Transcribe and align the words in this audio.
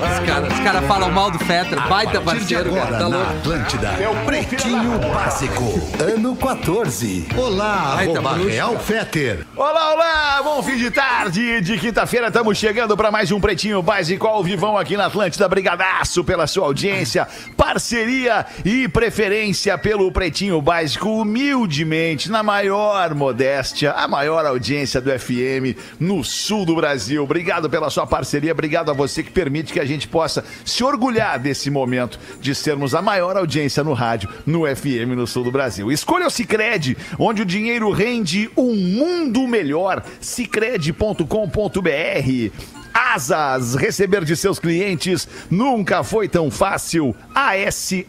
Os 0.00 0.26
caras 0.26 0.60
cara 0.60 0.82
falam 0.82 1.10
mal 1.10 1.30
do 1.30 1.38
Fetter, 1.40 1.88
baita 1.88 2.20
parceiro, 2.20 2.72
cara. 2.72 2.82
agora 2.84 2.98
Tá 2.98 3.08
na 3.08 3.16
louco. 3.18 3.32
Atlântida. 3.32 3.88
É 3.88 4.08
o 4.08 4.24
Pretinho 4.24 4.98
Básico, 4.98 5.64
ano 6.00 6.36
14. 6.36 7.26
Olá, 7.36 7.96
Baita 7.96 8.18
arroba. 8.18 8.36
Real 8.36 8.78
Feter. 8.78 9.46
Olá, 9.56 9.92
olá! 9.92 10.40
Bom 10.42 10.62
fim 10.62 10.76
de 10.78 10.90
tarde 10.90 11.60
de 11.60 11.76
quinta-feira. 11.76 12.28
Estamos 12.28 12.56
chegando 12.56 12.96
para 12.96 13.10
mais 13.10 13.30
um 13.30 13.40
Pretinho 13.40 13.82
Básico 13.82 14.26
ao 14.26 14.42
vivão 14.42 14.78
aqui 14.78 14.96
na 14.96 15.06
Atlântida. 15.06 15.48
Brigadaço 15.48 16.24
pela 16.24 16.46
sua 16.46 16.66
audiência, 16.66 17.26
parceria 17.56 18.46
e 18.64 18.88
preferência 18.88 19.76
pelo 19.76 20.10
Pretinho 20.12 20.62
Básico. 20.62 21.10
Humildemente, 21.10 22.30
na 22.30 22.42
maior 22.42 23.14
modéstia, 23.14 23.92
a 23.92 24.08
maior 24.08 24.46
audiência 24.46 25.00
do 25.00 25.10
FM 25.10 25.76
no 25.98 26.24
sul 26.24 26.64
do 26.64 26.76
Brasil. 26.76 27.22
Obrigado 27.22 27.68
pela 27.68 27.90
sua 27.90 28.06
parceria. 28.06 28.52
Obrigado 28.52 28.90
a 28.90 28.94
você 28.94 29.22
que 29.22 29.30
permite 29.30 29.72
que 29.72 29.80
a 29.80 29.89
gente 29.92 30.08
possa 30.08 30.42
se 30.64 30.82
orgulhar 30.82 31.38
desse 31.38 31.70
momento 31.70 32.18
de 32.40 32.54
sermos 32.54 32.94
a 32.94 33.02
maior 33.02 33.36
audiência 33.36 33.84
no 33.84 33.92
rádio, 33.92 34.30
no 34.46 34.62
FM 34.64 35.14
no 35.16 35.26
sul 35.26 35.44
do 35.44 35.52
Brasil. 35.52 35.92
Escolha 35.92 36.26
o 36.26 36.30
Cicred, 36.30 36.96
onde 37.18 37.42
o 37.42 37.46
dinheiro 37.46 37.90
rende 37.90 38.50
um 38.56 38.74
mundo 38.74 39.46
melhor. 39.46 40.02
Cicred.com.br 40.20 42.79
Asas, 42.92 43.74
receber 43.74 44.24
de 44.24 44.36
seus 44.36 44.58
clientes 44.58 45.28
nunca 45.50 46.02
foi 46.04 46.28
tão 46.28 46.50
fácil. 46.50 47.14
ASAAS.com, 47.34 48.08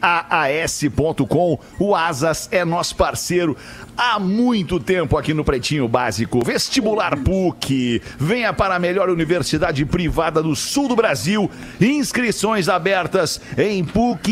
o 1.79 1.95
Asas 1.95 2.49
é 2.51 2.65
nosso 2.65 2.95
parceiro 2.95 3.55
há 3.97 4.19
muito 4.19 4.79
tempo 4.79 5.17
aqui 5.17 5.33
no 5.33 5.43
Pretinho 5.43 5.87
Básico. 5.87 6.43
Vestibular 6.43 7.17
PUC, 7.17 8.01
venha 8.17 8.51
para 8.51 8.75
a 8.75 8.79
melhor 8.79 9.09
universidade 9.09 9.85
privada 9.85 10.41
do 10.41 10.55
sul 10.55 10.87
do 10.87 10.95
Brasil. 10.95 11.49
Inscrições 11.79 12.67
abertas 12.67 13.39
em 13.57 13.83
pucrs.br 13.83 14.31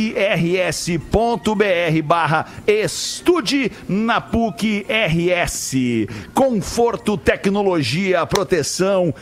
barra 2.04 2.48
estude 2.66 3.72
na 3.88 4.20
PUC 4.20 4.86
RS. 4.90 5.74
Conforto, 6.34 7.18
tecnologia, 7.18 8.26
proteção 8.26 9.14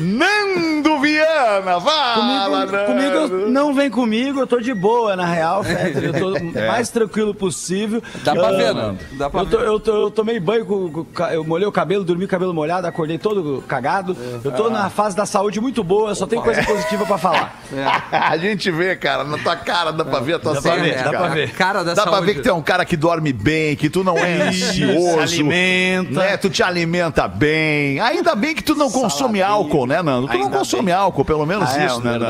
Nando 0.00 0.98
Viana? 1.00 1.80
Fala, 1.80 2.66
Comigo, 2.66 2.86
comigo 3.28 3.50
não 3.50 3.74
vem 3.74 3.90
comigo, 3.90 4.40
eu 4.40 4.46
tô 4.46 4.58
de 4.60 4.72
boa, 4.72 5.14
na 5.14 5.26
real, 5.26 5.62
Fetter. 5.62 6.04
Eu 6.04 6.12
tô 6.14 6.38
o 6.38 6.52
mais 6.66 6.88
tranquilo 6.88 7.34
possível. 7.34 8.02
Dá 8.24 8.34
pra 8.34 8.50
Eu- 8.50 8.56
ver, 8.56 8.74
Nando. 8.74 8.98
Dá 9.12 9.28
pra 9.30 9.40
eu, 9.40 9.46
tô- 9.46 9.58
ver. 9.58 9.66
eu, 9.66 9.80
tô- 9.80 10.02
eu 10.04 10.10
tomei 10.10 10.40
banho, 10.40 10.64
com, 10.64 11.06
eu 11.32 11.44
molhei 11.44 11.66
o 11.66 11.72
cabelo, 11.72 12.02
dormi 12.04 12.22
com 12.24 12.28
o 12.28 12.30
cabelo 12.30 12.54
molhado, 12.54 12.86
acordei 12.86 13.18
todo 13.18 13.62
cagado. 13.68 14.16
Eu 14.42 14.52
tô 14.52 14.70
na 14.70 14.88
fase 14.88 15.14
da 15.14 15.26
saúde 15.26 15.60
muito 15.60 15.84
boa, 15.84 16.14
só 16.14 16.26
tem 16.26 16.40
coisa 16.40 16.62
positiva 16.64 17.04
pra 17.04 17.18
falar. 17.18 17.60
A 18.10 18.36
gente 18.38 18.70
vê, 18.70 18.96
cara, 18.96 19.24
na 19.24 19.36
tua 19.38 19.56
cara 19.56 19.92
dá 19.92 20.04
pra 20.04 20.20
ver 20.20 20.34
a 20.34 20.38
tua 20.38 20.54
Dá 20.54 20.62
pra 20.62 20.70
saúde, 20.72 20.88
ver, 20.88 20.96
dá 20.96 21.04
cara. 21.04 21.18
pra 21.18 21.28
ver. 21.28 21.50
Cara 21.52 21.82
da 21.84 21.94
Dá 21.94 22.02
pra 22.02 22.12
saúde. 22.12 22.26
ver 22.26 22.34
que 22.34 22.40
tu 22.42 22.48
é 22.48 22.52
um 22.54 22.62
cara 22.62 22.84
que 22.84 22.96
dorme 22.96 23.32
bem, 23.32 23.76
que 23.76 23.90
tu 23.90 24.02
não 24.02 24.16
é 24.18 24.48
ansioso. 24.48 25.28
se 25.28 25.34
alimenta. 25.40 26.10
Né? 26.20 26.36
Tu 26.36 26.50
te 26.50 26.62
alimenta 26.62 27.28
bem. 27.28 28.00
Ainda 28.00 28.34
bem 28.34 28.54
que 28.54 28.62
tu 28.62 28.74
não 28.74 28.90
consome 28.90 29.42
álcool, 29.42 29.86
né, 29.90 30.02
Nando? 30.02 30.28
Tu 30.28 30.34
não 30.38 30.44
Ainda 30.44 30.56
consome 30.58 30.90
álcool, 30.92 31.24
pelo 31.24 31.44
menos 31.44 31.68
Ah, 31.74 31.82
é, 31.82 31.86
isso, 31.86 32.00
né, 32.00 32.12
Nando? 32.12 32.26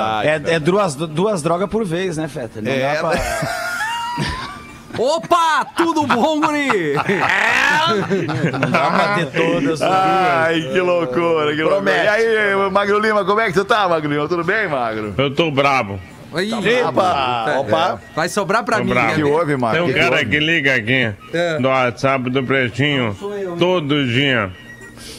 É, 0.48 0.54
é 0.54 0.59
duas, 0.59 0.94
duas 0.94 1.43
drogas 1.43 1.69
por 1.69 1.84
vez, 1.84 2.16
né, 2.16 2.26
Fetter? 2.26 2.62
Não 2.62 2.72
É, 2.72 2.94
dá 2.94 3.00
pra... 3.09 3.21
Opa, 4.98 5.65
tudo 5.76 6.06
bom, 6.06 6.41
guri? 6.41 6.94
Não 6.94 8.71
dá 8.71 8.91
pra 8.91 9.15
ter 9.15 9.26
todas. 9.31 9.81
Ai, 9.81 10.60
que 10.60 10.81
loucura, 10.81 11.54
que 11.54 11.62
loucura. 11.62 11.91
E 11.93 12.09
aí, 12.09 12.71
Magro 12.71 12.98
Lima, 12.98 13.25
como 13.25 13.41
é 13.41 13.47
que 13.47 13.53
tu 13.54 13.65
tá, 13.65 13.88
Magro 13.88 14.10
Lima? 14.10 14.28
Tudo 14.28 14.44
bem, 14.44 14.69
Magro? 14.69 15.15
Eu 15.16 15.32
tô 15.34 15.50
brabo. 15.50 15.98
Aí, 16.34 16.53
Opa, 16.84 17.56
opa. 17.60 18.00
Vai 18.15 18.28
sobrar 18.28 18.62
pra 18.62 18.78
Tô 18.78 18.84
mim, 18.84 18.91
bravo. 18.91 19.06
né? 19.09 19.12
O 19.12 19.16
que 19.16 19.22
houve, 19.25 19.56
Magro? 19.56 19.77
Tem 19.78 19.82
um 19.82 19.87
Que 19.88 19.94
que 19.94 19.98
cara 20.00 20.16
houve? 20.19 20.27
que 20.31 20.38
liga 20.38 20.75
aqui 20.75 21.12
do 21.60 21.69
WhatsApp 21.69 22.31
do 22.31 22.42
Pretinho 22.42 23.16
todo 23.59 24.06
dia. 24.06 24.50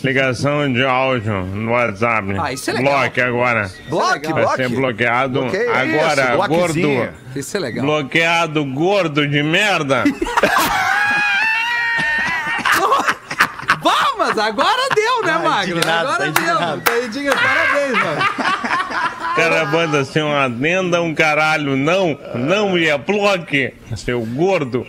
Ligação 0.03 0.71
de 0.71 0.83
áudio 0.83 1.43
no 1.45 1.71
WhatsApp. 1.71 2.35
Ah, 2.39 2.51
isso 2.53 2.69
é 2.69 2.73
legal. 2.73 2.99
Bloque 2.99 3.21
agora. 3.21 3.71
Bloque, 3.87 4.33
Vai 4.33 4.47
ser 4.47 4.69
bloque. 4.69 4.75
bloqueado 4.75 5.41
Bloqueia 5.41 5.71
agora, 5.75 6.23
isso, 6.35 6.47
gordo. 6.47 7.09
Isso 7.35 7.57
é 7.57 7.59
legal. 7.59 7.85
Bloqueado 7.85 8.65
gordo 8.65 9.27
de 9.27 9.43
merda. 9.43 10.03
Vá, 13.83 14.13
mas 14.17 14.30
agora 14.41 14.89
deu, 14.95 15.23
né, 15.23 15.37
Magro? 15.37 15.77
indignado, 15.77 16.07
agora 16.07 16.31
tá 16.31 16.41
deu. 16.41 16.81
Tá 16.81 16.97
indignado. 17.05 17.39
Parabéns, 17.41 17.91
mano. 17.93 18.21
Cara 19.35 19.65
manda 19.65 19.99
assim 19.99 20.21
uma 20.21 20.43
adenda, 20.43 21.01
um 21.01 21.15
caralho. 21.15 21.77
Não, 21.77 22.17
não 22.35 22.77
ia 22.77 22.97
bloque. 22.97 23.73
Seu 23.95 24.21
gordo. 24.25 24.85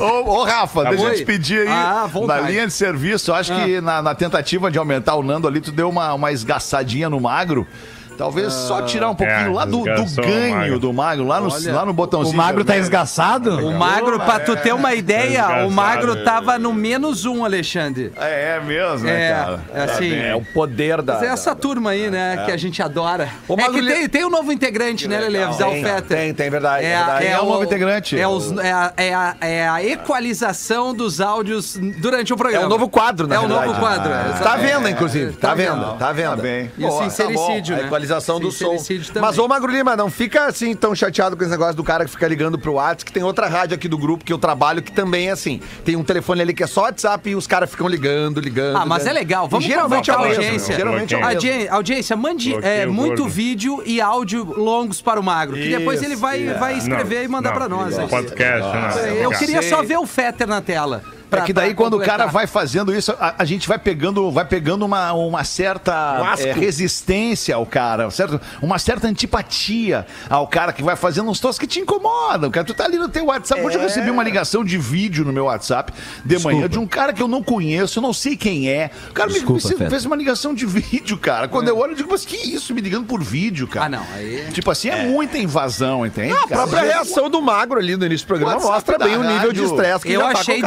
Ô, 0.00 0.30
ô, 0.30 0.44
Rafa, 0.44 0.84
deixa 0.86 1.04
eu 1.04 1.14
te 1.16 1.24
pedir 1.24 1.60
aí. 1.60 1.68
Ah, 1.68 2.08
na 2.26 2.40
linha 2.40 2.66
de 2.66 2.72
serviço, 2.72 3.30
eu 3.30 3.34
acho 3.34 3.54
que 3.54 3.80
na, 3.80 4.00
na 4.00 4.14
tentativa 4.14 4.70
de 4.70 4.78
aumentar 4.78 5.14
o 5.14 5.22
Nando 5.22 5.46
ali, 5.46 5.60
tu 5.60 5.72
deu 5.72 5.88
uma, 5.88 6.14
uma 6.14 6.32
esgaçadinha 6.32 7.10
no 7.10 7.20
magro. 7.20 7.66
Talvez 8.16 8.52
só 8.52 8.82
tirar 8.82 9.10
um 9.10 9.14
pouquinho 9.14 9.50
é, 9.50 9.54
lá 9.54 9.64
do, 9.64 9.82
do 9.84 10.02
o 10.02 10.16
ganho 10.22 10.54
magro. 10.56 10.78
do 10.78 10.92
magro, 10.92 11.26
lá 11.26 11.40
no, 11.40 11.52
Olha, 11.52 11.72
lá 11.72 11.84
no 11.84 11.92
botãozinho. 11.92 12.34
O 12.34 12.36
magro 12.36 12.64
tá 12.64 12.76
esgaçado? 12.76 13.58
O 13.66 13.72
Magro, 13.78 14.18
pra 14.20 14.40
tu 14.40 14.56
ter 14.56 14.72
uma 14.72 14.94
ideia, 14.94 15.24
o 15.24 15.46
Desgraçado. 15.46 15.70
Magro 15.70 16.24
tava 16.24 16.58
no 16.58 16.72
menos 16.72 17.24
um, 17.24 17.44
Alexandre. 17.44 18.12
É, 18.16 18.56
é 18.56 18.60
mesmo, 18.60 19.06
né, 19.06 19.30
É, 19.30 19.32
cara? 19.34 19.60
é 19.74 19.82
assim. 19.82 20.14
É 20.14 20.34
o 20.34 20.42
poder 20.44 21.02
da. 21.02 21.14
Mas 21.14 21.22
é 21.24 21.26
essa 21.26 21.54
turma 21.54 21.90
aí, 21.90 22.10
né, 22.10 22.42
que 22.46 22.52
a 22.52 22.56
gente 22.56 22.82
adora. 22.82 23.28
Ô, 23.48 23.54
é 23.54 23.68
que 23.70 23.82
tem, 23.86 24.08
tem 24.08 24.24
um 24.24 24.30
novo 24.30 24.50
integrante, 24.52 25.06
né, 25.08 25.18
Lele? 25.20 25.42
Avisar 25.42 25.68
o 25.68 25.72
Tem, 25.72 25.84
Fetter. 25.84 26.16
tem, 26.18 26.34
tem, 26.34 26.50
verdade, 26.50 26.84
É, 26.84 26.96
verdade. 26.96 27.26
é 27.26 27.30
É 27.32 27.40
um 27.40 27.44
o 27.44 27.48
novo 27.48 27.64
integrante. 27.64 28.18
É, 28.18 28.26
os- 28.28 28.52
é 28.58 28.72
a, 28.72 28.92
é 28.96 29.14
a- 29.14 29.36
é 29.40 29.68
a 29.68 29.84
equalização 29.84 30.94
dos 30.94 31.20
áudios 31.20 31.78
durante 31.98 32.32
o 32.32 32.34
É 32.34 32.38
programa. 32.38 32.66
um 32.66 32.68
novo 32.68 32.88
quadro, 32.88 33.26
na 33.26 33.34
É 33.34 33.38
um 33.38 33.46
verdade. 33.48 33.66
novo 33.68 33.80
quadro. 33.80 34.12
é, 34.12 34.32
Tá 34.42 34.56
vendo, 34.56 34.88
inclusive. 34.88 35.32
Tá, 35.32 35.48
tá 35.48 35.54
vendo, 35.54 35.74
vendo. 35.74 35.98
tá 35.98 36.12
vendo. 36.12 36.36
Tá 36.36 36.42
bem. 36.42 36.70
E 36.78 36.84
o 36.84 36.90
sincericídio, 37.02 37.74
tá 37.76 37.76
bom. 37.76 37.82
né? 37.84 37.88
Equalização 38.06 38.40
do 38.40 38.50
som. 38.50 38.76
Também. 38.76 39.20
Mas, 39.20 39.38
ô 39.38 39.48
Magro 39.48 39.70
Lima, 39.70 39.96
não 39.96 40.10
fica 40.10 40.46
assim 40.46 40.74
tão 40.74 40.94
chateado 40.94 41.36
com 41.36 41.42
esse 41.42 41.50
negócio 41.50 41.74
do 41.74 41.82
cara 41.84 42.04
que 42.04 42.10
fica 42.10 42.26
ligando 42.28 42.58
pro 42.58 42.74
WhatsApp, 42.74 43.04
que 43.04 43.12
tem 43.12 43.22
outra 43.22 43.48
rádio 43.48 43.74
aqui 43.74 43.88
do 43.88 43.98
grupo 43.98 44.24
que 44.24 44.32
eu 44.32 44.38
trabalho 44.38 44.82
que 44.82 44.92
também 44.92 45.28
é 45.28 45.32
assim. 45.32 45.60
Tem 45.84 45.96
um 45.96 46.04
telefone 46.04 46.40
ali 46.42 46.54
que 46.54 46.62
é 46.62 46.66
só 46.66 46.82
WhatsApp 46.82 47.28
e 47.30 47.34
os 47.34 47.46
caras 47.46 47.70
ficam 47.70 47.88
ligando, 47.88 48.40
ligando. 48.40 48.76
Ah, 48.76 48.86
mas 48.86 49.02
é 49.02 49.08
ligando. 49.10 49.18
legal. 49.18 49.48
Vamos 49.48 49.64
E 49.64 49.68
geralmente 49.68 50.10
é 50.10 50.14
a 50.14 50.18
mesmo, 50.18 50.34
audiência. 50.34 50.76
Geralmente 50.76 51.14
é. 51.14 51.22
Audi- 51.22 51.68
audiência, 51.68 52.16
mande 52.16 52.50
Bloqueio 52.52 52.72
é, 52.72 52.86
muito 52.86 53.22
gordo. 53.22 53.28
vídeo 53.32 53.82
e 53.84 54.00
áudio 54.00 54.44
longos 54.56 55.00
para 55.02 55.18
o 55.18 55.22
Magro, 55.22 55.56
que 55.56 55.68
depois 55.68 56.02
ele 56.02 56.16
vai, 56.16 56.46
vai 56.54 56.78
escrever 56.78 57.16
Não, 57.18 57.24
e 57.24 57.28
mandar 57.28 57.52
para 57.52 57.68
nós. 57.68 57.98
aqui. 57.98 58.08
Podcast, 58.08 58.62
não. 58.72 59.06
Eu 59.14 59.30
queria 59.30 59.62
só 59.62 59.82
ver 59.82 59.98
o 59.98 60.06
Fetter 60.06 60.46
na 60.46 60.60
tela. 60.60 61.02
É 61.30 61.40
que 61.42 61.52
daí 61.52 61.74
pra 61.74 61.76
quando 61.84 61.94
o 61.94 61.98
cara 61.98 62.24
completar. 62.24 62.32
vai 62.32 62.46
fazendo 62.46 62.94
isso, 62.94 63.12
a, 63.18 63.34
a 63.38 63.44
gente 63.44 63.66
vai 63.68 63.78
pegando, 63.78 64.30
vai 64.30 64.44
pegando 64.44 64.84
uma, 64.84 65.12
uma 65.12 65.44
certa 65.44 66.36
é, 66.38 66.52
resistência 66.52 67.54
ao 67.54 67.66
cara, 67.66 68.10
certo? 68.10 68.40
uma 68.62 68.78
certa 68.78 69.06
antipatia 69.08 70.06
ao 70.30 70.46
cara 70.46 70.72
que 70.72 70.82
vai 70.82 70.96
fazendo 70.96 71.28
uns 71.30 71.40
troços 71.40 71.58
que 71.58 71.66
te 71.66 71.80
incomodam. 71.80 72.50
Cara, 72.50 72.64
tu 72.64 72.74
tá 72.74 72.84
ali 72.84 72.98
no 72.98 73.08
teu 73.08 73.26
WhatsApp. 73.26 73.60
Hoje 73.62 73.76
eu 73.76 73.80
recebi 73.82 74.10
uma 74.10 74.22
ligação 74.22 74.64
de 74.64 74.78
vídeo 74.78 75.24
no 75.24 75.32
meu 75.32 75.44
WhatsApp 75.44 75.92
de 76.24 76.38
manhã 76.38 76.68
de 76.68 76.78
um 76.78 76.86
cara 76.86 77.12
que 77.12 77.22
eu 77.22 77.28
não 77.28 77.42
conheço, 77.42 77.98
eu 77.98 78.02
não 78.02 78.12
sei 78.12 78.36
quem 78.36 78.68
é. 78.70 78.90
O 79.10 79.12
cara 79.12 79.28
me- 79.28 79.34
Desculpa, 79.34 79.68
me, 79.68 79.74
Feta. 79.76 79.90
fez 79.90 80.04
uma 80.04 80.16
ligação 80.16 80.54
de 80.54 80.64
vídeo, 80.66 81.18
cara. 81.18 81.48
Quando 81.48 81.68
eu 81.68 81.76
olho, 81.78 81.92
eu 81.92 81.96
digo, 81.96 82.08
mas 82.10 82.24
que 82.24 82.36
isso? 82.36 82.74
Me 82.74 82.80
ligando 82.80 83.06
por 83.06 83.22
vídeo, 83.22 83.66
cara. 83.68 83.86
Ah, 83.86 83.88
não, 83.88 84.06
aí- 84.14 84.46
Tipo 84.52 84.70
assim, 84.70 84.88
é, 84.88 85.06
muita 85.06 85.38
invasão, 85.38 86.06
entende? 86.06 86.32
A 86.32 86.36
cara? 86.36 86.48
própria 86.48 86.82
reação 86.82 87.28
do 87.28 87.40
magro 87.42 87.78
ali 87.78 87.96
no 87.96 88.06
início 88.06 88.26
do 88.26 88.28
programa 88.28 88.54
WhatsApp 88.54 88.72
mostra 88.74 88.98
bem 88.98 89.16
o 89.16 89.22
nível 89.22 89.52
de 89.52 89.60
rádio. 89.60 89.64
estresse 89.76 90.04
que 90.06 90.12
Eu 90.12 90.20
já 90.20 90.32
tá 90.32 90.38
achei 90.40 90.60
com 90.60 90.66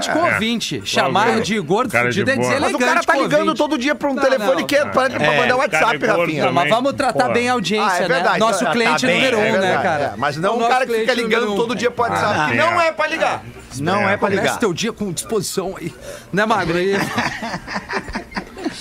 o 0.00 0.02
cara. 0.02 0.08
deselegante 0.08 0.10
com 0.10 0.18
o 0.18 0.24
ouvinte. 0.32 0.82
Chamar 0.84 1.40
de 1.40 1.60
gordo 1.60 1.90
de 1.90 1.98
fudido 1.98 2.30
é 2.30 2.36
boa. 2.36 2.46
Mas 2.46 2.54
deselegante 2.60 2.82
o 2.82 2.86
cara 2.86 3.02
tá 3.02 3.16
ligando 3.16 3.54
todo 3.54 3.78
dia 3.78 3.94
pra 3.94 4.10
um 4.10 4.16
telefone 4.16 4.64
que 4.64 4.76
é 4.76 4.84
pra, 4.86 5.10
pra 5.10 5.24
É, 5.24 5.40
mandar 5.40 5.54
o 5.54 5.58
WhatsApp, 5.58 6.04
é 6.04 6.06
Rafinha. 6.06 6.52
Mas 6.52 6.68
vamos 6.70 6.92
tratar 6.94 7.28
bem 7.30 7.48
a 7.48 7.52
audiência, 7.52 7.90
Ah, 7.92 7.96
é 7.98 8.00
né? 8.02 8.08
verdade. 8.14 8.38
Nosso 8.38 8.64
Tá 8.64 8.72
cliente 8.72 9.06
número 9.06 9.38
é 9.38 9.52
um, 9.52 9.58
né, 9.60 9.80
cara? 9.82 10.04
é. 10.04 10.12
Mas 10.16 10.36
não 10.36 10.58
O 10.58 10.64
um 10.64 10.68
cara 10.68 10.86
que 10.86 10.92
fica 10.92 11.14
ligando 11.14 11.54
todo 11.56 11.74
dia 11.74 11.90
pro 11.90 12.04
WhatsApp, 12.04 12.38
Ah, 12.38 12.48
que 12.50 12.56
não 12.56 12.80
é. 12.80 12.88
é 12.88 12.92
pra 12.92 13.06
ligar. 13.06 13.42
Não 13.80 14.00
é 14.08 14.16
pra 14.16 14.28
Começa 14.28 14.42
ligar. 14.42 14.58
teu 14.58 14.72
dia 14.72 14.92
com 14.92 15.12
disposição 15.12 15.74
aí. 15.78 15.92
Né, 16.32 16.44
Magro? 16.46 16.76
Aí... 16.78 16.94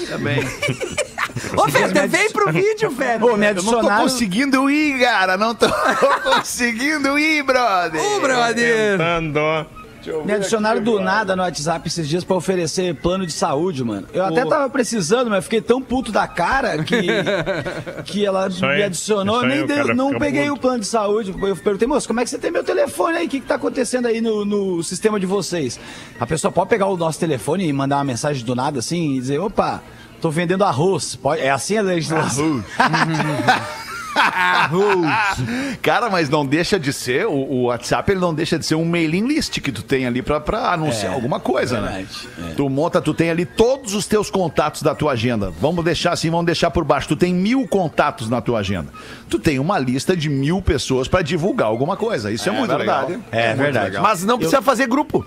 Também. 0.10 0.40
Ô, 1.56 1.68
Feder, 1.70 2.08
vem 2.08 2.32
pro 2.32 2.52
vídeo, 2.52 2.90
velho. 2.92 3.20
Pô, 3.20 3.38
me 3.38 3.48
Eu 3.48 3.56
não 3.56 3.64
tô 3.64 3.70
adicionaram. 3.72 4.04
conseguindo 4.04 4.70
ir, 4.70 5.00
cara. 5.00 5.38
Não 5.38 5.54
tô 5.56 5.68
conseguindo 6.24 7.18
ir, 7.18 7.44
brother. 7.44 8.02
Ô, 8.02 8.20
brother. 8.20 8.92
Tentando. 8.98 9.40
Me 10.26 10.34
adicionaram 10.34 10.82
do 10.82 11.00
nada 11.00 11.36
no 11.36 11.42
WhatsApp 11.44 11.88
esses 11.88 12.08
dias 12.08 12.24
pra 12.24 12.36
oferecer 12.36 12.96
plano 12.96 13.26
de 13.26 13.32
saúde, 13.34 13.84
mano. 13.84 14.08
Eu 14.14 14.26
até 14.26 14.46
tava 14.46 14.70
precisando, 14.70 15.30
mas 15.30 15.44
fiquei 15.44 15.62
tão 15.62 15.82
puto 15.82 16.12
da 16.12 16.28
cara 16.28 16.84
que, 16.84 17.08
que 18.06 18.26
ela 18.26 18.48
Isso 18.48 18.66
me 18.66 18.84
adicionou. 18.84 19.40
aí, 19.42 19.48
nem 19.66 19.68
cara 19.68 19.94
não 19.96 20.18
peguei 20.18 20.44
puto. 20.44 20.54
o 20.56 20.60
plano 20.60 20.80
de 20.80 20.88
saúde. 20.88 21.34
Eu 21.42 21.56
perguntei, 21.56 21.88
moço, 21.88 22.08
como 22.08 22.20
é 22.20 22.24
que 22.24 22.30
você 22.30 22.38
tem 22.38 22.52
meu 22.52 22.64
telefone 22.64 23.18
aí? 23.18 23.26
O 23.26 23.30
que, 23.30 23.40
que 23.40 23.46
tá 23.46 23.56
acontecendo 23.56 24.08
aí 24.08 24.20
no, 24.22 24.44
no 24.46 24.84
sistema 24.84 25.20
de 25.20 25.26
vocês? 25.26 25.80
A 26.20 26.26
pessoa 26.26 26.52
pode 26.52 26.70
pegar 26.70 26.88
o 26.88 26.98
nosso 26.98 27.20
telefone 27.20 27.68
e 27.68 27.74
mandar 27.74 27.98
uma 27.98 28.04
mensagem 28.04 28.44
do 28.46 28.56
nada 28.56 28.80
assim 28.80 29.14
e 29.16 29.20
dizer, 29.20 29.40
opa, 29.40 29.82
tô 30.22 30.30
vendendo 30.30 30.64
arroz. 30.64 31.16
Pode- 31.16 31.42
É 31.42 31.50
assim 31.52 31.78
a 31.78 31.82
legislação. 31.82 32.64
Cara, 35.82 36.10
mas 36.10 36.30
não 36.30 36.46
deixa 36.46 36.80
de 36.80 36.94
ser, 36.94 37.26
o, 37.26 37.32
o 37.32 37.64
WhatsApp 37.64 38.12
ele 38.12 38.20
não 38.20 38.34
deixa 38.34 38.58
de 38.58 38.66
ser 38.66 38.76
um 38.76 38.86
mailing 38.86 39.28
list 39.28 39.60
que 39.60 39.72
tu 39.72 39.84
tem 39.84 40.06
ali 40.06 40.22
pra, 40.22 40.40
pra 40.40 40.74
anunciar 40.74 41.14
alguma 41.14 41.40
coisa, 41.40 41.80
né? 41.82 41.88
verdade, 41.88 42.30
é. 42.52 42.54
Tu 42.56 42.70
monta, 42.70 43.02
tu 43.02 43.14
tem 43.14 43.30
ali 43.30 43.46
todos 43.46 43.94
os 43.94 44.06
teus 44.06 44.30
contatos 44.30 44.82
da 44.82 44.96
tua 44.96 45.14
agenda. 45.14 45.52
Vamos 45.60 45.84
deixar 45.84 46.14
assim, 46.14 46.30
vamos 46.30 46.46
deixar 46.46 46.72
por 46.72 46.84
baixo. 46.84 47.08
Tu 47.08 47.16
tem 47.16 47.34
mil 47.34 47.68
contatos 47.68 48.30
na 48.30 48.42
tua 48.42 48.60
agenda. 48.60 48.90
Tu 49.30 49.40
tem 49.40 49.60
uma 49.60 49.80
lista 49.80 50.16
de 50.16 50.30
mil 50.30 50.62
pessoas 50.62 51.08
pra 51.08 51.22
divulgar 51.22 51.68
alguma 51.68 51.98
coisa. 51.98 52.32
Isso 52.32 52.50
é, 52.50 52.52
muito 52.52 52.76
verdade. 52.76 53.12
legal. 53.12 53.26
É 53.32 53.48
muito 53.50 53.62
verdade. 53.62 53.86
legal. 53.86 54.04
Mas 54.04 54.24
não 54.24 54.38
precisa 54.38 54.62
fazer 54.62 54.88
grupo. 54.88 55.26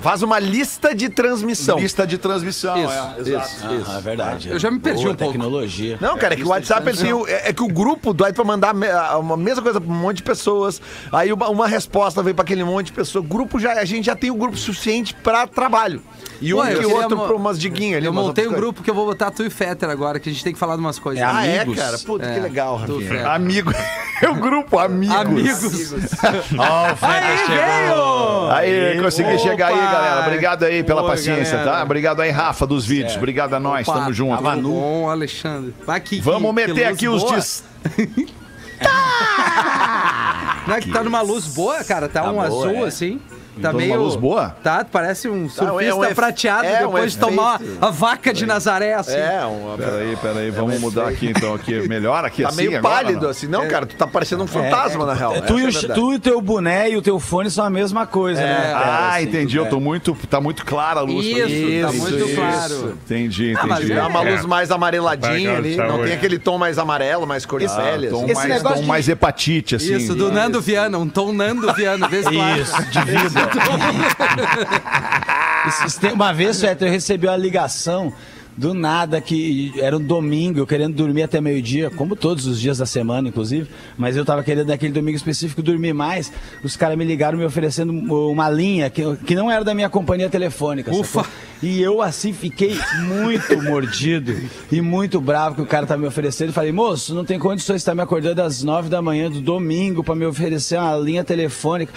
Faz 0.00 0.22
uma 0.22 0.38
lista 0.38 0.94
de 0.94 1.08
transmissão. 1.08 1.78
Lista 1.78 2.06
de 2.06 2.18
transmissão. 2.18 2.76
Isso, 2.76 2.92
é, 2.92 3.20
isso, 3.20 3.30
exato. 3.30 3.74
isso. 3.74 3.90
Ah, 3.90 3.98
é 3.98 4.00
verdade. 4.00 4.48
Eu 4.50 4.58
já 4.58 4.70
me 4.70 4.78
perdi 4.78 5.02
Boa 5.02 5.12
um 5.12 5.16
pouco. 5.16 5.32
tecnologia. 5.32 5.98
Não, 6.00 6.16
cara, 6.16 6.34
é 6.34 6.36
que 6.36 6.44
o 6.44 6.48
WhatsApp 6.48 6.88
ele 6.88 6.98
tem 6.98 7.12
o- 7.12 7.26
é, 7.26 7.48
é 7.48 7.52
que 7.52 7.62
o 7.62 7.68
grupo 7.68 8.12
dói 8.12 8.32
pra 8.32 8.44
mandar 8.44 8.74
a- 8.74 9.18
uma 9.18 9.36
mesma 9.36 9.62
coisa 9.62 9.80
pra 9.80 9.90
um 9.90 9.94
monte 9.96 10.18
de 10.18 10.22
pessoas. 10.22 10.80
Aí 11.12 11.32
uma, 11.32 11.48
uma 11.48 11.66
resposta 11.66 12.22
veio 12.22 12.34
pra 12.34 12.42
aquele 12.42 12.64
monte 12.64 12.86
de 12.86 12.92
pessoas. 12.92 13.24
Grupo 13.26 13.58
já 13.58 13.72
a 13.72 13.84
gente 13.84 14.04
já 14.06 14.14
tem 14.16 14.30
o 14.30 14.34
grupo 14.34 14.56
suficiente 14.56 15.14
pra 15.14 15.46
trabalho. 15.46 16.02
E 16.40 16.54
um 16.54 16.60
que 16.62 16.74
queria 16.74 16.88
outro 16.88 17.16
pra 17.18 17.34
umas 17.36 17.58
diguinhas 17.58 17.96
ali. 17.98 18.06
Eu 18.06 18.12
montei 18.12 18.46
um 18.46 18.52
grupo 18.52 18.82
que 18.82 18.90
eu 18.90 18.94
vou 18.94 19.06
botar 19.06 19.30
tu 19.30 19.42
e 19.44 19.50
Fetter 19.50 19.88
agora, 19.90 20.20
que 20.20 20.28
a 20.28 20.32
gente 20.32 20.44
tem 20.44 20.52
que 20.52 20.58
falar 20.58 20.74
de 20.76 20.80
umas 20.80 20.98
coisas. 20.98 21.22
É. 21.22 21.26
Ah, 21.26 21.44
é, 21.46 21.60
Amigos. 21.60 21.82
cara? 21.82 21.98
Puta, 21.98 22.24
É, 22.26 22.34
que 22.34 22.40
legal, 22.40 22.76
tu, 22.86 22.92
Rafinha. 22.94 23.08
Fetter. 23.10 23.26
Amigo. 23.30 23.72
É 24.20 24.28
o 24.28 24.34
grupo 24.34 24.80
Amigos. 24.80 25.14
Amigos. 25.14 25.92
Aí, 28.50 28.98
consegui 29.00 29.28
Opa! 29.34 29.38
chegar 29.38 29.68
aí, 29.68 29.78
galera. 29.92 30.20
Obrigado 30.26 30.62
aí 30.64 30.82
pela 30.82 31.02
Oi, 31.02 31.08
paciência, 31.08 31.58
galera. 31.58 31.78
tá? 31.78 31.82
Obrigado 31.84 32.20
aí, 32.20 32.30
Rafa, 32.30 32.66
dos 32.66 32.86
vídeos. 32.86 33.16
Obrigado 33.16 33.54
a 33.54 33.60
nós, 33.60 33.86
tamo 33.86 34.12
junto. 34.12 34.42
Tava 34.42 34.56
bom, 34.56 35.08
Alexandre. 35.08 35.74
Vai 35.86 35.96
aqui, 35.98 36.20
Vamos 36.20 36.48
que- 36.50 36.54
meter 36.54 36.74
que 36.74 36.84
aqui 36.84 37.08
os 37.08 37.22
boa. 37.22 37.36
dis... 37.36 37.64
Não 40.66 40.74
é 40.74 40.80
que 40.80 40.90
tá 40.90 41.02
numa 41.02 41.20
luz 41.22 41.46
boa, 41.46 41.82
cara? 41.84 42.08
Tá, 42.08 42.22
um 42.28 42.34
boa, 42.34 42.44
azul 42.46 42.84
é. 42.84 42.88
assim. 42.88 43.20
Tá 43.60 43.68
Então, 43.68 43.72
meio. 43.80 43.92
uma 43.94 44.02
luz 44.02 44.16
boa? 44.16 44.56
Tá, 44.62 44.84
parece 44.90 45.28
um 45.28 45.48
surfista 45.48 45.84
é 45.84 45.94
um 45.94 46.14
prateado 46.14 46.66
é 46.66 46.80
um 46.86 46.86
depois 46.86 47.12
de 47.12 47.18
tomar 47.18 47.60
a 47.80 47.90
vaca 47.90 48.32
de 48.32 48.46
Nazaré, 48.46 48.94
assim. 48.94 49.16
É, 49.16 49.44
um, 49.46 49.76
Peraí, 49.76 50.16
peraí, 50.16 50.50
vamos 50.50 50.80
mudar 50.80 51.08
aqui 51.08 51.28
então. 51.28 51.54
Aqui. 51.54 51.88
Melhor 51.88 52.24
aqui 52.24 52.42
tá 52.42 52.48
assim 52.48 52.56
meio 52.66 52.78
agora, 52.78 52.94
pálido, 52.94 53.22
não? 53.22 53.30
assim. 53.30 53.46
Não, 53.46 53.66
cara, 53.68 53.86
tu 53.86 53.96
tá 53.96 54.06
parecendo 54.06 54.44
um 54.44 54.46
fantasma, 54.46 55.04
na 55.06 55.14
real. 55.14 55.34
É, 55.34 55.40
tu, 55.40 55.58
e 55.58 55.64
o, 55.64 55.68
é 55.68 55.94
tu 55.94 56.12
e 56.12 56.16
o 56.16 56.20
teu 56.20 56.40
boné 56.40 56.90
e 56.90 56.96
o 56.96 57.02
teu 57.02 57.18
fone 57.18 57.50
são 57.50 57.64
a 57.64 57.70
mesma 57.70 58.06
coisa, 58.06 58.40
né? 58.40 58.72
Ah, 58.74 59.14
assim, 59.16 59.24
entendi. 59.24 59.56
Eu 59.56 59.66
é. 59.66 59.68
tô 59.68 59.80
muito. 59.80 60.16
Tá 60.28 60.40
muito 60.40 60.64
clara 60.64 61.00
a 61.00 61.02
luz. 61.02 61.26
pra 61.26 61.46
Isso, 61.46 61.66
mim. 61.66 61.80
tá 61.82 61.88
Isso, 61.90 61.98
muito 62.02 62.24
isso. 62.26 62.34
claro. 62.36 62.98
Entendi, 63.04 63.54
Ah, 63.56 63.66
mas 63.66 63.78
entendi. 63.78 63.92
É 63.98 64.02
uma 64.04 64.24
É. 64.24 64.30
luz 64.32 64.44
mais 64.44 64.70
amareladinha 64.70 65.56
ali. 65.56 65.76
cara, 65.76 65.88
Não 65.88 66.02
tem 66.02 66.12
aquele 66.12 66.38
tom 66.38 66.58
mais 66.58 66.78
amarelo, 66.78 67.26
mais 67.26 67.44
cor 67.46 67.60
de 67.60 67.66
pele. 67.68 68.08
Tom 68.08 68.24
assim. 68.72 68.84
Mais, 68.86 69.08
hepatite, 69.08 69.76
assim. 69.76 69.96
Isso, 69.96 70.14
do 70.14 70.30
Nando 70.30 70.60
Viana, 70.60 70.98
um 70.98 71.08
tom 71.08 71.32
Nando 71.32 71.72
Viana, 71.74 72.08
vê 72.08 72.22
se 72.22 72.30
claro. 72.30 72.60
Isso, 72.60 72.82
de 72.90 73.00
vida. 73.04 73.47
Uma 76.12 76.32
vez, 76.32 76.60
Fetter, 76.60 76.88
eu 76.88 76.92
recebi 76.92 77.26
uma 77.26 77.36
ligação 77.36 78.12
do 78.58 78.74
nada 78.74 79.20
que 79.20 79.72
era 79.80 79.96
um 79.96 80.00
domingo, 80.00 80.58
eu 80.58 80.66
querendo 80.66 80.94
dormir 80.94 81.22
até 81.22 81.40
meio-dia, 81.40 81.90
como 81.90 82.16
todos 82.16 82.44
os 82.44 82.60
dias 82.60 82.78
da 82.78 82.86
semana, 82.86 83.28
inclusive, 83.28 83.70
mas 83.96 84.16
eu 84.16 84.24
tava 84.24 84.42
querendo 84.42 84.66
naquele 84.66 84.92
domingo 84.92 85.16
específico 85.16 85.62
dormir 85.62 85.92
mais. 85.92 86.32
Os 86.64 86.76
caras 86.76 86.98
me 86.98 87.04
ligaram 87.04 87.38
me 87.38 87.44
oferecendo 87.44 87.92
uma 87.92 88.50
linha 88.50 88.90
que, 88.90 89.02
que 89.24 89.36
não 89.36 89.48
era 89.48 89.62
da 89.62 89.74
minha 89.74 89.88
companhia 89.88 90.28
telefônica. 90.28 90.90
Ufa. 90.90 91.22
sacou? 91.22 91.47
E 91.62 91.82
eu 91.82 92.00
assim 92.00 92.32
fiquei 92.32 92.78
muito 93.04 93.60
mordido 93.62 94.34
e 94.70 94.80
muito 94.80 95.20
bravo 95.20 95.56
que 95.56 95.62
o 95.62 95.66
cara 95.66 95.86
tá 95.86 95.96
me 95.96 96.06
oferecendo. 96.06 96.52
Falei, 96.52 96.70
moço, 96.72 97.14
não 97.14 97.24
tem 97.24 97.38
condições 97.38 97.76
de 97.76 97.80
estar 97.82 97.94
me 97.94 98.02
acordando 98.02 98.42
às 98.42 98.62
nove 98.62 98.88
da 98.88 99.02
manhã 99.02 99.30
do 99.30 99.40
domingo 99.40 100.04
para 100.04 100.14
me 100.14 100.24
oferecer 100.24 100.78
uma 100.78 100.96
linha 100.96 101.24
telefônica. 101.24 101.92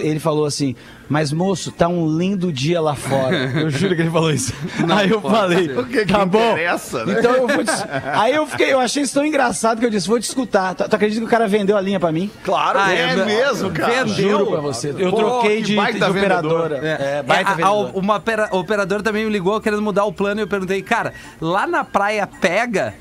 Ele 0.00 0.18
falou 0.18 0.46
assim, 0.46 0.74
mas 1.08 1.32
moço, 1.32 1.70
tá 1.70 1.86
um 1.86 2.16
lindo 2.16 2.50
dia 2.52 2.80
lá 2.80 2.94
fora. 2.94 3.36
Eu 3.60 3.68
juro 3.70 3.94
que 3.94 4.02
ele 4.02 4.10
falou 4.10 4.30
isso. 4.32 4.52
Aí 4.96 5.10
eu 5.10 5.20
falei, 5.20 5.68
que 5.68 6.04
que 6.06 6.12
tá 6.12 6.24
bom. 6.24 6.52
interessa, 6.52 7.04
né? 7.04 7.16
Então 7.18 7.34
eu 7.34 7.46
vou 7.48 7.64
te... 7.64 7.70
Aí 8.14 8.34
eu 8.34 8.46
fiquei, 8.46 8.72
eu 8.72 8.80
achei 8.80 9.02
isso 9.02 9.12
tão 9.14 9.24
engraçado 9.26 9.78
que 9.80 9.86
eu 9.86 9.90
disse, 9.90 10.08
vou 10.08 10.18
te 10.18 10.24
escutar. 10.24 10.74
Tu, 10.74 10.88
tu 10.88 10.94
acredita 10.96 11.20
que 11.20 11.26
o 11.26 11.30
cara 11.30 11.46
vendeu 11.46 11.76
a 11.76 11.80
linha 11.80 12.00
para 12.00 12.10
mim? 12.10 12.30
Claro, 12.42 12.78
Ah, 12.80 12.94
é, 12.94 13.10
é 13.10 13.24
mesmo, 13.24 13.70
cara. 13.70 14.06
Juro 14.06 14.46
pra 14.46 14.60
você. 14.60 14.94
Eu 14.98 15.10
Pô, 15.10 15.16
troquei 15.16 15.56
que 15.58 15.62
de, 15.64 15.76
baita 15.76 15.98
de 15.98 16.10
operadora. 16.10 16.76
É, 16.82 17.22
baita 17.22 17.50
É, 17.50 17.52
a- 17.64 17.68
a- 17.68 17.72
vendedor. 17.72 17.90
uma 17.94 18.16
opera- 18.16 18.48
operadora 18.52 18.93
também 19.02 19.24
me 19.24 19.30
ligou 19.30 19.60
querendo 19.60 19.82
mudar 19.82 20.04
o 20.04 20.12
plano 20.12 20.40
e 20.40 20.42
eu 20.42 20.48
perguntei, 20.48 20.82
cara, 20.82 21.12
lá 21.40 21.66
na 21.66 21.84
praia 21.84 22.26
pega? 22.26 22.94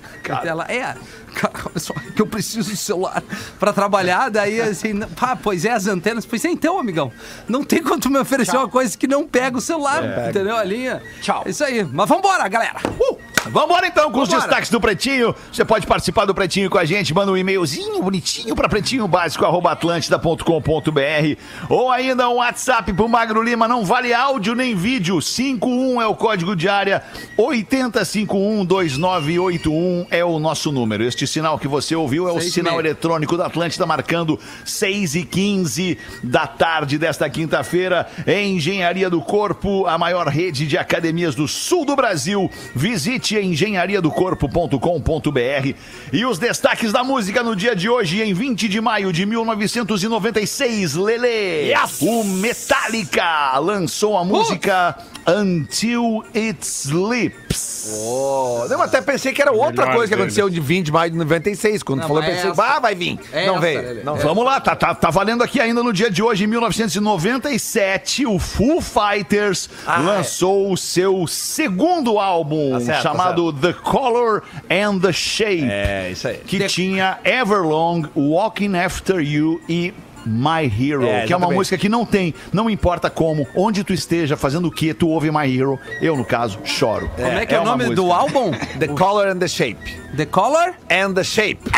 Ela, 0.44 0.66
é, 0.70 0.96
cara, 1.34 1.72
só, 1.78 1.94
que 2.16 2.22
eu 2.22 2.28
preciso 2.28 2.70
de 2.70 2.78
celular 2.78 3.22
pra 3.60 3.74
trabalhar, 3.74 4.30
daí 4.30 4.62
assim, 4.62 5.00
pá, 5.16 5.36
pois 5.36 5.66
é, 5.66 5.72
as 5.72 5.88
antenas. 5.88 6.26
Pois 6.26 6.44
é, 6.46 6.50
então, 6.50 6.80
amigão, 6.80 7.12
não 7.48 7.64
tem 7.64 7.82
como 7.82 8.00
tu 8.00 8.10
me 8.10 8.20
oferecer 8.20 8.56
uma 8.56 8.70
coisa 8.70 8.98
que 8.98 9.08
não 9.08 9.28
pega 9.28 9.58
o 9.58 9.62
celular, 9.62 10.30
entendeu? 10.30 10.56
A 10.56 10.64
linha. 10.64 11.02
Tchau. 11.22 11.44
É 11.46 11.50
Isso 11.50 11.64
aí, 11.64 11.84
mas 11.84 12.08
vambora, 12.08 12.48
galera. 12.48 12.80
Uh! 13.00 13.33
Vambora 13.50 13.88
então 13.88 14.12
com 14.12 14.22
os 14.22 14.30
Vambora. 14.30 14.48
destaques 14.48 14.70
do 14.70 14.80
Pretinho. 14.80 15.36
Você 15.52 15.66
pode 15.66 15.86
participar 15.86 16.24
do 16.26 16.34
Pretinho 16.34 16.70
com 16.70 16.78
a 16.78 16.86
gente, 16.86 17.14
manda 17.14 17.30
um 17.32 17.38
e-mailzinho 17.38 18.02
bonitinho 18.02 18.56
pra 18.56 18.70
pretinhobásico.atlântida.com.br 18.70 21.38
ou 21.70 21.92
ainda 21.92 22.30
um 22.30 22.36
WhatsApp 22.36 22.94
pro 22.94 23.10
Magro 23.10 23.42
Lima, 23.42 23.68
não 23.68 23.84
vale 23.84 24.14
áudio 24.14 24.56
nem 24.56 24.74
vídeo. 24.76 25.22
51 25.22 26.02
é 26.02 26.08
o 26.08 26.16
código 26.16 26.56
de 26.56 26.70
área, 26.70 27.04
80512981 27.38 30.08
é 30.10 30.24
o 30.24 30.40
nosso 30.40 30.72
número. 30.72 31.04
Este 31.04 31.28
sinal 31.28 31.60
que 31.60 31.68
você 31.68 31.94
ouviu 31.96 32.30
é 32.30 32.32
o 32.32 32.40
sinal 32.40 32.80
eletrônico 32.80 33.36
da 33.38 33.48
Atlântida, 33.48 33.86
marcando 33.86 34.40
6 34.66 35.16
e 35.16 35.24
15 35.24 35.98
da 36.24 36.48
tarde 36.48 36.98
desta 36.98 37.30
quinta-feira. 37.30 38.08
Engenharia 38.26 39.10
do 39.10 39.22
Corpo, 39.22 39.86
a 39.86 39.98
maior 39.98 40.28
rede 40.28 40.66
de 40.68 40.78
academias 40.78 41.36
do 41.36 41.48
sul 41.48 41.86
do 41.86 41.96
Brasil. 41.96 42.50
Visite 42.76 43.33
site 43.34 43.38
é 43.38 43.44
engenhariadocorpo.com.br. 43.44 45.74
E 46.12 46.26
os 46.26 46.38
destaques 46.40 46.92
da 46.92 47.04
música 47.04 47.42
no 47.44 47.56
dia 47.56 47.76
de 47.76 47.90
hoje, 47.90 48.22
em 48.22 48.34
20 48.34 48.68
de 48.70 48.80
maio 48.82 49.12
de 49.12 49.26
1996, 49.26 50.94
Lele. 50.96 51.74
O 52.02 52.24
Metallica 52.24 53.58
lançou 53.60 54.18
a 54.18 54.24
música 54.24 54.96
Until 55.28 56.24
It 56.36 56.60
Sleeps. 56.66 57.74
Oh, 58.06 58.66
eu 58.70 58.82
até 58.82 59.02
pensei 59.02 59.34
que 59.34 59.42
era 59.42 59.52
outra 59.52 59.86
Melhor 59.86 59.96
coisa 59.98 60.10
que 60.10 60.16
deles. 60.16 60.34
aconteceu 60.38 60.50
de 60.50 60.60
20 60.60 60.86
de 60.86 60.92
maio 60.92 61.12
de 61.12 61.18
96. 61.18 61.84
Quando 61.84 62.00
Não, 62.02 62.08
falou, 62.08 62.24
eu 62.24 62.28
mas 62.28 62.36
pensei, 62.38 62.52
essa- 62.52 62.64
ah, 62.64 62.80
vai 62.80 62.96
vir. 62.96 63.20
É 63.32 63.46
não 63.46 63.54
essa, 63.56 63.62
veio. 63.62 63.82
Lelê. 63.82 64.04
Não 64.04 64.16
veio. 64.16 64.28
Vamos 64.28 64.46
lá, 64.46 64.60
tá, 64.62 64.76
tá, 64.76 64.96
tá 64.96 65.10
valendo 65.10 65.44
aqui 65.44 65.60
ainda 65.60 65.84
no 65.84 65.92
dia 65.94 66.10
de 66.10 66.24
hoje, 66.24 66.46
em 66.46 66.48
1997, 66.48 68.26
o 68.26 68.40
Foo 68.40 68.82
Fighters 68.82 69.70
lançou 69.86 70.72
o 70.72 70.78
seu 70.78 71.28
segundo 71.28 72.18
álbum, 72.20 72.72
Tá 72.72 72.80
certo, 72.80 73.04
tá 73.04 73.14
chamado 73.24 73.54
The 73.54 73.74
Color 73.74 74.44
and 74.70 75.00
the 75.00 75.12
Shape, 75.14 75.64
É, 75.70 76.10
isso 76.12 76.28
aí. 76.28 76.38
que 76.38 76.66
tinha 76.68 77.20
Everlong, 77.24 78.04
Walking 78.16 78.76
After 78.76 79.20
You 79.20 79.62
e 79.68 79.94
My 80.26 80.66
Hero, 80.66 81.06
É, 81.06 81.26
que 81.26 81.34
é 81.34 81.38
uma 81.38 81.50
música 81.50 81.78
que 81.78 81.90
não 81.90 82.06
tem, 82.06 82.34
não 82.52 82.70
importa 82.70 83.10
como, 83.10 83.48
onde 83.56 83.84
tu 83.84 83.94
esteja, 83.94 84.38
fazendo 84.38 84.68
o 84.68 84.72
que, 84.72 84.94
tu 84.94 85.10
ouve 85.10 85.32
My 85.32 85.46
Hero. 85.46 85.80
Eu, 86.02 86.16
no 86.16 86.26
caso, 86.26 86.60
choro. 86.64 87.10
Como 87.16 87.28
é 87.28 87.46
que 87.46 87.54
é, 87.54 87.60
o 87.60 87.62
uma 87.62 87.72
nome 87.72 87.84
música. 87.86 88.02
do 88.02 88.12
álbum? 88.12 88.52
The 88.80 88.88
Color 88.88 89.28
and 89.28 89.38
the 89.38 89.48
Shape. 89.48 89.98
The 90.16 90.26
Color? 90.26 90.74
And 90.90 91.14
the 91.14 91.24
Shape. 91.24 91.60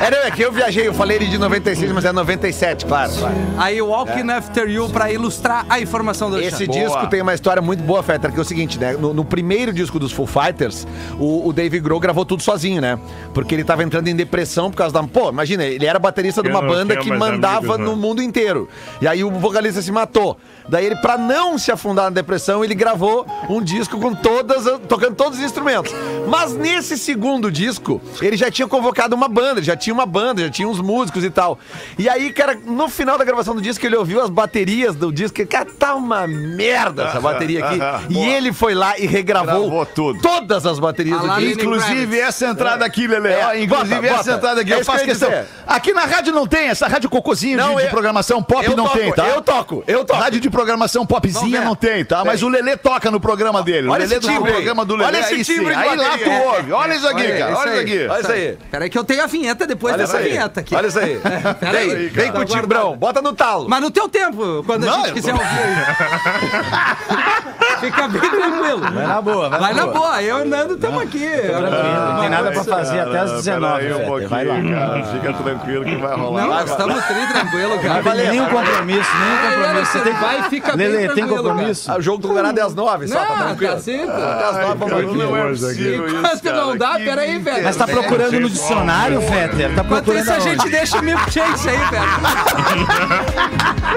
Era, 0.00 0.26
é 0.26 0.30
que 0.30 0.42
eu 0.42 0.52
viajei, 0.52 0.86
eu 0.86 0.94
falei 0.94 1.16
ele 1.16 1.26
de 1.26 1.38
96, 1.38 1.92
mas 1.92 2.04
é 2.04 2.12
97, 2.12 2.84
claro. 2.84 3.12
claro. 3.12 3.34
Aí 3.56 3.80
Walking 3.80 4.30
After 4.30 4.68
You 4.68 4.88
pra 4.90 5.10
ilustrar 5.10 5.64
a 5.68 5.80
informação 5.80 6.30
do 6.30 6.40
Esse 6.40 6.66
disco 6.66 7.06
tem 7.06 7.22
uma 7.22 7.32
história 7.34 7.62
muito 7.62 7.82
boa, 7.82 8.02
Fetter, 8.02 8.32
que 8.32 8.38
é 8.38 8.42
o 8.42 8.44
seguinte, 8.44 8.78
né? 8.78 8.92
No, 8.92 9.14
no 9.14 9.24
primeiro 9.24 9.72
disco 9.72 9.98
dos 9.98 10.12
Foo 10.12 10.26
Fighters, 10.26 10.86
o, 11.18 11.48
o 11.48 11.52
Dave 11.52 11.80
Grohl 11.80 12.00
gravou 12.00 12.24
tudo 12.24 12.42
sozinho, 12.42 12.80
né? 12.80 12.98
Porque 13.32 13.54
ele 13.54 13.64
tava 13.64 13.82
entrando 13.82 14.08
em 14.08 14.16
depressão 14.16 14.70
por 14.70 14.76
causa 14.76 14.92
da. 14.92 15.02
Pô, 15.04 15.32
imagina, 15.34 15.64
ele 15.64 15.84
era 15.84 15.98
baterista 15.98 16.42
de 16.42 16.48
uma 16.48 16.62
banda 16.62 16.96
que 16.96 17.08
mais 17.08 17.18
mandava 17.18 17.58
amigos, 17.58 17.78
né? 17.78 17.84
no 17.84 17.96
mundo 17.96 18.22
inteiro. 18.22 18.68
E 19.00 19.08
aí 19.08 19.22
o 19.22 19.30
vocalista 19.30 19.82
se 19.82 19.92
matou. 19.92 20.38
Daí 20.68 20.86
ele, 20.86 20.96
pra 20.96 21.18
não 21.18 21.58
se 21.58 21.70
afundar 21.70 22.04
na 22.06 22.10
depressão, 22.10 22.64
ele 22.64 22.74
gravou 22.74 23.26
um 23.48 23.62
disco 23.62 23.98
com 23.98 24.14
todas, 24.14 24.66
as- 24.66 24.80
tocando 24.88 25.14
todos 25.14 25.38
os 25.38 25.44
instrumentos. 25.44 25.92
Mas 26.28 26.52
nesse 26.54 26.96
segundo 26.96 27.50
disco, 27.50 28.00
ele 28.22 28.36
já 28.36 28.50
tinha 28.50 28.66
convocado 28.66 29.14
uma 29.14 29.28
banda, 29.28 29.60
ele 29.60 29.66
já 29.66 29.76
tinha 29.76 29.92
uma 29.92 30.06
banda, 30.06 30.40
já 30.42 30.50
tinha 30.50 30.66
uns 30.66 30.80
músicos 30.80 31.22
e 31.24 31.30
tal. 31.30 31.58
E 31.98 32.08
aí, 32.08 32.32
cara, 32.32 32.58
no 32.64 32.88
final 32.88 33.18
da 33.18 33.24
gravação 33.24 33.54
do 33.54 33.60
disco, 33.60 33.84
ele 33.84 33.96
ouviu 33.96 34.22
as 34.22 34.30
baterias 34.30 34.94
do 34.96 35.12
disco, 35.12 35.40
e, 35.40 35.46
cara, 35.46 35.66
tá 35.66 35.94
uma 35.94 36.26
merda 36.26 37.04
essa 37.04 37.20
bateria 37.20 37.64
aqui. 37.64 37.78
e 38.10 38.14
boa. 38.14 38.26
ele 38.26 38.52
foi 38.52 38.74
lá 38.74 38.98
e 38.98 39.06
regravou 39.06 39.44
Gravou 39.68 39.86
tudo. 39.86 40.20
todas 40.20 40.64
as 40.66 40.78
baterias 40.78 41.20
do 41.20 41.28
disco. 41.36 41.60
Inclusive 41.62 42.18
essa 42.20 42.46
entrada 42.46 42.84
aqui, 42.84 43.06
Lele. 43.06 43.28
É, 43.28 43.46
ó, 43.46 43.54
inclusive 43.54 43.94
bota, 43.96 44.06
essa 44.06 44.16
bota. 44.16 44.32
entrada 44.32 44.60
aqui. 44.62 44.72
É 44.72 44.76
eu 44.80 44.84
faço 44.84 44.98
eu 44.98 45.02
ia 45.02 45.06
questão. 45.08 45.28
dizer. 45.28 45.46
Aqui 45.66 45.92
na 45.92 46.04
rádio 46.04 46.32
não 46.32 46.46
tem, 46.46 46.68
essa 46.68 46.86
rádio 46.86 47.10
cocôzinho 47.10 47.56
Não, 47.58 47.70
de, 47.74 47.76
de 47.80 47.84
eu- 47.84 47.90
programação 47.90 48.42
pop 48.42 48.66
não 48.74 48.84
toco, 48.84 48.98
tem, 48.98 49.12
tá? 49.12 49.28
eu 49.28 49.42
toco, 49.42 49.84
eu 49.86 50.04
toco. 50.04 50.18
Rádio 50.20 50.40
de 50.40 50.50
programação 50.54 51.04
popzinha 51.04 51.60
ver. 51.60 51.64
não 51.64 51.74
tem, 51.74 52.04
tá? 52.04 52.24
Mas 52.24 52.40
Tem. 52.40 52.48
o 52.48 52.52
Lelê 52.52 52.76
toca 52.76 53.10
no 53.10 53.18
programa 53.18 53.62
dele. 53.62 53.88
Olha 53.88 54.04
o 54.04 54.08
Lelê 54.08 54.16
esse 54.18 54.26
no 54.26 54.32
timbre 54.34 54.50
aí. 54.50 54.54
programa 54.56 54.84
do 54.84 54.94
Lelê. 54.96 55.06
Olha 55.08 55.18
esse 55.18 55.34
aí 55.34 55.44
sim. 55.44 55.54
timbre 55.56 55.74
de 55.74 55.80
Aí 55.80 55.96
lá 55.96 56.18
tu 56.18 56.24
É, 56.30 56.46
ouve. 56.46 56.72
Olha 56.72 56.94
isso 56.94 57.08
aqui, 57.08 57.22
Olha, 57.22 57.38
cara. 57.38 57.56
Olha 57.56 57.70
isso 57.70 57.78
aí. 57.78 57.80
aqui. 57.80 58.06
Olha 58.08 58.20
isso 58.20 58.32
aí. 58.32 58.58
Peraí 58.70 58.90
que 58.90 58.98
eu 58.98 59.04
tenho 59.04 59.22
a 59.22 59.26
vinheta 59.26 59.66
depois 59.66 59.96
dessa 59.96 60.18
aí. 60.18 60.28
vinheta 60.30 60.60
aqui. 60.60 60.74
Olha 60.74 60.86
isso 60.86 60.98
aí. 60.98 61.20
Peraí, 61.60 61.88
Vem, 61.88 62.08
vem 62.08 62.32
com 62.32 62.38
o 62.38 62.44
Tá 62.46 62.60
timbrão, 62.60 62.96
bota 62.96 63.20
no 63.20 63.32
talo. 63.32 63.68
Mas 63.68 63.80
no 63.80 63.90
teu 63.90 64.08
tempo, 64.08 64.62
quando 64.64 64.84
a 64.84 64.86
Não, 64.86 65.04
gente 65.06 65.14
quiser 65.14 65.32
ouvir. 65.32 65.44
Fica 67.84 68.08
bem 68.08 68.30
tranquilo. 68.30 68.80
Vai 68.80 69.06
na 69.06 69.20
boa, 69.22 69.48
vai, 69.50 69.60
Vai 69.60 69.74
na 69.74 69.86
boa, 69.86 70.22
eu 70.22 70.38
e 70.38 70.42
o 70.42 70.44
Nando 70.44 70.74
estamos 70.74 71.02
aqui. 71.02 71.26
Tranquilo, 71.26 71.70
não 71.70 72.20
tem 72.20 72.28
nada 72.30 72.50
pra 72.52 72.64
fazer 72.64 73.00
até 73.00 73.18
as 73.18 73.32
19, 73.32 73.82
Peraí 73.86 74.24
um 74.24 74.28
vai 74.28 74.44
lá. 74.44 74.54
cara. 74.54 75.04
Fica 75.04 75.32
tranquilo 75.32 75.84
que 75.84 75.96
vai 75.96 76.16
rolar. 76.16 76.42
Não, 76.42 76.48
nós 76.48 76.70
estamos 76.70 77.04
tri 77.04 77.26
tranquilo, 77.32 77.78
cara. 77.80 78.02
Não 78.02 78.12
tem 78.12 78.28
nenhum 78.28 78.46
compromisso, 78.48 79.10
nenhum 79.18 79.38
compromisso. 79.56 79.92
Você 79.92 80.00
tem 80.00 80.12
vai 80.14 80.38
e 80.40 80.42
fica 80.44 80.76
bem 80.76 80.88
Lele, 80.88 81.06
tem 81.08 81.14
tranquilo, 81.26 81.42
compromisso? 81.44 81.90
Ah, 81.92 81.96
O 81.96 82.02
jogo 82.02 82.18
do 82.22 82.28
Granada 82.32 82.60
é 82.60 82.64
às 82.64 82.74
nove, 82.74 83.08
só, 83.08 83.18
tá 83.18 83.36
Não, 83.36 83.46
tranquilo. 83.46 83.72
tá 83.74 83.80
cinco. 83.80 84.10
Até 84.10 84.44
às 84.44 84.52
nove, 84.56 84.66
vamos 84.66 84.88
cara, 84.90 85.02
dormir. 85.02 85.22
não 85.24 85.36
é 85.36 85.48
possível 85.48 86.06
isso, 86.06 86.16
Enquanto 86.16 86.42
cara. 86.42 86.56
não 86.56 86.76
dá, 86.76 86.92
peraí, 86.94 87.38
velho. 87.38 87.64
Mas 87.64 87.76
tá 87.76 87.86
procurando 87.86 88.40
no 88.40 88.50
dicionário, 88.50 89.20
Fetter? 89.20 89.74
Tá 89.74 89.82
Enquanto 89.82 90.04
procurando 90.04 90.22
isso, 90.22 90.32
a 90.32 90.38
gente 90.40 90.68
deixa 90.70 90.98
o 90.98 91.02
Milk 91.02 91.32
Chase 91.32 91.68
aí, 91.68 91.76
velho. 91.76 92.04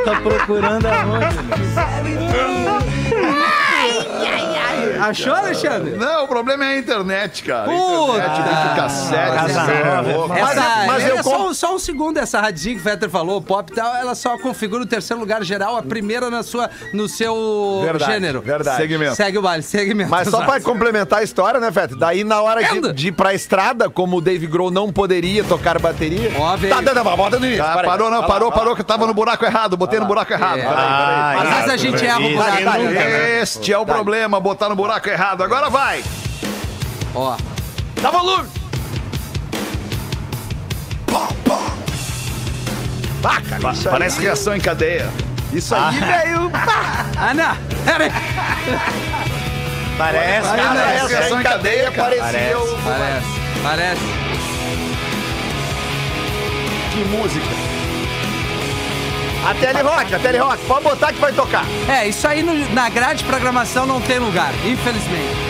Tá 0.06 0.16
procurando 0.22 0.86
aonde? 0.88 1.38
Achou, 5.10 5.34
Alexandre? 5.34 5.92
Não, 5.98 6.24
o 6.26 6.28
problema 6.28 6.66
é 6.66 6.76
a 6.76 6.78
internet, 6.78 7.44
cara. 7.44 7.66
Puta. 7.70 8.18
internet, 8.18 9.10
é 9.12 9.96
nova. 9.96 10.12
louco. 10.18 10.34
Essa, 10.34 10.56
Mas- 10.56 10.88
mas 10.88 11.04
é 11.04 11.12
eu 11.12 11.24
só, 11.24 11.54
só 11.54 11.76
um 11.76 11.80
segundo, 11.80 12.18
essa 12.18 12.40
radinha 12.40 12.76
que 12.76 12.82
o 12.82 12.84
Fetter 12.84 13.10
falou, 13.10 13.42
pop 13.42 13.72
e 13.72 13.76
tal, 13.76 13.96
ela 13.96 14.16
só 14.16 14.38
configura 14.38 14.84
o 14.84 14.86
terceiro 14.86 15.20
lugar 15.20 15.44
geral, 15.44 15.76
a 15.78 15.82
primeira 15.84 16.30
na 16.30 16.44
sua, 16.44 16.70
no 16.94 17.08
seu 17.08 17.82
Verdade, 17.84 18.12
gênero. 18.14 18.42
verdade. 18.42 18.78
Segmento. 18.78 19.16
Segue 19.16 19.38
o 19.38 19.42
baile, 19.42 19.64
segmento. 19.64 20.10
Mas 20.10 20.28
só 20.30 20.44
pra 20.44 20.60
complementar 20.60 21.20
a 21.20 21.24
história, 21.24 21.60
né, 21.60 21.72
Fete? 21.72 21.96
Daí 21.98 22.24
na 22.24 22.42
hora 22.42 22.64
de, 22.64 22.94
de 22.94 23.08
ir 23.10 23.12
pra 23.12 23.34
estrada, 23.34 23.90
como 23.90 24.18
o 24.18 24.22
Dave 24.22 24.48
Grohl 24.48 24.72
não 24.72 24.92
poderia 24.92 25.44
tocar 25.44 25.80
bateria. 25.80 26.32
Ó, 26.38 26.56
veio. 26.58 26.74
Tá 26.74 26.82
dando 26.82 27.02
uma 27.02 27.16
volta 27.16 27.40
no 27.40 27.46
início. 27.46 27.64
Ah, 27.64 27.82
parou, 27.84 28.10
não, 28.10 28.24
parou, 28.24 28.52
parou, 28.52 28.76
que 28.76 28.82
eu 28.82 28.86
tava 28.86 29.06
no 29.06 29.14
buraco 29.14 29.46
errado, 29.46 29.78
botei 29.78 30.00
no 30.00 30.06
buraco 30.06 30.32
errado. 30.34 30.60
É. 30.60 30.62
Peraí, 30.68 30.76
peraí. 30.76 31.38
Às 31.48 31.50
vezes 31.56 31.70
a 31.70 31.78
gente 31.78 32.06
erra 32.06 32.20
o 32.20 32.30
buraco. 32.32 32.64
Vai. 32.64 33.42
Este 33.42 33.74
é 33.74 33.78
o 33.78 33.86
problema, 33.86 34.40
botar 34.40 34.70
no 34.70 34.76
buraco 34.76 34.97
errado. 35.06 35.44
Agora 35.44 35.70
vai. 35.70 36.04
Ó, 37.14 37.36
Dá 38.02 38.12
volume! 38.12 38.48
Ah, 43.30 43.42
cara, 43.42 43.74
isso 43.74 43.88
aí, 43.90 43.92
Parece 43.92 44.22
reação 44.22 44.56
em 44.56 44.60
cadeia. 44.62 45.10
isso 45.52 45.76
aí 45.76 46.00
veio. 46.00 46.50
ah, 46.54 47.34
não, 47.34 47.58
pera 47.84 48.06
aí. 48.06 48.12
Parece, 49.98 50.48
Cara, 50.48 50.64
parece 50.76 51.08
reação 51.08 51.40
em 51.42 51.44
cadeia 51.44 51.92
cadeia, 51.92 52.22
parecia 52.22 52.60
o... 52.60 52.78
Parece, 52.84 53.28
parece. 53.64 54.02
Que 56.94 57.04
música. 57.06 57.46
A 59.50 59.54
Tele 59.54 59.82
Rock, 59.82 60.14
a 60.14 60.20
Tele 60.20 60.38
Rock. 60.40 60.58
Pode 60.66 60.84
botar 60.84 61.14
que 61.14 61.20
vai 61.20 61.32
tocar. 61.32 61.64
É, 61.88 62.06
isso 62.08 62.28
aí 62.28 62.44
no- 62.44 62.70
na 62.74 62.90
grade 62.90 63.20
de 63.20 63.24
programação 63.26 63.86
não 63.86 64.02
tem 64.02 64.20
lugar, 64.20 64.52
infelizmente. 64.66 65.47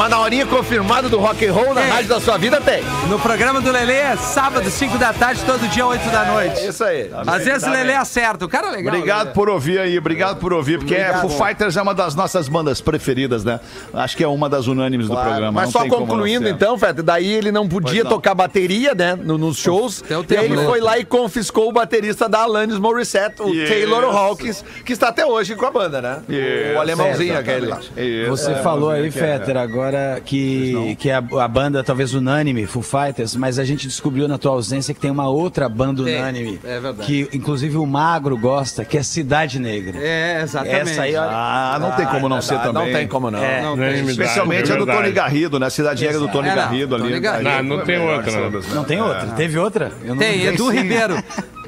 Mas 0.00 0.08
na 0.08 0.18
horinha 0.18 0.46
confirmada 0.46 1.10
do 1.10 1.18
rock 1.18 1.44
and 1.46 1.52
roll 1.52 1.74
na 1.74 1.82
Tem. 1.82 1.90
rádio 1.90 2.08
da 2.08 2.18
sua 2.20 2.38
vida 2.38 2.58
tem. 2.58 2.82
No 3.10 3.18
programa 3.18 3.60
do 3.60 3.70
Lelê, 3.70 3.96
é 3.98 4.16
sábado, 4.16 4.70
5 4.70 4.96
da 4.96 5.12
tarde, 5.12 5.42
todo 5.44 5.68
dia, 5.68 5.86
8 5.86 6.08
da 6.08 6.24
noite. 6.24 6.66
Isso 6.66 6.82
aí. 6.82 7.10
Às 7.26 7.44
vezes 7.44 7.68
o 7.68 7.70
Lelê 7.70 7.92
acerta, 7.92 8.46
o 8.46 8.48
cara 8.48 8.68
é 8.68 8.70
legal. 8.70 8.94
Obrigado 8.94 9.20
Lelê. 9.24 9.34
por 9.34 9.50
ouvir 9.50 9.78
aí, 9.78 9.98
obrigado 9.98 10.38
por 10.38 10.54
ouvir, 10.54 10.78
porque 10.78 10.94
é, 10.94 11.10
Obrigado. 11.10 11.28
Foo 11.28 11.46
Fighters 11.46 11.76
é 11.76 11.82
uma 11.82 11.92
das 11.92 12.14
nossas 12.14 12.48
bandas 12.48 12.80
preferidas, 12.80 13.44
né? 13.44 13.60
Acho 13.92 14.16
que 14.16 14.24
é 14.24 14.26
uma 14.26 14.48
das 14.48 14.66
unânimes 14.68 15.06
do 15.06 15.12
Claro. 15.12 15.28
programa. 15.28 15.52
Mas 15.52 15.70
não 15.74 15.82
só 15.82 15.86
concluindo 15.86 16.48
então, 16.48 16.78
Feta, 16.78 17.02
daí 17.02 17.30
ele 17.30 17.52
não 17.52 17.68
podia 17.68 18.02
não. 18.02 18.10
tocar 18.10 18.34
bateria, 18.34 18.94
né, 18.94 19.18
no- 19.22 19.36
nos 19.36 19.58
shows. 19.58 20.00
Tem 20.00 20.16
o 20.16 20.22
e 20.22 20.24
tempo, 20.24 20.40
aí 20.40 20.46
ele 20.46 20.56
né? 20.56 20.64
foi 20.64 20.80
lá 20.80 20.98
e 20.98 21.04
confiscou 21.04 21.68
o 21.68 21.72
baterista 21.72 22.26
da 22.26 22.38
Alanis 22.40 22.78
Morissette, 22.78 23.42
o 23.42 23.52
Yes. 23.52 23.68
Taylor 23.68 24.04
Hawkins, 24.16 24.64
que 24.82 24.94
está 24.94 25.08
até 25.08 25.26
hoje 25.26 25.54
com 25.56 25.66
a 25.66 25.70
banda, 25.70 26.00
né? 26.00 26.22
Yes. 26.30 26.74
O 26.74 26.80
alemãozinho 26.80 27.38
aquele 27.38 27.66
lá. 27.66 27.80
Isso. 27.98 28.30
Você 28.30 28.54
falou 28.62 28.88
aí, 28.88 29.10
Fetter, 29.10 29.58
agora 29.58 29.89
que, 30.24 30.96
que 30.98 31.10
é 31.10 31.14
a, 31.14 31.18
a 31.44 31.48
banda 31.48 31.82
talvez 31.84 32.14
unânime, 32.14 32.66
Foo 32.66 32.82
Fighters, 32.82 33.34
mas 33.36 33.58
a 33.58 33.64
gente 33.64 33.86
descobriu 33.86 34.26
na 34.28 34.38
tua 34.38 34.52
ausência 34.52 34.92
que 34.94 35.00
tem 35.00 35.10
uma 35.10 35.28
outra 35.28 35.68
banda 35.68 36.02
Tem, 36.04 36.16
unânime. 36.18 36.60
é 36.64 36.80
verdade. 36.80 37.06
Que 37.06 37.28
inclusive 37.36 37.76
o 37.76 37.86
Magro 37.86 38.36
gosta, 38.36 38.84
que 38.84 38.96
é 38.98 39.02
Cidade 39.02 39.58
Negra. 39.58 39.98
É, 39.98 40.42
exatamente. 40.42 40.90
Essa 40.90 41.02
aí, 41.02 41.14
olha. 41.16 41.30
Ah, 41.30 41.78
não 41.80 41.92
tem 41.92 42.06
como 42.06 42.28
não 42.28 42.40
ser 42.42 42.54
Ah, 42.54 42.58
também. 42.60 42.86
Não 42.86 42.92
tem 42.98 43.08
como 43.08 43.30
não. 43.30 43.42
É. 43.42 43.62
Não 43.62 43.76
tem. 43.76 44.04
Especialmente 44.06 44.70
a 44.72 44.76
do 44.76 44.84
verdade. 44.84 44.98
Tony 45.02 45.12
Garrido, 45.12 45.58
né? 45.60 45.70
Cidade 45.70 46.04
Negra 46.04 46.18
do 46.20 46.28
Tony 46.28 46.48
É, 46.48 46.50
não, 46.50 46.56
Garrido 46.56 46.94
ali. 46.94 47.04
Tony 47.04 47.20
Garrido. 47.20 47.48
Ali 47.48 47.68
Não, 47.68 47.76
não 47.78 47.84
tem 47.84 47.98
outra, 47.98 48.32
melhor 48.32 48.62
não. 48.74 48.84
tem 48.84 49.00
outra? 49.00 49.26
Teve 49.36 49.58
outra? 49.58 49.92
Eu 50.02 50.08
não 50.14 50.16
Tem, 50.18 50.44
Edu 50.44 50.68
Ribeiro. 50.70 51.22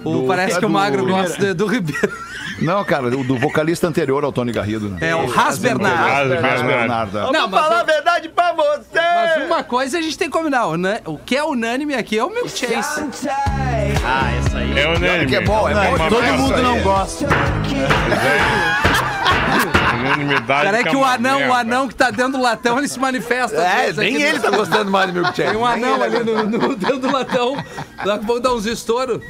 O, 0.05 0.27
parece 0.27 0.57
é 0.57 0.59
que 0.59 0.65
o 0.65 0.69
do- 0.69 0.73
Magro 0.75 1.07
gosta 1.07 1.39
do 1.39 1.47
Edu 1.47 1.67
Ribeiro. 1.67 2.13
Não, 2.63 2.85
cara, 2.85 3.07
o 3.07 3.25
do 3.25 3.37
vocalista 3.39 3.87
anterior 3.87 4.25
ao 4.25 4.33
Tony 4.33 4.53
Garrido, 4.53 4.89
né? 4.89 4.99
É 5.01 5.15
o 5.15 5.27
Ras 5.27 5.59
Bernardo. 5.59 6.35
Ras 6.41 6.63
Bernardo. 6.63 7.19
É. 7.19 7.33
Não, 7.33 7.49
mas, 7.49 7.71
a 7.73 7.83
verdade 7.83 8.29
pra 8.29 8.53
você! 8.53 9.01
mas 9.01 9.47
uma 9.47 9.63
coisa 9.65 9.99
a 9.99 10.03
gente 10.03 10.17
tem 10.17 10.31
que 10.31 10.37
combinar. 10.37 10.67
O, 10.67 10.77
na- 10.77 11.01
o 11.07 11.19
que 11.19 11.37
é 11.37 11.45
unânime 11.45 11.95
aqui 11.95 12.19
é 12.19 12.25
o 12.25 12.31
Milk 12.31 12.49
Chase. 12.51 13.05
É 14.77 14.89
unânime. 14.89 15.27
Que 15.27 15.37
é 15.37 15.41
bom, 15.41 15.69
é 15.69 15.75
bom 15.75 15.95
Uma 15.97 16.09
Todo 16.09 16.25
mundo 16.35 16.63
não 16.63 16.81
gosta. 16.81 17.27
Unanimidade. 20.01 20.65
Cara, 20.65 20.81
é 20.81 20.85
que 20.85 20.97
o 20.97 21.05
anão, 21.05 21.49
o 21.49 21.53
anão 21.55 21.87
que 21.89 21.95
tá 21.95 22.11
dentro 22.11 22.33
do 22.33 22.41
latão, 22.43 22.79
ele 22.79 22.89
se 22.89 22.99
manifesta. 22.99 23.57
É, 23.63 23.93
nem 23.93 24.21
ele 24.21 24.39
no- 24.39 24.43
tá 24.43 24.51
gostando 24.51 24.91
mais 24.91 25.07
do 25.13 25.21
Milkshake. 25.21 25.51
Tem 25.51 25.59
um 25.59 25.65
anão 25.67 26.03
ali 26.03 26.19
no, 26.25 26.45
no 26.45 26.75
dentro 26.75 26.99
do 26.99 27.13
latão. 27.13 27.57
Daqui 27.99 28.11
a 28.11 28.19
pouco 28.19 28.41
dá 28.41 28.53
uns 28.53 28.67
estouros. 28.67 29.21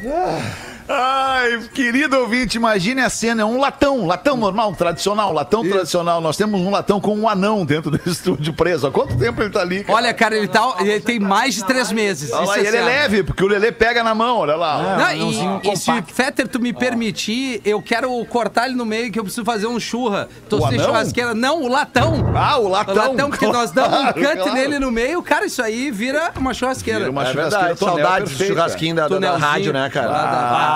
Ai, 0.88 1.60
querido 1.72 2.18
ouvinte, 2.18 2.56
imagine 2.56 3.00
a 3.00 3.10
cena, 3.10 3.42
é 3.42 3.44
um 3.44 3.58
latão, 3.60 4.06
latão 4.06 4.36
normal, 4.36 4.74
tradicional, 4.74 5.32
latão 5.32 5.62
tradicional. 5.68 6.20
Nós 6.20 6.36
temos 6.36 6.60
um 6.60 6.70
latão 6.70 7.00
com 7.00 7.16
um 7.16 7.28
anão 7.28 7.64
dentro 7.64 7.90
do 7.90 8.00
estúdio 8.08 8.52
preso. 8.52 8.86
Há 8.86 8.90
quanto 8.90 9.16
tempo 9.16 9.40
ele 9.42 9.50
tá 9.50 9.60
ali? 9.60 9.84
cara? 9.84 9.98
Olha, 9.98 10.14
cara, 10.14 10.36
ele, 10.36 10.48
tá, 10.48 10.74
ele 10.80 11.00
tem 11.00 11.18
mais 11.18 11.54
de 11.54 11.64
três 11.64 11.90
meses. 11.92 12.32
Olha 12.32 12.42
Isso 12.42 12.50
lá, 12.52 12.58
e 12.58 12.66
ele 12.66 12.76
é 12.76 12.82
leve, 12.82 13.22
porque 13.22 13.42
o 13.44 13.46
Lelê 13.46 13.72
pega 13.72 14.02
na 14.02 14.14
mão, 14.14 14.38
olha 14.38 14.56
lá. 14.56 14.96
Não, 14.96 15.04
anãozinho 15.06 15.60
e, 15.64 15.70
e 15.72 15.76
se. 15.76 16.02
Fetter, 16.12 16.48
tu 16.48 16.60
me 16.60 16.72
permitir, 16.72 17.60
eu 17.64 17.80
quero 17.80 18.12
cortar 18.26 18.66
ele 18.66 18.74
no 18.74 18.84
meio, 18.84 19.10
que 19.10 19.18
eu 19.18 19.24
preciso 19.24 19.44
fazer 19.44 19.66
um 19.66 19.78
churra. 19.80 20.28
Tô 20.48 20.56
O 20.58 20.68
sem 20.68 20.78
anão? 20.78 20.86
churrasqueira. 20.86 21.34
Não, 21.34 21.62
o 21.62 21.68
latão. 21.68 22.32
Ah, 22.34 22.58
o 22.58 22.64
O 22.66 22.68
latão. 22.68 22.94
latão, 22.94 23.30
porque 23.30 23.46
nós 23.46 23.70
damos 23.70 23.98
um 23.98 24.06
cut 24.12 24.20
claro. 24.20 24.52
nele 24.52 24.78
no 24.78 24.90
meio, 24.90 25.22
cara, 25.22 25.46
isso 25.46 25.62
aí 25.62 25.90
vira 25.90 26.32
uma 26.36 26.52
churrasqueira. 26.52 26.98
Vira 27.00 27.10
uma 27.10 27.22
É 27.22 27.32
churrasqueira 27.32 27.76
saudades 27.76 28.36
do 28.36 28.44
churrasquinho 28.44 28.94
da, 28.94 29.08
da, 29.08 29.18
da 29.18 29.36
rádio, 29.36 29.72
né, 29.72 29.88
cara? 29.90 30.10
Ah, 30.12 30.71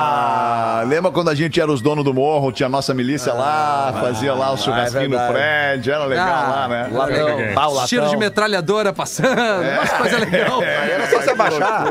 lembra 0.86 1.10
quando 1.10 1.30
a 1.30 1.34
gente 1.34 1.60
era 1.60 1.70
os 1.70 1.80
donos 1.80 2.04
do 2.04 2.12
morro, 2.14 2.52
tinha 2.52 2.66
a 2.66 2.70
nossa 2.70 2.92
milícia 2.94 3.32
lá, 3.32 3.92
fazia 4.00 4.34
lá 4.34 4.52
o 4.52 4.56
churrasquinho 4.56 5.10
no 5.10 5.18
prédio, 5.32 5.92
era 5.92 6.04
legal 6.04 6.26
Ah, 6.28 6.48
lá, 6.50 6.68
né? 6.68 6.88
Latão, 6.92 7.28
É. 7.40 7.86
Tiro 7.86 8.08
de 8.08 8.16
metralhadora 8.16 8.92
passando, 8.92 9.38
umas 9.38 9.92
coisas 9.92 10.20
legais. 10.20 10.52
Era 10.96 11.10
só 11.10 11.22
se 11.22 11.30
abaixar. 11.30 11.84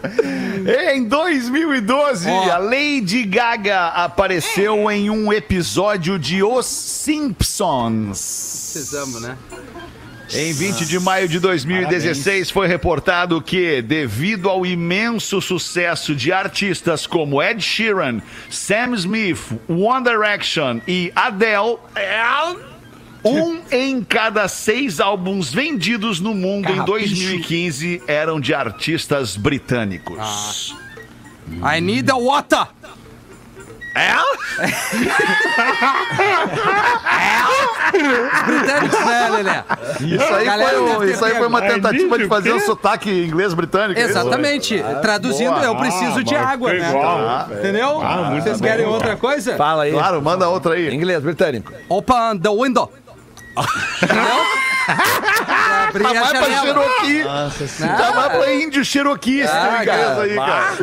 em 0.94 1.04
2012, 1.04 2.30
Ó. 2.30 2.52
a 2.52 2.58
Lady 2.58 3.24
Gaga 3.24 3.88
apareceu 3.88 4.90
em 4.90 5.10
um 5.10 5.32
episódio 5.32 6.18
de 6.18 6.42
Os 6.42 6.66
Simpsons. 6.66 8.08
Precisamos, 8.72 9.20
né? 9.22 9.36
Em 10.32 10.52
20 10.52 10.86
de 10.86 11.00
maio 11.00 11.28
de 11.28 11.40
2016, 11.40 12.50
foi 12.50 12.68
reportado 12.68 13.42
que, 13.42 13.82
devido 13.82 14.48
ao 14.48 14.64
imenso 14.64 15.40
sucesso 15.40 16.14
de 16.14 16.32
artistas 16.32 17.06
como 17.06 17.42
Ed 17.42 17.60
Sheeran, 17.60 18.20
Sam 18.48 18.94
Smith, 18.94 19.40
One 19.68 20.04
Direction 20.04 20.80
e 20.86 21.12
Adele, 21.16 21.78
um 23.24 23.60
em 23.72 24.04
cada 24.04 24.46
seis 24.46 25.00
álbuns 25.00 25.52
vendidos 25.52 26.20
no 26.20 26.32
mundo 26.32 26.70
em 26.70 26.84
2015 26.84 28.02
eram 28.06 28.40
de 28.40 28.54
artistas 28.54 29.36
britânicos. 29.36 30.74
I 31.62 31.80
need 31.80 32.08
a 32.10 32.16
water. 32.16 32.68
É? 34.00 34.14
Britânicos, 38.46 39.00
né, 39.04 39.28
Lelé? 39.30 39.64
Isso 40.00 40.34
aí, 40.34 40.44
Galera 40.44 40.78
foi, 40.78 41.10
isso 41.10 41.24
aí 41.24 41.34
foi 41.34 41.46
uma 41.46 41.60
pego. 41.60 41.74
tentativa 41.74 42.18
de 42.18 42.26
fazer 42.28 42.52
o 42.52 42.56
um 42.56 42.60
sotaque 42.60 43.10
inglês 43.10 43.52
britânico. 43.54 43.98
é 43.98 44.02
isso? 44.02 44.10
Exatamente. 44.12 44.82
Traduzindo, 45.02 45.52
boa. 45.54 45.64
eu 45.64 45.76
preciso 45.76 46.18
Ah, 46.18 46.22
de 46.22 46.34
água, 46.34 46.72
né? 46.72 46.88
igual. 46.88 47.46
Entendeu? 47.52 48.00
Ah, 48.02 48.30
Vocês 48.40 48.60
bom. 48.60 48.66
querem 48.66 48.86
outra 48.86 49.16
coisa? 49.16 49.56
Fala 49.56 49.84
aí. 49.84 49.92
Claro, 49.92 50.22
manda 50.22 50.48
outra 50.48 50.74
aí. 50.74 50.92
Inglês, 50.94 51.22
britânico. 51.22 51.72
Open 51.88 52.38
the 52.40 52.50
window. 52.50 52.92
Entendeu? 54.02 54.24
Abrir 55.90 56.02
Tá 56.04 56.10
a 56.10 56.14
mais 56.14 56.30
pra 56.30 56.40
janela. 56.50 56.66
Cherokee. 56.66 57.22
Tá 57.86 58.12
mais 58.14 58.32
pra 58.32 58.54
índio 58.54 58.84
Cherokee 58.84 59.40
esse 59.40 59.52
Ah, 59.52 59.82
cara. 59.84 60.20
aí, 60.22 60.34
cara. 60.34 60.76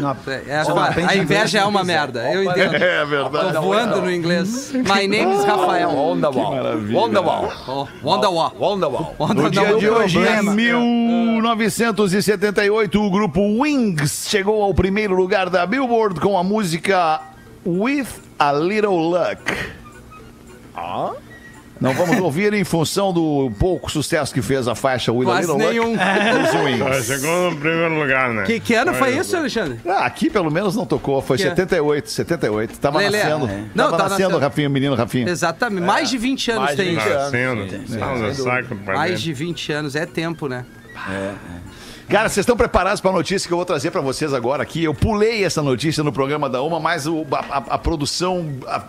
É, 0.47 0.59
a- 0.59 0.63
a 1.09 1.15
inveja 1.15 1.59
é 1.59 1.65
uma 1.65 1.83
merda, 1.83 2.29
eu 2.31 2.43
entendo. 2.43 2.75
É 2.75 3.05
verdade. 3.05 3.53
Tô 3.53 3.61
voando 3.61 4.01
no 4.01 4.11
inglês. 4.11 4.71
My 4.73 5.07
name 5.07 5.33
is 5.35 5.43
Rafael. 5.45 5.89
Wonderwall. 5.89 6.53
Wonderwall. 6.91 7.51
Oh, 7.67 7.87
Wonderwall. 8.03 8.53
Wonderwall. 8.59 9.15
Wonder 9.17 9.43
No 9.43 9.49
dia 9.49 9.75
de 9.77 9.89
hoje, 9.89 10.19
em 10.19 10.23
problema. 10.23 10.53
1978, 10.53 13.01
o 13.01 13.09
grupo 13.09 13.39
Wings 13.61 14.27
chegou 14.29 14.61
ao 14.61 14.73
primeiro 14.73 15.15
lugar 15.15 15.49
da 15.49 15.65
Billboard 15.65 16.19
com 16.19 16.37
a 16.37 16.43
música 16.43 17.21
With 17.65 18.07
a 18.37 18.51
Little 18.51 19.09
Luck. 19.09 19.41
Não 21.79 21.93
vamos 21.93 22.17
ouvir 22.19 22.53
em 22.53 22.63
função 22.63 23.13
do 23.13 23.51
pouco 23.59 23.91
sucesso 23.91 24.33
que 24.33 24.41
fez 24.41 24.67
a 24.67 24.75
faixa 24.75 25.11
a 25.11 25.13
Quase 25.13 25.41
Little 25.41 25.57
nenhum. 25.57 25.91
Luck. 25.91 27.03
Chegou 27.05 27.51
no 27.51 27.57
primeiro 27.57 27.99
lugar, 27.99 28.29
né? 28.33 28.43
Que, 28.43 28.59
que 28.59 28.73
ano 28.73 28.93
foi 28.93 29.11
Olha, 29.13 29.21
isso, 29.21 29.35
Alexandre? 29.37 29.79
Ah, 29.87 30.05
aqui 30.05 30.29
pelo 30.29 30.49
menos 30.51 30.75
não 30.75 30.85
tocou, 30.85 31.21
foi 31.21 31.37
Que? 31.37 31.43
78, 31.43 32.09
78. 32.09 32.79
Tava 32.79 32.99
Lelê, 32.99 33.17
nascendo. 33.23 33.45
é. 33.45 33.47
Tava 33.49 33.61
Não, 33.75 33.91
tá 33.91 33.97
nascendo, 34.03 34.09
nascendo. 34.09 34.37
Rafinha, 34.39 34.69
menino 34.69 34.95
Rafinha. 34.95 35.29
Exatamente. 35.29 35.83
Mais 35.83 36.09
de 36.09 36.17
20 36.17 36.51
anos 36.51 36.63
mais 36.63 36.77
de 36.77 36.83
tem 36.83 36.93
20 36.95 36.99
isso. 37.01 37.09
anos. 37.09 37.89
Nascendo. 37.89 38.43
Saco 38.43 38.75
pra 38.77 38.95
Mais 38.95 39.21
de 39.21 39.33
20 39.33 39.71
anos. 39.71 39.95
É 39.95 40.05
tempo, 40.05 40.47
né? 40.47 40.65
Cara, 42.09 42.29
vocês 42.29 42.43
estão 42.43 42.55
preparados 42.55 43.01
para 43.01 43.11
a 43.11 43.13
notícia 43.13 43.45
que 43.45 43.53
eu 43.53 43.57
vou 43.57 43.65
trazer 43.65 43.91
para 43.91 43.99
vocês 43.99 44.33
agora 44.33 44.63
aqui? 44.63 44.81
Eu 44.81 44.93
pulei 44.93 45.43
essa 45.43 45.61
notícia 45.61 46.01
no 46.05 46.11
programa 46.13 46.49
da 46.49 46.61
Uma, 46.61 46.79
mas 46.79 47.05
o- 47.05 47.25
a, 47.29 47.39
a- 47.57 47.63
a 47.71 47.77
produção 47.77 48.45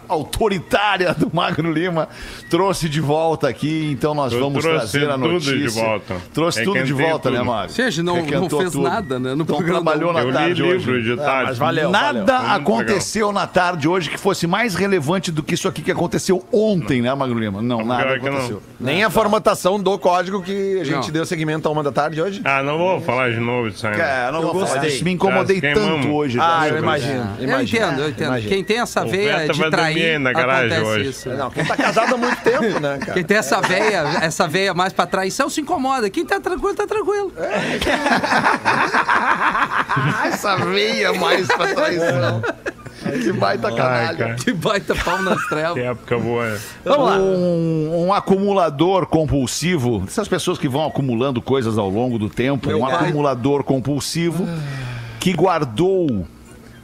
autoritária 0.08 1.12
do 1.14 1.28
Magro 1.34 1.72
Lima 1.72 2.08
trouxe 2.48 2.88
de 2.88 3.00
volta 3.00 3.48
aqui, 3.48 3.90
então 3.92 4.14
nós 4.14 4.32
Eu 4.32 4.38
vamos 4.38 4.62
trouxe 4.62 4.92
trazer 4.92 5.10
a 5.10 5.14
tudo 5.14 5.28
notícia. 5.32 5.56
de 5.58 5.68
volta. 5.68 6.16
Trouxe 6.32 6.62
tudo 6.62 6.84
de 6.84 6.92
volta, 6.92 7.28
né, 7.30 7.38
tudo. 7.38 7.46
Magro? 7.48 7.72
Seja, 7.72 8.02
não, 8.04 8.24
não 8.24 8.48
fez 8.50 8.70
tudo. 8.72 8.82
nada, 8.88 9.18
né? 9.18 9.34
No 9.34 9.42
Então 9.42 9.64
trabalhou 9.64 10.12
na 10.12 10.20
Eu 10.20 10.28
li 10.28 10.32
tarde 10.34 10.62
livro 10.62 10.92
hoje. 10.92 11.02
de 11.10 11.16
tarde. 11.16 11.48
mas 11.48 11.58
valeu. 11.58 11.90
Nada 11.90 12.18
muito 12.38 12.52
aconteceu 12.52 13.32
na 13.32 13.48
tarde 13.48 13.88
hoje 13.88 14.10
que 14.10 14.16
fosse 14.18 14.46
mais 14.46 14.76
relevante 14.76 15.32
do 15.32 15.42
que 15.42 15.54
isso 15.54 15.66
aqui 15.66 15.82
que 15.82 15.90
aconteceu 15.90 16.44
ontem, 16.52 17.02
né, 17.02 17.12
Magro 17.16 17.36
Lima? 17.36 17.60
Não, 17.60 17.84
nada 17.84 18.16
que 18.16 18.24
não. 18.24 18.32
aconteceu. 18.36 18.62
Nem 18.78 19.02
a 19.02 19.10
formatação 19.10 19.80
do 19.80 19.98
código 19.98 20.40
que 20.40 20.78
a 20.80 20.84
gente 20.84 21.06
Não. 21.06 21.10
deu 21.10 21.26
segmento 21.26 21.66
a 21.66 21.70
uma 21.72 21.82
da 21.82 21.90
tarde 21.90 22.22
hoje. 22.22 22.40
Ah, 22.44 22.62
não 22.62 22.78
vou 22.78 23.00
falar 23.08 23.30
de 23.30 23.40
novo 23.40 23.70
disso 23.70 23.86
aí. 23.86 23.96
né? 23.96 24.26
É, 24.28 24.30
não 24.30 24.42
vou 24.42 24.66
falar 24.66 24.80
disso. 24.80 25.02
Me 25.02 25.12
incomodei 25.12 25.56
Já 25.56 25.62
queimamos. 25.62 26.02
tanto 26.02 26.14
hoje. 26.14 26.38
Ah, 26.38 26.68
eu 26.68 26.76
imagino. 26.78 27.36
Eu 27.38 27.44
imagino. 27.48 27.84
entendo, 27.86 28.02
eu 28.02 28.08
entendo. 28.10 28.26
Imagino. 28.28 28.48
Quem 28.50 28.62
tem 28.64 28.80
essa 28.80 29.04
veia 29.06 29.48
de 29.48 29.70
trair, 29.70 30.20
na 30.20 30.32
garagem 30.32 30.76
acontece 30.76 30.98
hoje. 31.00 31.08
isso. 31.08 31.30
Não, 31.30 31.50
quem 31.50 31.64
tá 31.64 31.74
casado 31.76 32.14
há 32.14 32.18
muito 32.18 32.36
tempo, 32.42 32.80
né, 32.80 32.98
cara? 32.98 33.12
Quem 33.14 33.24
tem 33.24 33.36
essa 33.38 33.60
veia, 33.62 34.04
essa 34.20 34.46
veia 34.46 34.74
mais 34.74 34.92
pra 34.92 35.06
traição 35.06 35.48
se 35.48 35.62
incomoda. 35.62 36.10
Quem 36.10 36.26
tá 36.26 36.38
tranquilo, 36.38 36.74
tá 36.74 36.86
tranquilo. 36.86 37.32
Essa 40.26 40.56
veia 40.56 41.12
mais 41.14 41.46
pra 41.46 41.66
traição. 41.74 42.42
Que 43.22 43.32
baita 43.32 43.68
Ai, 43.68 43.74
canalha. 43.74 44.34
Que 44.36 44.52
baita 44.52 44.94
pau 44.94 45.22
nas 45.22 45.40
Que 45.42 45.48
trevas. 45.48 45.76
época 45.78 46.18
boa. 46.18 46.48
né? 46.50 46.58
Um, 46.86 48.06
um 48.06 48.12
acumulador 48.12 49.06
compulsivo, 49.06 50.04
essas 50.06 50.28
pessoas 50.28 50.58
que 50.58 50.68
vão 50.68 50.86
acumulando 50.86 51.40
coisas 51.42 51.78
ao 51.78 51.88
longo 51.88 52.18
do 52.18 52.28
tempo, 52.28 52.70
um 52.70 52.86
acumulador 52.86 53.64
compulsivo 53.64 54.46
que 55.20 55.32
guardou 55.32 56.26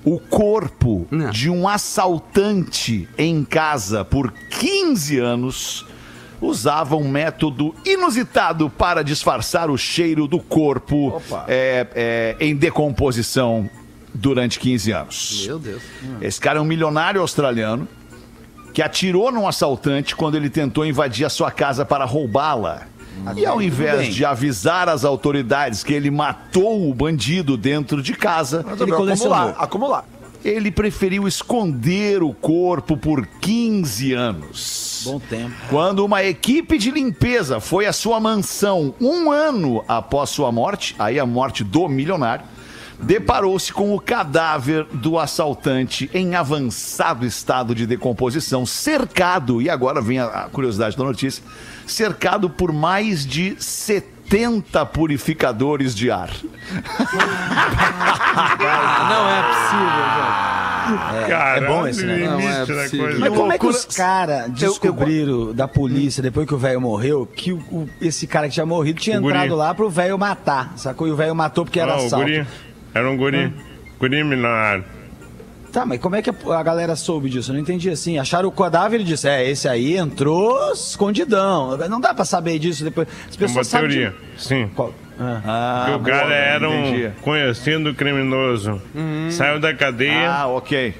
o 0.04 0.18
corpo 0.18 1.06
Não. 1.10 1.30
de 1.30 1.48
um 1.48 1.66
assaltante 1.66 3.08
em 3.16 3.44
casa 3.44 4.04
por 4.04 4.32
15 4.60 5.18
anos. 5.18 5.86
Usava 6.40 6.94
um 6.96 7.08
método 7.08 7.74
inusitado 7.86 8.68
para 8.68 9.02
disfarçar 9.02 9.70
o 9.70 9.78
cheiro 9.78 10.26
do 10.26 10.38
corpo 10.38 11.22
é, 11.48 11.86
é, 11.94 12.36
em 12.38 12.54
decomposição 12.54 13.70
durante 14.14 14.58
15 14.60 14.92
anos. 14.92 15.44
Meu 15.46 15.58
Deus. 15.58 15.82
Esse 16.20 16.40
cara 16.40 16.58
é 16.58 16.62
um 16.62 16.64
milionário 16.64 17.20
australiano 17.20 17.86
que 18.72 18.80
atirou 18.82 19.30
num 19.30 19.46
assaltante 19.46 20.14
quando 20.16 20.36
ele 20.36 20.48
tentou 20.50 20.84
invadir 20.86 21.24
a 21.24 21.28
sua 21.30 21.50
casa 21.50 21.84
para 21.84 22.04
roubá-la. 22.04 22.82
E 23.36 23.46
ao 23.46 23.62
invés 23.62 24.12
de 24.14 24.24
avisar 24.24 24.88
as 24.88 25.04
autoridades 25.04 25.84
que 25.84 25.92
ele 25.92 26.10
matou 26.10 26.90
o 26.90 26.92
bandido 26.92 27.56
dentro 27.56 28.02
de 28.02 28.12
casa, 28.12 28.64
Ele 28.80 28.92
acumular, 28.92 29.54
acumular. 29.56 30.04
ele 30.44 30.70
preferiu 30.72 31.28
esconder 31.28 32.24
o 32.24 32.34
corpo 32.34 32.96
por 32.96 33.24
15 33.40 34.12
anos. 34.12 35.02
Bom 35.06 35.20
tempo. 35.20 35.52
Quando 35.70 36.04
uma 36.04 36.24
equipe 36.24 36.76
de 36.76 36.90
limpeza 36.90 37.60
foi 37.60 37.86
à 37.86 37.92
sua 37.92 38.18
mansão 38.18 38.92
um 39.00 39.30
ano 39.30 39.84
após 39.86 40.30
sua 40.30 40.50
morte, 40.50 40.96
aí 40.98 41.18
a 41.20 41.24
morte 41.24 41.62
do 41.62 41.88
milionário, 41.88 42.44
deparou-se 42.98 43.72
com 43.72 43.94
o 43.94 44.00
cadáver 44.00 44.84
do 44.92 45.18
assaltante 45.18 46.10
em 46.14 46.34
avançado 46.34 47.24
estado 47.26 47.74
de 47.74 47.86
decomposição, 47.86 48.64
cercado, 48.64 49.60
e 49.60 49.68
agora 49.68 50.00
vem 50.00 50.18
a, 50.20 50.48
curiosidade 50.52 50.96
da 50.96 51.04
notícia, 51.04 51.42
cercado 51.86 52.48
por 52.48 52.72
mais 52.72 53.26
de 53.26 53.56
70 53.58 54.84
purificadores 54.86 55.94
de 55.94 56.10
ar. 56.10 56.30
Não 59.08 59.28
é 59.30 59.42
possível, 59.42 61.28
Cara, 61.28 61.58
é 61.64 61.66
bom 61.66 61.80
olha 61.80 61.90
esse 61.90 62.02
limite 62.04 62.28
Não 62.28 62.40
é 62.40 62.66
possível. 62.66 63.04
coisa. 63.06 63.18
Mas 63.20 63.34
como 63.34 63.52
é 63.52 63.58
que 63.58 63.66
os 63.66 63.84
caras 63.86 64.50
descobriram 64.50 65.54
da 65.54 65.66
polícia, 65.66 66.22
depois 66.22 66.46
que 66.46 66.52
o 66.54 66.58
velho 66.58 66.80
morreu, 66.80 67.26
que 67.26 67.52
o- 67.52 67.58
o- 67.70 67.88
esse 68.02 68.26
cara 68.26 68.48
que 68.48 68.54
tinha 68.54 68.66
morrido 68.66 69.00
tinha 69.00 69.18
O 69.18 69.22
guri. 69.22 69.34
entrado 69.34 69.56
lá 69.56 69.72
pro 69.74 69.88
velho 69.88 70.18
matar, 70.18 70.74
sacou? 70.76 71.08
E 71.08 71.10
o 71.10 71.16
velho 71.16 71.34
matou 71.34 71.64
porque 71.64 71.80
era 71.80 71.94
Ah, 71.94 71.96
assalto. 71.96 72.26
Era 72.94 73.10
um 73.10 73.16
guri. 73.16 73.52
Guri 73.98 74.22
milionário. 74.24 74.84
Tá, 75.72 75.84
mas 75.84 75.98
como 76.00 76.14
é 76.14 76.22
que 76.22 76.30
a, 76.30 76.62
galera 76.62 76.94
soube 76.94 77.28
disso? 77.28 77.50
Eu 77.50 77.54
não 77.54 77.60
entendi 77.60 77.90
assim. 77.90 78.16
Acharam 78.18 78.48
o 78.48 78.52
cadáver 78.52 79.00
e 79.00 79.04
disse, 79.04 79.28
é, 79.28 79.48
esse 79.50 79.68
aí 79.68 79.96
entrou 79.96 80.72
escondidão. 80.72 81.76
Não 81.88 82.00
dá 82.00 82.14
pra 82.14 82.24
saber 82.24 82.58
disso 82.60 82.84
depois. 82.84 83.08
As 83.08 83.34
É 83.36 83.40
uma 83.40 83.46
pessoas 83.48 83.66
sabem 83.66 83.88
teoria. 83.90 84.14
de- 84.36 84.42
Sim. 84.42 84.70
Qual- 84.74 84.94
Ah, 85.18 85.86
que 85.88 85.94
o 85.96 86.00
cara 86.00 86.22
boa, 86.24 86.34
era 86.34 86.68
um 86.70 86.88
entendi. 86.88 87.10
conhecido 87.22 87.94
criminoso. 87.94 88.80
Saiu 89.30 89.58
da 89.60 89.72
cadeia. 89.74 90.30
Ah, 90.30 90.46
ok. 90.46 90.94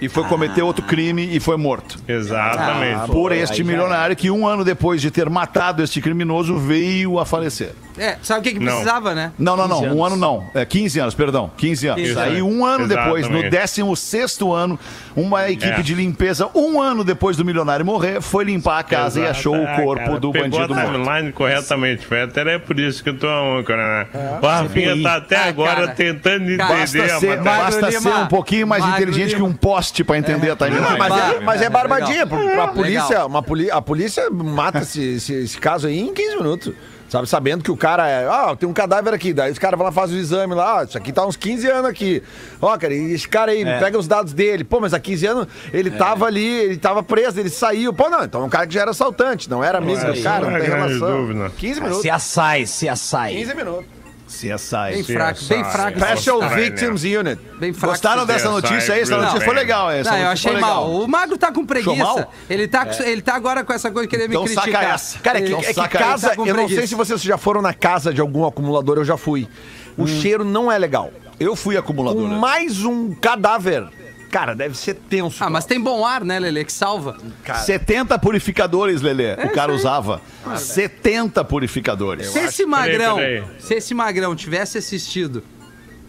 E 0.00 0.08
foi 0.08 0.24
cometer 0.24 0.62
outro 0.62 0.84
crime 0.84 1.28
e 1.34 1.40
foi 1.40 1.56
morto. 1.56 1.98
Exatamente. 2.08 3.06
Por 3.10 3.32
este 3.32 3.64
milionário 3.64 4.14
que 4.16 4.30
um 4.30 4.46
ano 4.46 4.64
depois 4.64 5.00
de 5.02 5.10
ter 5.10 5.28
matado 5.28 5.82
este 5.82 6.00
criminoso 6.00 6.56
veio 6.56 7.18
a 7.18 7.24
falecer. 7.26 7.72
É, 7.98 8.16
sabe 8.22 8.40
o 8.40 8.42
que, 8.42 8.52
que 8.52 8.58
Não. 8.58 8.72
precisava, 8.72 9.14
né? 9.14 9.32
Não, 9.38 9.56
não, 9.56 9.66
não. 9.68 9.80
15 9.80 9.94
Um 9.94 10.04
anos. 10.04 10.12
ano 10.12 10.16
não. 10.16 10.50
É 10.54 10.64
15 10.64 11.00
anos, 11.00 11.14
perdão. 11.14 11.50
15 11.56 11.86
anos. 11.88 12.02
15 12.02 12.18
Aí 12.18 12.38
anos. 12.38 12.42
um 12.42 12.64
ano 12.64 12.88
depois, 12.88 13.28
no 13.28 13.38
Exatamente. 13.38 13.50
16 13.50 14.38
ano, 14.54 14.78
uma 15.16 15.50
equipe 15.50 15.80
É. 15.80 15.82
de 15.82 15.94
limpeza, 15.94 16.48
um 16.54 16.80
ano 16.80 17.02
depois 17.04 17.36
do 17.36 17.44
milionário 17.44 17.84
morrer, 17.84 18.20
foi 18.20 18.44
limpar 18.44 18.78
a 18.78 18.82
casa 18.82 19.18
e 19.18 19.22
Exato. 19.22 19.38
achou 19.38 19.54
Ah, 19.54 19.58
o 19.58 19.76
corpo 19.82 20.04
cara, 20.04 20.20
do 20.20 20.32
pegou 20.32 20.48
bandido 20.50 20.74
a 20.74 20.76
morto. 20.76 20.92
timeline 21.02 21.32
corretamente, 21.32 22.06
Fetter. 22.06 22.46
É 22.46 22.58
por 22.58 22.78
isso 22.78 23.02
que 23.02 23.10
eu 23.10 23.18
tô 23.18 23.26
a 23.28 23.58
âncora, 23.58 23.76
né? 24.12 24.38
O 24.42 24.46
Rafinha 24.46 25.02
tá 25.02 25.16
até 25.16 25.36
Ah, 25.36 25.44
agora 25.46 25.74
cara. 25.74 25.88
tentando 25.88 26.44
entender 26.44 26.56
Basta 26.58 26.82
a 26.82 26.86
ser, 27.08 27.12
matéria. 27.28 27.42
basta 27.42 27.88
Lima. 27.88 28.00
ser 28.00 28.14
um 28.14 28.26
pouquinho 28.26 28.66
mais 28.66 28.82
Magro 28.82 28.96
inteligente 29.02 29.30
que 29.30 29.36
Lima. 29.36 29.48
um 29.48 29.52
poste 29.52 30.04
pra 30.04 30.18
entender 30.18 30.50
a 30.50 30.56
timeline. 30.56 30.98
Mas, 30.98 31.34
é, 31.34 31.40
mas 31.40 31.62
é 31.62 31.70
barbadinha. 31.70 32.26
Pra, 32.26 32.38
pra 32.38 32.68
polícia, 32.68 33.08
Legal. 33.08 33.26
uma 33.28 33.42
poli- 33.42 33.70
a 33.70 33.80
polícia 33.80 34.28
mata 34.30 34.78
esse, 34.80 35.02
esse, 35.16 35.32
esse 35.34 35.58
caso 35.58 35.86
aí 35.86 35.98
em 35.98 36.12
15 36.12 36.36
minutos. 36.36 36.72
Sabe, 37.08 37.26
sabendo 37.26 37.64
que 37.64 37.70
o 37.70 37.76
cara 37.76 38.06
é. 38.08 38.26
Ah, 38.28 38.54
tem 38.58 38.68
um 38.68 38.72
cadáver 38.72 39.14
aqui. 39.14 39.32
Daí 39.32 39.50
os 39.50 39.58
caras 39.58 39.78
vão 39.78 39.86
lá 39.86 39.92
fazem 39.92 40.16
o 40.16 40.20
exame 40.20 40.54
lá. 40.54 40.80
Ah, 40.80 40.84
isso 40.84 40.98
aqui 40.98 41.10
tá 41.12 41.22
há 41.22 41.26
uns 41.26 41.36
15 41.36 41.66
anos 41.70 41.86
aqui. 41.90 42.22
Ó, 42.60 42.76
cara, 42.76 42.92
e 42.94 43.12
esse 43.12 43.26
cara 43.26 43.52
aí, 43.52 43.62
É. 43.62 43.78
pega 43.78 43.98
os 43.98 44.06
dados 44.06 44.32
dele. 44.34 44.62
Pô, 44.62 44.78
mas 44.78 44.92
há 44.92 45.00
15 45.00 45.26
anos 45.26 45.46
ele 45.72 45.90
tava 45.90 46.26
ali, 46.26 46.44
ele 46.46 46.76
tava 46.76 47.02
preso, 47.02 47.40
ele 47.40 47.48
saiu. 47.48 47.92
Pô, 47.94 48.10
não, 48.10 48.24
então 48.24 48.42
é 48.42 48.44
um 48.44 48.48
cara 48.50 48.66
que 48.66 48.74
já 48.74 48.82
era 48.82 48.90
assaltante, 48.90 49.48
não 49.48 49.64
era 49.64 49.78
amigo 49.78 49.98
É, 50.00 50.20
cara, 50.22 50.44
não 50.44 50.50
não 50.50 50.56
é 50.58 50.60
tem 50.60 50.68
relação. 50.70 51.22
dúvida. 51.26 51.50
15 51.56 51.80
minutos. 51.80 52.02
Se 52.02 52.10
assai, 52.10 52.66
se 52.66 52.88
assai. 52.88 53.32
15 53.34 53.54
minutos. 53.54 53.97
CSI. 54.28 54.92
Bem 54.92 55.02
fraco, 55.04 55.44
bem 55.44 55.64
fraco. 55.64 55.98
Special 55.98 56.40
Nossa, 56.40 56.54
Victims 56.54 57.02
Unit. 57.02 57.40
Bem 57.58 57.72
fraco. 57.72 57.92
Gostaram 57.94 58.24
dessa 58.26 58.48
CSI 58.48 58.54
notícia 58.54 58.94
aí? 58.94 59.00
Essa 59.00 59.16
notícia 59.16 59.40
foi 59.40 59.54
legal. 59.54 59.90
Essa 59.90 60.10
Não, 60.12 60.18
eu 60.18 60.28
achei 60.28 60.56
mal. 60.58 60.90
O 60.90 61.08
Magro 61.08 61.36
tá 61.36 61.50
com 61.50 61.64
preguiça. 61.66 62.28
Ele 62.48 62.68
tá, 62.68 62.86
com- 62.86 63.02
ele 63.02 63.22
tá 63.22 63.34
agora 63.34 63.64
com 63.64 63.72
essa 63.72 63.90
coisa 63.90 64.06
de 64.06 64.10
querer 64.10 64.28
me 64.28 64.34
Então 64.34 64.46
saca 64.46 64.62
criticar. 64.62 64.94
essa. 64.94 65.18
Cara, 65.18 65.38
é 65.38 65.42
que, 65.42 65.48
Ele- 65.52 65.54
é 65.56 65.68
que 65.68 65.74
saca- 65.74 65.98
casa, 65.98 66.28
tá 66.36 66.42
eu 66.46 66.54
não 66.54 66.68
sei 66.68 66.86
se 66.86 66.94
vocês 66.94 67.20
já 67.22 67.36
foram 67.38 67.60
na 67.62 67.74
casa 67.74 68.12
de 68.12 68.20
algum 68.20 68.46
acumulador, 68.46 68.98
eu 68.98 69.04
já 69.04 69.16
fui. 69.16 69.48
O 69.96 70.06
cheiro 70.06 70.44
não 70.44 70.70
é 70.70 70.78
legal. 70.78 71.10
Eu 71.40 71.56
fui 71.56 71.76
acumulador. 71.76 72.22
Com 72.22 72.28
né? 72.28 72.38
mais 72.38 72.84
um 72.84 73.12
cadáver. 73.14 73.88
Cara, 74.30 74.54
deve 74.54 74.76
ser 74.76 74.94
tenso. 74.94 75.42
Ah, 75.42 75.48
mas 75.48 75.64
tem 75.64 75.80
bom 75.80 76.04
ar, 76.04 76.24
né, 76.24 76.38
Lele, 76.38 76.64
que 76.64 76.72
salva. 76.72 77.16
70 77.64 78.18
purificadores, 78.18 79.00
Lelê. 79.00 79.32
o 79.34 79.50
cara 79.50 79.72
usava. 79.72 80.20
70 80.56 81.44
purificadores. 81.44 82.28
Se 82.28 82.38
esse 82.40 82.66
magrão, 82.66 83.16
peraí. 83.16 83.44
se 83.58 83.74
esse 83.74 83.94
magrão 83.94 84.36
tivesse 84.36 84.76
assistido, 84.78 85.42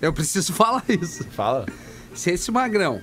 eu 0.02 0.12
preciso 0.12 0.52
falar 0.54 0.84
isso. 0.90 1.24
Fala. 1.32 1.66
Se 2.14 2.32
esse 2.32 2.52
magrão, 2.52 3.02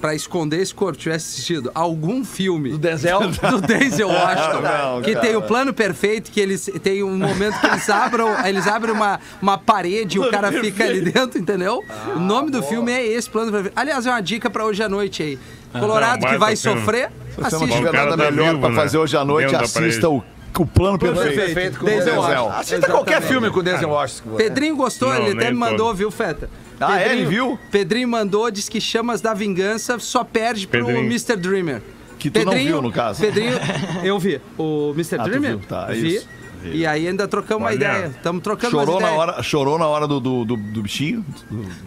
pra 0.00 0.14
esconder 0.14 0.60
esse 0.62 0.74
corpo, 0.74 0.98
tivesse 0.98 1.32
assistido 1.34 1.70
algum 1.74 2.24
filme 2.24 2.70
Do 2.70 2.78
Denzel? 2.78 3.20
do 3.50 3.60
Denzel 3.60 4.08
Washington, 4.08 4.60
Não, 4.62 5.02
que 5.02 5.12
cara. 5.12 5.26
tem 5.26 5.36
o 5.36 5.42
plano 5.42 5.74
perfeito, 5.74 6.30
que 6.30 6.40
eles 6.40 6.70
tem 6.82 7.02
um 7.02 7.16
momento 7.18 7.60
que 7.60 7.66
eles 7.66 7.88
abram, 7.90 8.28
eles 8.46 8.66
abrem 8.66 8.94
uma, 8.94 9.20
uma 9.42 9.58
parede 9.58 10.16
e 10.16 10.20
o 10.20 10.30
cara 10.30 10.50
fica 10.52 10.84
ali 10.84 11.00
dentro, 11.02 11.38
entendeu? 11.38 11.84
o 12.16 12.18
nome 12.18 12.50
do 12.50 12.62
filme 12.62 12.90
é 12.92 13.06
esse, 13.06 13.28
plano 13.28 13.52
perfeito. 13.52 13.74
Aliás, 13.78 14.06
é 14.06 14.10
uma 14.10 14.20
dica 14.22 14.48
pra 14.48 14.64
hoje 14.64 14.82
à 14.82 14.88
noite 14.88 15.22
aí. 15.22 15.38
Colorado 15.78 16.22
Não, 16.22 16.30
que 16.30 16.38
vai 16.38 16.56
filme. 16.56 16.80
sofrer, 16.80 17.10
Se 17.34 17.36
você 17.40 17.56
não 17.56 17.62
assiste. 17.64 17.76
tiver 17.76 17.92
nada 17.92 18.10
tá 18.16 18.30
melhor 18.30 18.48
vivo, 18.48 18.60
pra 18.60 18.68
né? 18.70 18.74
fazer 18.74 18.98
hoje 18.98 19.16
à 19.16 19.24
noite, 19.24 19.50
Dentro 19.50 19.64
assista 19.64 20.08
o, 20.08 20.24
o 20.58 20.66
plano 20.66 20.98
perfeito. 20.98 21.34
Perfeito 21.34 21.78
com 21.78 21.86
Denzel 21.86 22.04
Denzel. 22.04 22.20
Washington. 22.44 22.50
Assista 22.58 22.86
qualquer 22.86 23.10
Exatamente. 23.18 23.32
filme 23.32 23.50
com 23.50 23.62
Denzel 23.62 23.88
Washington. 23.90 24.36
Pedrinho 24.36 24.76
gostou, 24.76 25.08
Não, 25.08 25.26
ele 25.26 25.38
até 25.38 25.50
me 25.50 25.56
mandou, 25.56 25.86
todo. 25.88 25.96
viu, 25.96 26.10
Feta? 26.10 26.48
Ah, 26.80 26.96
é? 26.98 27.02
Pedrinho- 27.04 27.20
Ele 27.22 27.30
viu? 27.30 27.58
Pedrinho 27.70 28.08
mandou, 28.08 28.50
diz 28.50 28.68
que 28.68 28.80
Chamas 28.80 29.20
da 29.20 29.34
Vingança 29.34 29.98
só 29.98 30.24
perde 30.24 30.66
pro 30.66 30.84
Pedrinho. 30.84 31.04
Mr. 31.06 31.36
Dreamer. 31.36 31.82
Que 32.18 32.30
tu 32.30 32.44
não 32.44 32.52
viu, 32.52 32.82
no 32.82 32.90
caso. 32.92 33.20
Pedrinho, 33.20 33.52
eu 34.04 34.18
vi. 34.18 34.40
O 34.58 34.92
Mr. 34.94 35.16
Ah, 35.16 35.24
tu 35.24 35.30
Dreamer? 35.30 35.50
viu, 35.58 35.66
tá, 35.68 35.86
é 35.90 35.94
vi. 35.94 36.16
isso. 36.16 36.28
E 36.62 36.84
aí 36.84 37.08
ainda 37.08 37.26
trocamos 37.26 37.62
uma 37.62 37.72
ideia. 37.72 38.08
Estamos 38.14 38.42
trocando 38.42 38.70
Chorou 38.72 38.98
umas 38.98 39.10
na, 39.10 39.16
hora, 39.16 39.42
chorou 39.42 39.78
na 39.78 39.86
hora 39.86 40.06
do, 40.06 40.20
do, 40.20 40.44
do, 40.44 40.56
do 40.58 40.82
bichinho? 40.82 41.24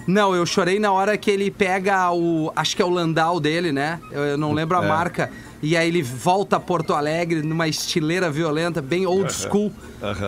Não, 0.08 0.34
eu 0.36 0.44
chorei 0.48 0.80
na 0.80 0.92
hora 0.92 1.16
que 1.16 1.30
ele 1.30 1.52
pega 1.52 2.12
o. 2.12 2.52
Acho 2.56 2.76
que 2.76 2.82
é 2.82 2.86
o 2.86 2.90
Landau 2.90 3.40
dele, 3.40 3.72
né? 3.72 4.00
Eu, 4.12 4.22
eu 4.24 4.38
não 4.38 4.52
lembro 4.52 4.76
a 4.80 4.84
É. 4.84 4.88
marca. 4.88 5.30
E 5.64 5.78
aí 5.78 5.88
ele 5.88 6.04
volta 6.04 6.58
a 6.58 6.60
Porto 6.60 6.94
Alegre 6.94 7.42
numa 7.42 7.70
estileira 7.70 8.30
violenta, 8.30 8.82
bem 8.82 9.06
old 9.08 9.32
school. 9.32 9.72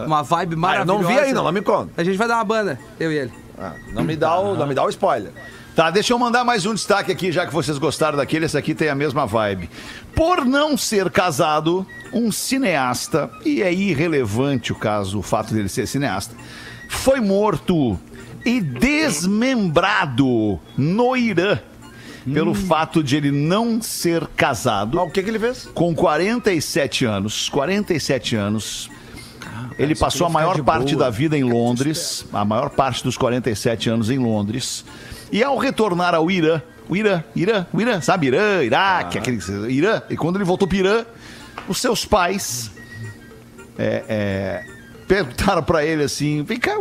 Uma 0.06 0.24
vibe 0.24 0.54
Ah, 0.54 0.58
maravilhosa. 0.58 1.02
não 1.04 1.08
vi 1.08 1.19
ainda, 1.19 1.41
não 1.43 1.52
me 1.52 1.62
conta. 1.62 1.91
A 1.98 2.04
gente 2.06 2.17
vai 2.17 2.26
dar 2.26 2.36
uma 2.36 2.43
banda, 2.45 2.80
eu 2.98 3.12
e 3.12 3.17
ele. 3.17 3.34
Ah, 3.60 3.74
não, 3.91 4.04
me 4.06 4.15
dá 4.15 4.39
o, 4.39 4.56
não 4.56 4.65
me 4.65 4.74
dá 4.74 4.86
o 4.86 4.89
spoiler. 4.89 5.32
Tá, 5.76 5.91
deixa 5.91 6.13
eu 6.13 6.17
mandar 6.17 6.45
mais 6.45 6.65
um 6.65 6.74
destaque 6.74 7.12
aqui, 7.12 7.34
já 7.34 7.45
que 7.45 7.54
vocês 7.54 7.78
gostaram 7.78 8.17
daquele. 8.17 8.45
Esse 8.45 8.58
aqui 8.58 8.74
tem 8.74 8.88
a 8.88 8.95
mesma 8.95 9.26
vibe. 9.26 9.69
Por 10.15 10.45
não 10.45 10.78
ser 10.78 11.10
casado, 11.10 11.86
um 12.13 12.32
cineasta, 12.32 13.30
e 13.43 13.62
é 13.62 13.74
irrelevante 13.74 14.71
o 14.71 14.76
caso, 14.76 15.19
o 15.19 15.21
fato 15.21 15.54
dele 15.54 15.67
ser 15.67 15.86
cineasta, 15.86 16.34
foi 16.88 17.19
morto 17.19 18.00
e 18.45 18.62
desmembrado 18.62 20.60
no 20.78 21.17
Irã 21.17 21.60
pelo 22.33 22.53
fato 22.53 23.03
de 23.03 23.15
ele 23.15 23.31
não 23.31 23.81
ser 23.81 24.25
casado. 24.35 24.97
Mas 24.97 25.07
o 25.07 25.11
que, 25.11 25.21
que 25.21 25.29
ele 25.29 25.39
fez? 25.39 25.67
Com 25.73 25.93
47 25.93 27.05
anos, 27.05 27.49
47 27.49 28.35
anos, 28.35 28.89
ele 29.77 29.95
passou 29.95 30.25
a 30.25 30.29
maior 30.29 30.61
parte 30.63 30.95
da 30.95 31.09
vida 31.09 31.38
em 31.38 31.43
Londres, 31.43 32.25
a 32.33 32.43
maior 32.43 32.69
parte 32.69 33.03
dos 33.03 33.17
47 33.17 33.89
anos 33.89 34.09
em 34.09 34.17
Londres. 34.17 34.85
E 35.31 35.43
ao 35.43 35.57
retornar 35.57 36.15
ao 36.15 36.29
Irã, 36.31 36.61
o 36.88 36.95
Irã, 36.95 37.23
Irã, 37.35 37.65
o 37.73 37.81
Irã, 37.81 38.01
sabe? 38.01 38.27
Irã, 38.27 38.63
Iraque, 38.63 39.17
aquele 39.17 39.39
Irã. 39.69 40.01
E 40.09 40.15
quando 40.15 40.38
ele 40.38 40.45
voltou 40.45 40.67
para 40.67 40.77
Irã, 40.77 41.05
os 41.67 41.79
seus 41.79 42.05
pais 42.05 42.71
é, 43.77 44.03
é, 44.07 44.74
perguntaram 45.07 45.63
para 45.63 45.85
ele 45.85 46.03
assim: 46.03 46.43
vem 46.43 46.59
cá, 46.59 46.77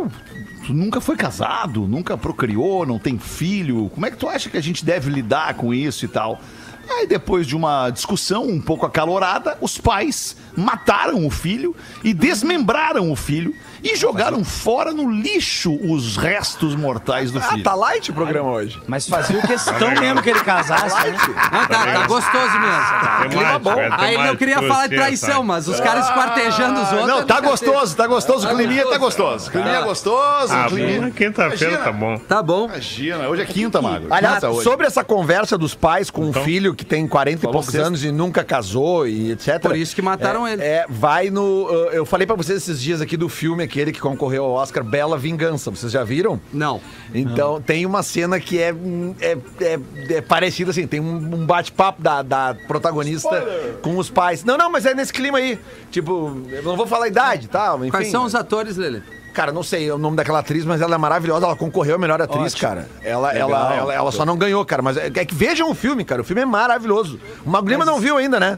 tu 0.65 0.73
nunca 0.73 0.99
foi 0.99 1.15
casado, 1.15 1.87
nunca 1.87 2.17
procriou, 2.17 2.85
não 2.85 2.99
tem 2.99 3.17
filho. 3.17 3.89
Como 3.93 4.05
é 4.05 4.11
que 4.11 4.17
tu 4.17 4.27
acha 4.27 4.49
que 4.49 4.57
a 4.57 4.61
gente 4.61 4.83
deve 4.83 5.09
lidar 5.09 5.55
com 5.55 5.73
isso 5.73 6.05
e 6.05 6.07
tal? 6.07 6.39
Aí, 6.87 7.07
depois 7.07 7.47
de 7.47 7.55
uma 7.55 7.89
discussão 7.89 8.47
um 8.47 8.61
pouco 8.61 8.85
acalorada, 8.85 9.57
os 9.59 9.77
pais 9.77 10.37
mataram 10.55 11.25
o 11.25 11.31
filho 11.31 11.75
e 12.03 12.13
desmembraram 12.13 13.11
o 13.11 13.15
filho 13.15 13.55
e 13.85 13.95
jogaram 13.95 14.43
fora 14.43 14.91
no 14.91 15.09
lixo 15.09 15.77
os 15.83 16.17
restos 16.17 16.75
mortais 16.75 17.31
do 17.31 17.39
Ah, 17.39 17.41
filho. 17.43 17.63
tá 17.63 17.75
light 17.75 18.09
o 18.09 18.13
programa 18.13 18.49
hoje. 18.51 18.81
Mas 18.87 19.07
fazia 19.07 19.41
questão 19.41 19.91
mesmo 19.99 20.21
que 20.21 20.29
ele 20.31 20.39
casasse, 20.41 20.85
né? 21.09 21.15
Ah, 21.51 21.67
tá, 21.67 21.85
tá 21.85 22.07
gostoso 22.07 22.59
mesmo. 22.59 23.29
Clima 23.29 23.59
bom. 23.59 23.75
Aí 23.91 24.15
ele 24.15 24.23
não 24.27 24.35
queria 24.35 24.61
falar 24.61 24.87
de 24.87 24.95
traição, 24.95 25.43
mas 25.43 25.67
os 25.67 25.79
caras 25.79 26.05
esquartejando 26.07 26.81
os 26.81 26.91
outros. 26.91 27.07
Não, 27.07 27.25
tá 27.25 27.39
gostoso, 27.39 27.95
tá 27.95 28.07
gostoso. 28.07 28.47
O 28.47 28.55
climinha 28.55 28.87
tá 28.87 28.97
gostoso. 28.97 29.47
O 29.47 29.51
climinha 29.51 29.75
é 29.77 29.83
gostoso. 29.83 30.53
Ah, 30.53 30.65
o 30.67 30.69
climinha- 30.69 31.11
quinta-feira 31.11 31.77
tá 31.77 31.91
bom. 31.91 32.17
Tá 32.17 32.41
bom. 32.41 32.65
Imagina, 32.65 33.27
hoje 33.29 33.41
é 33.43 33.45
quinta, 33.45 33.81
Mago. 33.81 34.07
Aliás, 34.09 34.43
sobre 34.63 34.87
essa 34.87 35.03
conversa 35.03 35.57
dos 35.57 35.75
pais 35.75 36.09
com 36.09 36.25
Então. 36.25 36.41
um 36.41 36.45
filho 36.45 36.73
que 36.73 36.83
tem 36.85 37.07
40 37.07 37.45
e 37.45 37.51
poucos 37.51 37.75
anos 37.75 38.03
e 38.03 38.11
nunca 38.11 38.43
casou 38.43 39.07
e 39.07 39.31
etc. 39.31 39.59
Por 39.61 39.75
isso 39.75 39.95
que 39.95 40.01
mataram 40.01 40.47
é, 40.47 40.53
ele. 40.53 40.61
É, 40.63 40.85
vai 40.89 41.29
no. 41.29 41.69
Eu 41.91 42.05
falei 42.05 42.25
pra 42.25 42.35
vocês 42.35 42.57
esses 42.57 42.81
dias 42.81 43.01
aqui 43.01 43.15
do 43.17 43.29
filme, 43.29 43.63
aquele 43.75 43.91
que 43.91 43.99
concorreu 43.99 44.45
ao 44.45 44.51
Oscar, 44.51 44.83
Bela 44.83 45.17
Vingança. 45.17 45.69
Vocês 45.69 45.91
já 45.91 46.03
viram? 46.03 46.39
Não. 46.53 46.79
Então 47.13 47.61
tem 47.61 47.85
uma 47.85 48.01
cena 48.01 48.39
que 48.39 48.57
é, 48.61 48.73
é, 49.19 49.37
é, 49.59 49.79
é 50.15 50.21
parecida 50.21 50.71
assim, 50.71 50.87
tem 50.87 51.01
um, 51.01 51.15
um 51.15 51.45
bate-papo 51.45 52.01
da, 52.01 52.21
da 52.21 52.55
protagonista 52.67 53.45
com 53.81 53.97
os 53.97 54.09
pais. 54.09 54.45
Não, 54.45 54.57
não, 54.57 54.71
mas 54.71 54.85
é 54.85 54.93
nesse 54.93 55.11
clima 55.11 55.39
aí. 55.39 55.59
Tipo, 55.91 56.41
eu 56.49 56.63
não 56.63 56.77
vou 56.77 56.87
falar 56.87 57.05
a 57.05 57.07
idade, 57.09 57.49
tá? 57.49 57.75
Enfim, 57.77 57.89
Quais 57.89 58.07
são 58.09 58.23
os 58.23 58.33
atores, 58.33 58.77
Lele? 58.77 59.03
Cara, 59.33 59.51
não 59.51 59.63
sei 59.63 59.91
o 59.91 59.97
nome 59.97 60.15
daquela 60.15 60.39
atriz, 60.39 60.63
mas 60.63 60.79
ela 60.79 60.95
é 60.95 60.97
maravilhosa. 60.97 61.45
Ela 61.45 61.57
concorreu 61.57 61.95
a 61.95 61.97
melhor 61.97 62.21
atriz, 62.21 62.53
Ótimo. 62.53 62.61
cara. 62.61 62.87
Ela, 63.03 63.33
Legal. 63.33 63.49
ela, 63.49 63.75
ela, 63.75 63.93
ela 63.93 64.11
só 64.13 64.25
não 64.25 64.37
ganhou, 64.37 64.63
cara. 64.63 64.81
Mas 64.81 64.95
é, 64.95 65.07
é 65.07 65.25
que 65.25 65.35
vejam 65.35 65.69
o 65.69 65.75
filme, 65.75 66.05
cara. 66.05 66.21
O 66.21 66.23
filme 66.23 66.41
é 66.41 66.45
maravilhoso. 66.45 67.19
O 67.45 67.49
Magro 67.49 67.69
Lima 67.69 67.83
não 67.83 67.99
viu 67.99 68.15
ainda, 68.15 68.39
né? 68.39 68.57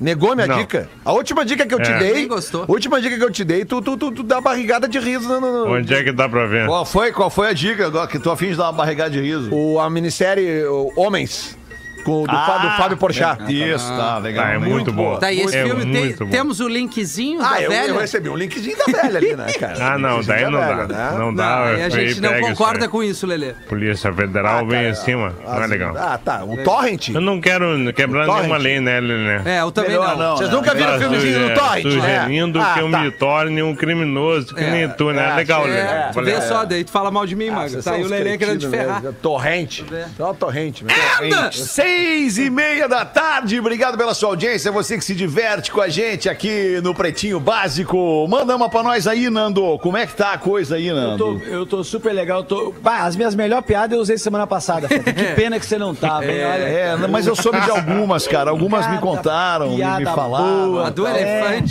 Negou 0.00 0.34
minha 0.34 0.46
Não. 0.46 0.58
dica. 0.58 0.88
A 1.04 1.12
última 1.12 1.44
dica 1.44 1.64
que 1.66 1.74
eu 1.74 1.80
te 1.80 1.90
É. 1.90 1.98
dei. 1.98 2.26
Gostou. 2.26 2.64
A 2.68 2.70
última 2.72 3.00
dica 3.00 3.16
que 3.16 3.24
eu 3.24 3.30
te 3.30 3.44
dei, 3.44 3.64
tu, 3.64 3.80
tu, 3.80 3.96
tu, 3.96 4.10
tu 4.12 4.22
dá 4.22 4.40
barrigada 4.40 4.88
de 4.88 4.98
riso 4.98 5.28
no. 5.28 5.40
no- 5.40 5.64
no- 5.66 5.74
Onde 5.74 5.94
é 5.94 6.02
que 6.02 6.12
dá 6.12 6.28
pra 6.28 6.46
ver? 6.46 6.66
Qual 6.66 6.84
foi, 6.84 7.12
qual 7.12 7.30
foi 7.30 7.48
a 7.48 7.52
dica 7.52 7.86
agora 7.86 8.06
que 8.08 8.18
tu 8.18 8.30
afim 8.30 8.48
de 8.50 8.56
dar 8.56 8.64
uma 8.64 8.72
barrigada 8.72 9.10
de 9.10 9.20
riso? 9.20 9.54
O, 9.54 9.78
a 9.78 9.88
minissérie 9.88 10.64
o, 10.64 10.92
Homens. 10.96 11.56
Com 12.04 12.22
o 12.22 12.26
do, 12.26 12.32
Fá- 12.32 12.58
do 12.58 12.70
Fábio 12.76 12.96
Porchat. 12.96 13.42
Isso, 13.52 13.86
tá, 13.96 14.18
legal. 14.18 14.44
Ah, 14.44 14.52
é 14.54 14.58
muito 14.58 14.92
bom. 14.92 15.16
Tá, 15.18 15.32
e 15.32 15.40
esse 15.40 15.56
É 15.56 15.64
filme 15.64 15.84
tem- 15.92 16.12
bom. 16.16 16.26
temos 16.30 16.58
o 16.60 16.68
linkzinho 16.68 17.40
Ah, 17.40 17.50
da 17.50 17.62
eu, 17.62 17.70
velha. 17.70 17.88
eu 17.90 17.98
recebi 17.98 18.28
um 18.28 18.36
linkzinho 18.36 18.76
da 18.76 18.84
velha 19.02 19.18
ali, 19.18 19.36
né, 19.36 19.46
cara? 19.52 19.72
Ah, 19.92 19.98
não, 19.98 20.20
daí 20.22 20.44
da 20.44 20.50
não 20.50 20.58
velha, 20.60 20.86
dá. 20.86 20.94
né? 21.12 21.18
Não 21.18 21.34
dá. 21.34 21.44
Não, 21.56 21.62
aí 21.64 21.82
a 21.82 21.84
aí 21.86 21.90
gente 21.90 22.20
não 22.20 22.40
concorda 22.40 22.88
com 22.88 23.02
isso, 23.02 23.26
Lelê. 23.26 23.52
Polícia 23.68 24.12
Federal 24.12 24.60
vem 24.66 24.78
cara, 24.78 24.88
em 24.88 24.94
cima. 24.94 25.34
Não 25.44 25.54
é 25.54 25.58
Assim, 25.58 25.70
legal. 25.70 25.94
Ah, 25.96 26.18
tá. 26.22 26.44
Um 26.44 26.56
torrent? 26.64 27.08
Eu 27.10 27.20
não 27.20 27.40
quero 27.40 27.92
quebrar 27.94 28.26
nenhuma 28.26 28.56
lei, 28.56 28.80
né, 28.80 28.98
Lelê? 29.00 29.48
É, 29.48 29.60
eu 29.60 29.70
também 29.70 29.90
Melhor 29.92 30.16
não. 30.16 30.36
Vocês 30.36 30.50
nunca 30.50 30.74
viram 30.74 30.96
o 30.96 30.98
filmezinho 31.00 31.48
do 31.48 31.54
torrent? 31.54 31.82
Sugerindo 31.82 32.58
É. 32.58 32.62
Ah, 32.62 32.74
que 32.74 32.80
eu 32.80 32.90
tá. 32.90 32.98
me 33.00 33.10
torne 33.12 33.62
um 33.62 33.74
criminoso, 33.76 34.54
que 34.54 34.62
É. 34.64 34.70
nem 34.70 34.88
tu, 34.88 35.10
né? 35.12 35.30
É, 35.32 35.36
legal, 35.36 35.64
Lelê. 35.64 35.82
tu 36.12 36.22
vê 36.22 36.40
só, 36.42 36.64
daí 36.64 36.82
tu 36.84 36.90
fala 36.90 37.10
mal 37.10 37.26
de 37.26 37.36
mim, 37.36 37.50
Mago. 37.50 37.68
Vocês 37.70 37.84
Tá 37.84 37.92
aí 37.92 38.02
o 38.02 38.08
Lelê 38.08 38.36
querendo 38.38 38.58
te 38.60 38.68
ferrar. 38.68 39.02
mesmo. 39.02 39.16
Torrent. 39.22 39.82
Só 40.16 40.32
torrente 40.34 40.84
mesmo. 40.84 41.02
Seis 41.92 42.38
e 42.38 42.48
meia 42.48 42.88
da 42.88 43.04
tarde, 43.04 43.60
obrigado 43.60 43.98
pela 43.98 44.14
sua 44.14 44.30
audiência, 44.30 44.72
você 44.72 44.96
que 44.96 45.04
se 45.04 45.14
diverte 45.14 45.70
com 45.70 45.80
a 45.80 45.90
gente 45.90 46.26
aqui 46.26 46.80
no 46.82 46.94
Pretinho 46.94 47.38
Básico. 47.38 48.26
Manda 48.28 48.56
uma 48.56 48.70
pra 48.70 48.82
nós 48.82 49.06
aí, 49.06 49.28
Nando. 49.28 49.78
Como 49.78 49.98
é 49.98 50.06
que 50.06 50.14
tá 50.14 50.32
a 50.32 50.38
coisa 50.38 50.76
aí, 50.76 50.86
Eu 50.86 50.94
tô, 51.18 51.32
Nando? 51.32 51.44
eu 51.44 51.66
tô 51.66 51.84
super 51.84 52.14
legal. 52.14 52.38
eu 52.40 52.44
Tô... 52.44 52.74
Bah, 52.80 53.02
as 53.04 53.14
minhas 53.14 53.34
melhores 53.34 53.66
piadas 53.66 53.94
eu 53.94 54.00
usei 54.00 54.16
semana 54.16 54.46
passada. 54.46 54.88
Que 54.88 54.98
pena 55.36 55.60
que 55.60 55.66
você 55.66 55.76
não 55.76 55.94
tava, 55.94 56.24
hein? 56.24 56.42
Olha. 56.42 56.62
É, 56.62 56.96
mas 57.08 57.26
eu 57.26 57.36
soube 57.36 57.60
de 57.60 57.70
algumas, 57.70 58.26
cara. 58.26 58.48
Algumas 58.50 58.90
me 58.90 58.96
contaram, 58.96 59.76
me, 59.76 59.84
me 59.84 60.04
falaram. 60.06 60.70
boa. 60.70 60.86
A 60.86 60.90
do 60.90 61.06
É. 61.06 61.62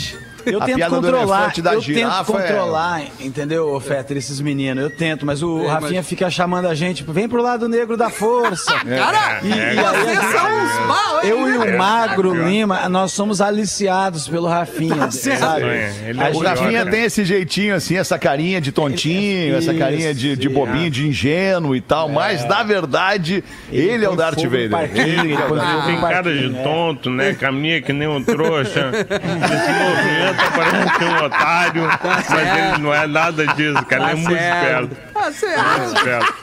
Eu 0.45 0.61
A 0.61 0.65
tento 0.65 0.89
controlar, 0.89 1.53
eu 1.73 1.81
girafa 1.81 2.23
tento 2.33 2.39
é- 2.39 2.47
controlar, 2.47 3.01
entendeu, 3.19 3.79
Fetter, 3.79 4.17
esses 4.17 4.39
meninos, 4.41 4.83
eu 4.83 4.89
tento, 4.89 5.25
mas 5.25 5.41
o 5.43 5.65
Rafinha 5.67 6.03
fica 6.03 6.29
chamando 6.29 6.67
a 6.67 6.75
gente, 6.75 7.03
vem 7.07 7.27
pro 7.27 7.41
lado 7.41 7.67
negro 7.69 7.95
da 7.97 8.09
força. 8.09 8.71
Cara, 8.85 9.39
E, 9.43 9.47
e 9.47 9.51
É, 9.51 9.69
aí, 9.69 9.75
vocês 9.75 10.17
a 10.17 10.21
gente- 10.21 10.31
são 10.31 10.45
uns 10.63 10.87
mal, 10.87 11.23
hein? 11.23 11.29
eu 11.29 11.47
e 11.49 11.57
o 11.57 11.77
Magro 11.77 12.33
Lima, 12.47 12.89
nós 12.89 13.11
somos 13.11 13.41
aliciados 13.41 14.27
pelo 14.27 14.47
Rafinha, 14.47 15.09
sabe? 15.11 15.65
É, 15.65 15.93
ele 16.07 16.21
é 16.21 16.27
A 16.27 16.29
o 16.31 16.39
Rafinha 16.39 16.85
tem 16.85 17.03
esse 17.03 17.23
jeitinho, 17.25 17.75
assim, 17.75 17.97
essa 17.97 18.17
carinha 18.17 18.59
de 18.61 18.71
tontinho, 18.71 19.55
essa 19.55 19.73
carinha 19.73 20.13
de, 20.13 20.35
de 20.35 20.49
bobinho, 20.49 20.89
de 20.89 21.07
ingênuo 21.07 21.75
e 21.75 21.81
tal, 21.81 22.09
mas 22.09 22.45
na 22.47 22.63
verdade, 22.63 23.43
ele, 23.71 24.05
é 24.05 24.09
o 24.09 24.15
Darth 24.15 24.41
Vader. 24.43 24.71
Ele 24.93 25.33
é 25.33 25.45
o 25.45 25.55
Darth 25.55 25.71
fogo 25.71 25.81
no 25.81 25.85
Tem 25.85 25.99
cara 26.01 26.21
de 26.23 26.29
parquinho, 26.49 26.59
é. 26.59 26.63
tonto, 26.63 27.09
né? 27.09 27.33
Caminha 27.33 27.81
que 27.81 27.93
nem 27.93 28.07
um 28.07 28.23
trouxa. 28.23 28.91
Esse 30.31 30.57
movimento 30.57 30.91
parece 30.99 31.03
um 31.05 31.25
otário. 31.25 31.83
mas 32.03 32.57
ele 32.57 32.77
não 32.83 32.93
é 32.93 33.07
nada 33.07 33.47
disso, 33.47 33.85
cara. 33.85 34.03
Ele 34.03 34.11
é 34.11 34.15
muito 34.15 34.31
esperto. 34.33 34.97
Tá 35.13 35.21
Muito 35.21 35.37
certo. 35.39 35.95
esperto. 35.95 36.33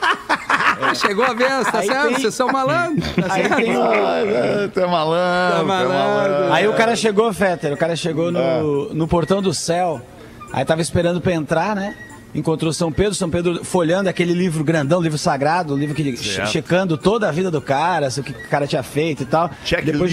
Chegou 0.95 1.25
a 1.25 1.33
vez, 1.33 1.67
tá 1.71 1.79
Aí 1.79 1.87
certo? 1.87 2.07
tem- 2.07 2.15
Vocês 2.15 2.33
são 2.33 2.47
malandros. 2.47 3.09
Tá 3.15 3.33
Aí 3.33 3.41
certo? 3.43 3.55
tem 3.57 3.77
o- 3.77 3.83
Ah, 3.83 4.69
Tu 4.73 4.79
é 4.79 4.87
malandro, 4.87 5.59
é 5.59 5.63
malandro. 5.63 5.89
malandro. 5.93 6.53
Aí 6.53 6.67
o 6.67 6.73
cara 6.73 6.95
chegou, 6.95 7.33
Fetter, 7.33 7.73
o 7.73 7.77
cara 7.77 7.95
chegou 7.95 8.31
no, 8.31 8.39
É. 8.39 8.93
no 8.93 9.07
portão 9.07 9.41
do 9.41 9.53
céu, 9.53 10.01
aí 10.53 10.63
tava 10.63 10.81
esperando 10.81 11.19
pra 11.19 11.33
entrar, 11.33 11.75
né? 11.75 11.95
Encontrou 12.33 12.71
São 12.71 12.91
Pedro, 12.91 13.15
São 13.15 13.29
Pedro 13.29 13.65
folhando 13.65 14.07
aquele 14.07 14.33
livro 14.33 14.63
grandão, 14.63 15.01
livro 15.01 15.17
sagrado, 15.17 15.75
livro 15.75 15.95
que 15.95 16.15
che- 16.15 16.45
checando 16.45 16.95
toda 16.95 17.27
a 17.27 17.31
vida 17.31 17.49
do 17.49 17.59
cara, 17.59 18.07
o 18.07 18.23
que 18.23 18.31
o 18.31 18.49
cara 18.49 18.67
tinha 18.67 18.83
feito 18.83 19.23
e 19.23 19.25
tal. 19.25 19.49
Checklist. 19.65 19.91
Depois 19.93 20.11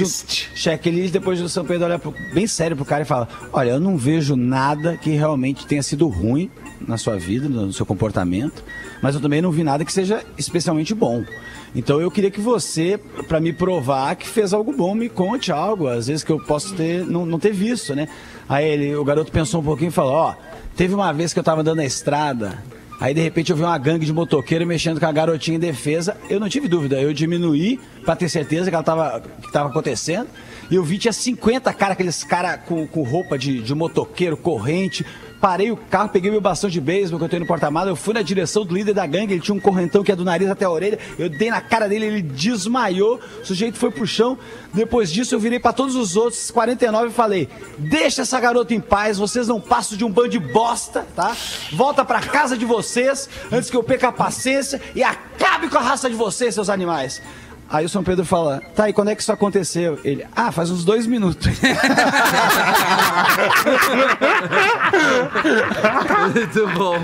do, 0.53 0.57
checklist, 0.59 1.13
depois 1.13 1.41
o 1.43 1.49
São 1.49 1.65
Pedro 1.65 1.85
olha 1.85 1.99
pro- 1.99 2.15
bem 2.33 2.47
sério 2.47 2.75
pro 2.75 2.87
cara 2.87 3.03
e 3.03 3.05
fala: 3.05 3.29
Olha, 3.53 3.71
eu 3.71 3.81
não 3.81 3.99
vejo 3.99 4.35
nada 4.35 4.97
que 4.97 5.11
realmente 5.11 5.67
tenha 5.67 5.83
sido 5.83 6.09
ruim 6.09 6.51
na 6.89 6.97
sua 6.97 7.17
vida, 7.19 7.49
no 7.49 7.73
seu 7.73 7.85
comportamento, 7.85 8.65
mas 9.03 9.15
eu 9.15 9.21
também 9.21 9.43
não 9.43 9.51
vi 9.51 9.63
nada 9.63 9.85
que 9.85 9.93
seja 9.93 10.23
especialmente 10.39 10.95
bom. 10.95 11.23
Então 11.75 12.01
eu 12.01 12.11
queria 12.11 12.31
que 12.31 12.41
você, 12.41 12.99
pra 13.29 13.39
me 13.41 13.53
provar 13.53 14.17
que 14.17 14.27
fez 14.27 14.55
algo 14.55 14.73
bom, 14.73 14.95
me 14.95 15.11
conte 15.11 15.53
algo, 15.53 15.87
às 15.89 16.07
vezes 16.07 16.25
que 16.25 16.33
eu 16.33 16.39
posso 16.41 16.75
ter 16.75 17.05
não, 17.05 17.27
não 17.27 17.39
ter 17.39 17.53
visto, 17.53 17.95
né? 17.95 18.09
Aí 18.49 18.67
ele, 18.67 18.95
o 18.97 19.05
garoto 19.05 19.31
pensou 19.31 19.61
um 19.61 19.65
pouquinho 19.65 19.89
e 19.89 19.93
falou: 19.93 20.13
Ó, 20.15 20.35
teve 20.77 20.95
uma 20.95 21.12
vez 21.12 21.33
que 21.33 21.39
eu 21.39 21.45
tava 21.45 21.62
andando 21.62 21.79
na 21.79 21.85
estrada. 21.85 22.62
Aí 23.01 23.12
de 23.12 23.21
repente 23.21 23.51
eu 23.51 23.57
vi 23.57 23.62
uma 23.62 23.77
gangue 23.77 24.07
de 24.07 24.12
motoqueiro 24.12 24.67
mexendo 24.67 24.99
com 24.99 25.07
a 25.07 25.12
garotinha 25.12 25.57
em 25.57 25.61
defesa. 25.61 26.17
Eu 26.31 26.41
não 26.41 26.49
tive 26.49 26.67
dúvida, 26.67 27.01
eu 27.01 27.12
diminuí 27.12 27.79
pra 28.05 28.17
ter 28.17 28.29
certeza 28.29 28.71
que 28.71 28.75
ela 28.75 28.85
tava 28.85 29.23
que 29.43 29.53
tava 29.53 29.69
acontecendo. 29.69 30.29
E 30.71 30.75
eu 30.75 30.83
vi 30.83 30.99
tinha 30.99 31.12
50 31.12 31.73
cara, 31.75 31.93
aqueles 31.93 32.25
cara 32.25 32.57
com, 32.57 32.87
com 32.87 33.03
roupa 33.03 33.39
de, 33.39 33.61
de 33.61 33.75
motoqueiro, 33.75 34.37
corrente. 34.37 35.05
Parei 35.40 35.70
o 35.70 35.77
carro, 35.77 36.09
peguei 36.09 36.31
meu 36.31 36.40
bastão 36.40 36.68
de 36.70 36.81
beisebol 36.81 37.18
que 37.18 37.25
eu 37.27 37.29
tenho 37.29 37.40
no 37.40 37.46
porta-malas, 37.46 37.90
eu 37.90 37.96
fui 37.96 38.14
na 38.14 38.22
direção 38.22 38.64
do 38.64 38.75
líder 38.75 38.94
da 38.94 39.07
gangue, 39.07 39.35
ele 39.35 39.40
tinha 39.40 39.55
um 39.55 39.61
correntão 39.61 40.03
que 40.03 40.11
é 40.11 40.16
do 40.16 40.25
nariz 40.25 40.49
até 40.49 40.64
a 40.64 40.70
orelha, 40.70 40.99
eu 41.18 41.29
dei 41.29 41.51
na 41.51 41.61
cara 41.61 41.88
dele, 41.88 42.07
ele 42.07 42.22
desmaiou, 42.22 43.20
o 43.42 43.44
sujeito 43.44 43.77
foi 43.77 43.90
pro 43.90 44.07
chão. 44.07 44.38
Depois 44.72 45.12
disso 45.12 45.35
eu 45.35 45.38
virei 45.38 45.59
pra 45.59 45.72
todos 45.72 45.94
os 45.94 46.16
outros, 46.16 46.51
49, 46.51 47.09
e 47.09 47.12
falei: 47.12 47.49
"Deixa 47.79 48.22
essa 48.22 48.40
garota 48.40 48.75
em 48.75 48.81
paz, 48.81 49.18
vocês 49.18 49.46
não 49.46 49.61
passam 49.61 49.96
de 49.96 50.05
um 50.05 50.11
bando 50.11 50.31
de 50.31 50.38
bosta, 50.38 51.07
tá? 51.14 51.37
Volta 51.72 52.05
pra 52.05 52.20
casa 52.20 52.57
de 52.57 52.64
vocês 52.64 53.29
antes 53.53 53.70
que 53.70 53.77
eu 53.77 53.83
perca 53.83 54.09
a 54.09 54.12
paciência 54.12 54.81
e 54.94 55.03
acabe 55.03 55.68
com 55.68 55.77
a 55.79 55.83
raça 55.83 56.09
de 56.09 56.16
vocês, 56.16 56.55
seus 56.55 56.70
animais." 56.70 57.20
Aí 57.69 57.85
o 57.85 57.89
São 57.89 58.03
Pedro 58.05 58.25
fala, 58.25 58.63
tá, 58.77 58.89
e 58.89 58.93
quando 58.93 59.11
é 59.11 59.15
que 59.17 59.23
isso 59.23 59.33
aconteceu? 59.33 59.99
Ele, 60.05 60.25
ah, 60.37 60.53
faz 60.53 60.71
uns 60.71 60.85
dois 60.85 61.07
minutos. 61.07 61.47
Muito 66.33 66.67
bom. 66.79 66.99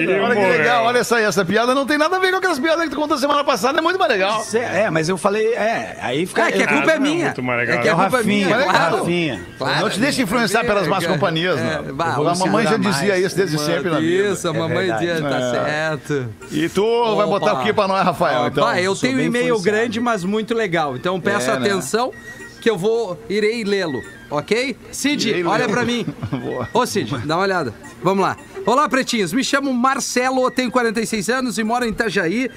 E 0.00 0.20
Olha 0.20 0.34
que 0.34 0.46
legal, 0.46 0.84
olha 0.84 0.98
essa 0.98 1.16
aí, 1.16 1.24
essa 1.24 1.44
piada 1.44 1.74
não 1.74 1.86
tem 1.86 1.98
nada 1.98 2.16
a 2.16 2.18
ver 2.18 2.30
com 2.30 2.36
aquelas 2.36 2.58
piadas 2.58 2.84
que 2.84 2.90
tu 2.90 2.96
contou 2.96 3.18
semana 3.18 3.44
passada, 3.44 3.78
é 3.78 3.82
muito 3.82 3.98
mais 3.98 4.10
legal. 4.10 4.44
é, 4.54 4.90
mas 4.90 5.08
eu 5.08 5.16
falei, 5.16 5.54
é, 5.54 5.96
aí 6.00 6.26
fica... 6.26 6.48
É 6.48 6.52
que 6.52 6.62
a 6.62 6.66
culpa 6.68 6.92
é 6.92 6.98
minha. 6.98 7.24
muito 7.26 7.42
mais 7.42 7.60
legal. 7.60 7.76
É 7.78 7.82
que 7.82 7.88
a 7.88 7.90
É 7.90 7.94
o 7.94 7.98
culpa 7.98 8.16
é 8.16 8.20
Rafinha, 8.20 8.46
minha, 8.46 8.56
é 8.60 8.64
claro. 8.64 8.96
Rafinha. 8.98 9.40
Claro. 9.58 9.80
Não 9.80 9.90
te 9.90 10.00
deixa 10.00 10.22
influenciar 10.22 10.64
pelas 10.64 10.86
más 10.86 11.06
companhias, 11.06 11.58
É, 11.60 11.82
não. 11.82 11.94
bah, 11.94 12.14
a 12.16 12.34
mamãe 12.34 12.66
já 12.66 12.76
dizia 12.76 13.18
isso 13.18 13.36
desde 13.36 13.58
sempre 13.58 13.90
na 13.90 14.00
vida. 14.00 14.28
Isso, 14.32 14.48
a 14.48 14.52
mamãe 14.52 14.86
verdade. 14.86 15.06
dizia, 15.06 15.28
tá 15.28 15.36
É. 15.36 15.50
certo. 15.52 16.28
E 16.50 16.68
tu 16.68 17.16
vai 17.16 17.26
botar 17.26 17.54
o 17.54 17.62
que 17.62 17.72
pra 17.72 17.88
nós, 17.90 18.04
Rafael, 18.04 18.46
então? 18.46 18.64
Bah, 18.64 18.80
eu 18.80 18.94
tenho 18.96 19.18
um 19.18 19.20
e-mail 19.20 19.58
grande, 19.60 20.00
mas 20.00 20.24
muito 20.24 20.54
legal. 20.54 20.96
Então 20.96 21.20
peça 21.20 21.52
É, 21.52 21.58
né? 21.58 21.68
atenção 21.70 22.12
que 22.60 22.68
eu 22.68 22.76
vou 22.76 23.18
irei 23.28 23.64
lê-lo, 23.64 24.02
ok? 24.30 24.76
Cid, 24.92 25.42
olha 25.44 25.68
pra 25.68 25.84
mim. 25.84 26.06
Ô 26.74 26.84
Cid, 26.86 27.16
dá 27.26 27.36
uma 27.36 27.42
olhada. 27.42 27.74
Vamos 28.02 28.22
lá. 28.22 28.36
Olá, 28.66 28.86
pretinhos. 28.88 29.32
Me 29.32 29.42
chamo 29.42 29.72
Marcelo, 29.72 30.50
tenho 30.50 30.70
46 30.70 31.30
anos 31.30 31.58
e 31.58 31.64
moro 31.64 31.84
em 31.86 31.88
Itajaí, 31.88 32.50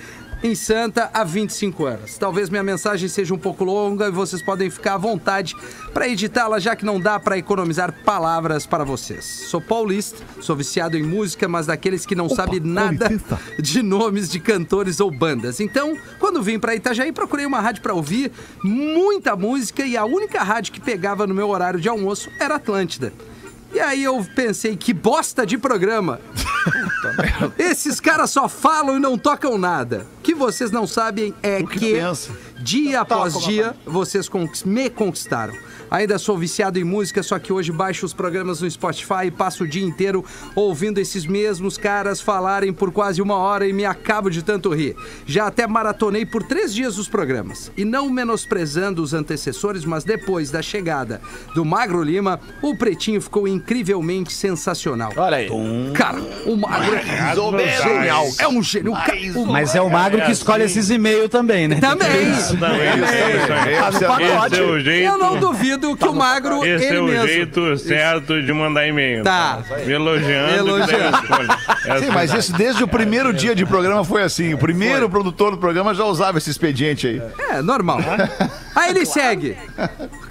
em 0.43 0.55
Santa, 0.55 1.09
há 1.13 1.23
25 1.23 1.85
anos. 1.85 2.17
Talvez 2.17 2.49
minha 2.49 2.61
mensagem 2.61 3.07
seja 3.07 3.33
um 3.33 3.37
pouco 3.37 3.63
longa 3.63 4.07
e 4.07 4.11
vocês 4.11 4.41
podem 4.41 4.69
ficar 4.69 4.95
à 4.95 4.97
vontade 4.97 5.55
para 5.93 6.09
editá-la, 6.09 6.59
já 6.59 6.75
que 6.75 6.83
não 6.83 6.99
dá 6.99 7.17
para 7.17 7.37
economizar 7.37 7.93
palavras 8.03 8.65
para 8.65 8.83
vocês. 8.83 9.23
Sou 9.23 9.61
paulista, 9.61 10.21
sou 10.41 10.53
viciado 10.53 10.97
em 10.97 11.03
música, 11.03 11.47
mas 11.47 11.67
daqueles 11.67 12.05
que 12.05 12.13
não 12.13 12.27
sabe 12.27 12.59
nada 12.59 13.09
de 13.57 13.81
nomes 13.81 14.29
de 14.29 14.39
cantores 14.39 14.99
ou 14.99 15.09
bandas. 15.09 15.61
Então, 15.61 15.97
quando 16.19 16.43
vim 16.43 16.59
para 16.59 16.75
Itajaí, 16.75 17.13
procurei 17.13 17.45
uma 17.45 17.61
rádio 17.61 17.81
para 17.81 17.93
ouvir 17.93 18.29
muita 18.61 19.37
música 19.37 19.85
e 19.85 19.95
a 19.95 20.03
única 20.03 20.43
rádio 20.43 20.73
que 20.73 20.81
pegava 20.81 21.25
no 21.25 21.33
meu 21.33 21.47
horário 21.47 21.79
de 21.79 21.87
almoço 21.87 22.29
era 22.37 22.55
Atlântida. 22.55 23.13
E 23.73 23.79
aí 23.79 24.03
eu 24.03 24.23
pensei, 24.35 24.75
que 24.77 24.93
bosta 24.93 25.45
de 25.45 25.57
programa. 25.57 26.19
Esses 27.57 27.99
caras 27.99 28.29
só 28.29 28.47
falam 28.47 28.97
e 28.97 28.99
não 28.99 29.17
tocam 29.17 29.57
nada. 29.57 30.05
O 30.19 30.21
que 30.21 30.33
vocês 30.33 30.71
não 30.71 30.85
sabem 30.85 31.33
é 31.41 31.57
O 31.59 31.67
que 31.67 31.79
que, 31.79 31.93
dia 32.59 33.01
após 33.01 33.37
dia, 33.39 33.75
vocês 33.85 34.29
me 34.63 34.89
conquistaram. 34.89 35.53
Ainda 35.93 36.17
sou 36.17 36.35
viciado 36.35 36.79
em 36.79 36.83
música, 36.83 37.21
só 37.21 37.37
que 37.37 37.53
hoje 37.53 37.71
baixo 37.71 38.03
os 38.03 38.13
programas 38.13 38.61
no 38.61 38.71
Spotify 38.71 39.27
e 39.27 39.31
passo 39.31 39.63
o 39.63 39.67
dia 39.67 39.85
inteiro 39.85 40.25
ouvindo 40.55 40.97
esses 40.97 41.23
mesmos 41.23 41.77
caras 41.77 42.19
falarem 42.19 42.73
por 42.73 42.91
quase 42.91 43.21
uma 43.21 43.35
hora 43.35 43.67
e 43.67 43.71
me 43.71 43.85
acabo 43.85 44.27
de 44.27 44.41
tanto 44.41 44.73
rir. 44.73 44.95
Já 45.27 45.45
até 45.45 45.67
maratonei 45.67 46.25
por 46.25 46.41
três 46.41 46.73
dias 46.73 46.97
os 46.97 47.07
programas. 47.07 47.71
E 47.77 47.85
não 47.85 48.09
menosprezando 48.09 49.03
os 49.03 49.13
antecessores, 49.13 49.85
mas 49.85 50.03
depois 50.03 50.49
da 50.49 50.63
chegada 50.63 51.21
do 51.53 51.63
Magro 51.63 52.01
Lima, 52.01 52.39
o 52.59 52.75
Pretinho 52.75 53.21
ficou 53.21 53.47
incrivelmente 53.47 54.33
sensacional. 54.33 55.13
Olha 55.15 55.37
aí. 55.37 55.49
Cara, 55.93 56.19
o 56.47 56.55
Magro 56.55 56.95
é 56.95 57.83
genial. 57.83 58.25
É 58.39 58.47
um 58.47 58.63
gênio. 58.63 58.93
Mas 59.45 59.75
é 59.75 59.81
o 59.81 59.91
magro 59.91 60.23
que 60.23 60.31
escolhe 60.31 60.63
esses 60.63 60.89
e-mails 60.89 61.29
também, 61.29 61.67
né? 61.67 61.79
Também. 61.79 62.31
Também, 62.59 62.97
jeito. 64.79 65.11
Eu 65.11 65.19
não 65.19 65.39
duvido 65.39 65.82
que 65.97 66.07
o 66.07 66.13
Magro, 66.13 66.65
Esse 66.65 66.85
ele 66.85 66.95
é 66.95 67.01
o 67.01 67.05
mesmo. 67.05 67.27
jeito 67.27 67.77
certo 67.77 68.41
de 68.41 68.53
mandar 68.53 68.87
e-mail. 68.87 69.23
Tá. 69.23 69.59
Me 69.85 69.91
elogiando. 69.93 70.53
Elogiando. 70.55 71.17
Sim, 71.99 72.09
mas 72.13 72.33
é 72.33 72.37
isso 72.39 72.53
desde 72.53 72.83
o 72.83 72.87
primeiro 72.87 73.33
dia 73.33 73.53
de 73.53 73.65
programa 73.65 74.03
foi 74.05 74.23
assim. 74.23 74.53
O 74.53 74.57
primeiro 74.57 75.09
produtor 75.09 75.51
do 75.51 75.57
programa 75.57 75.93
já 75.93 76.05
usava 76.05 76.37
esse 76.37 76.49
expediente 76.49 77.07
aí. 77.07 77.21
É, 77.49 77.61
normal. 77.61 77.99
Aí 78.75 78.89
ele 78.91 79.05
segue. 79.05 79.57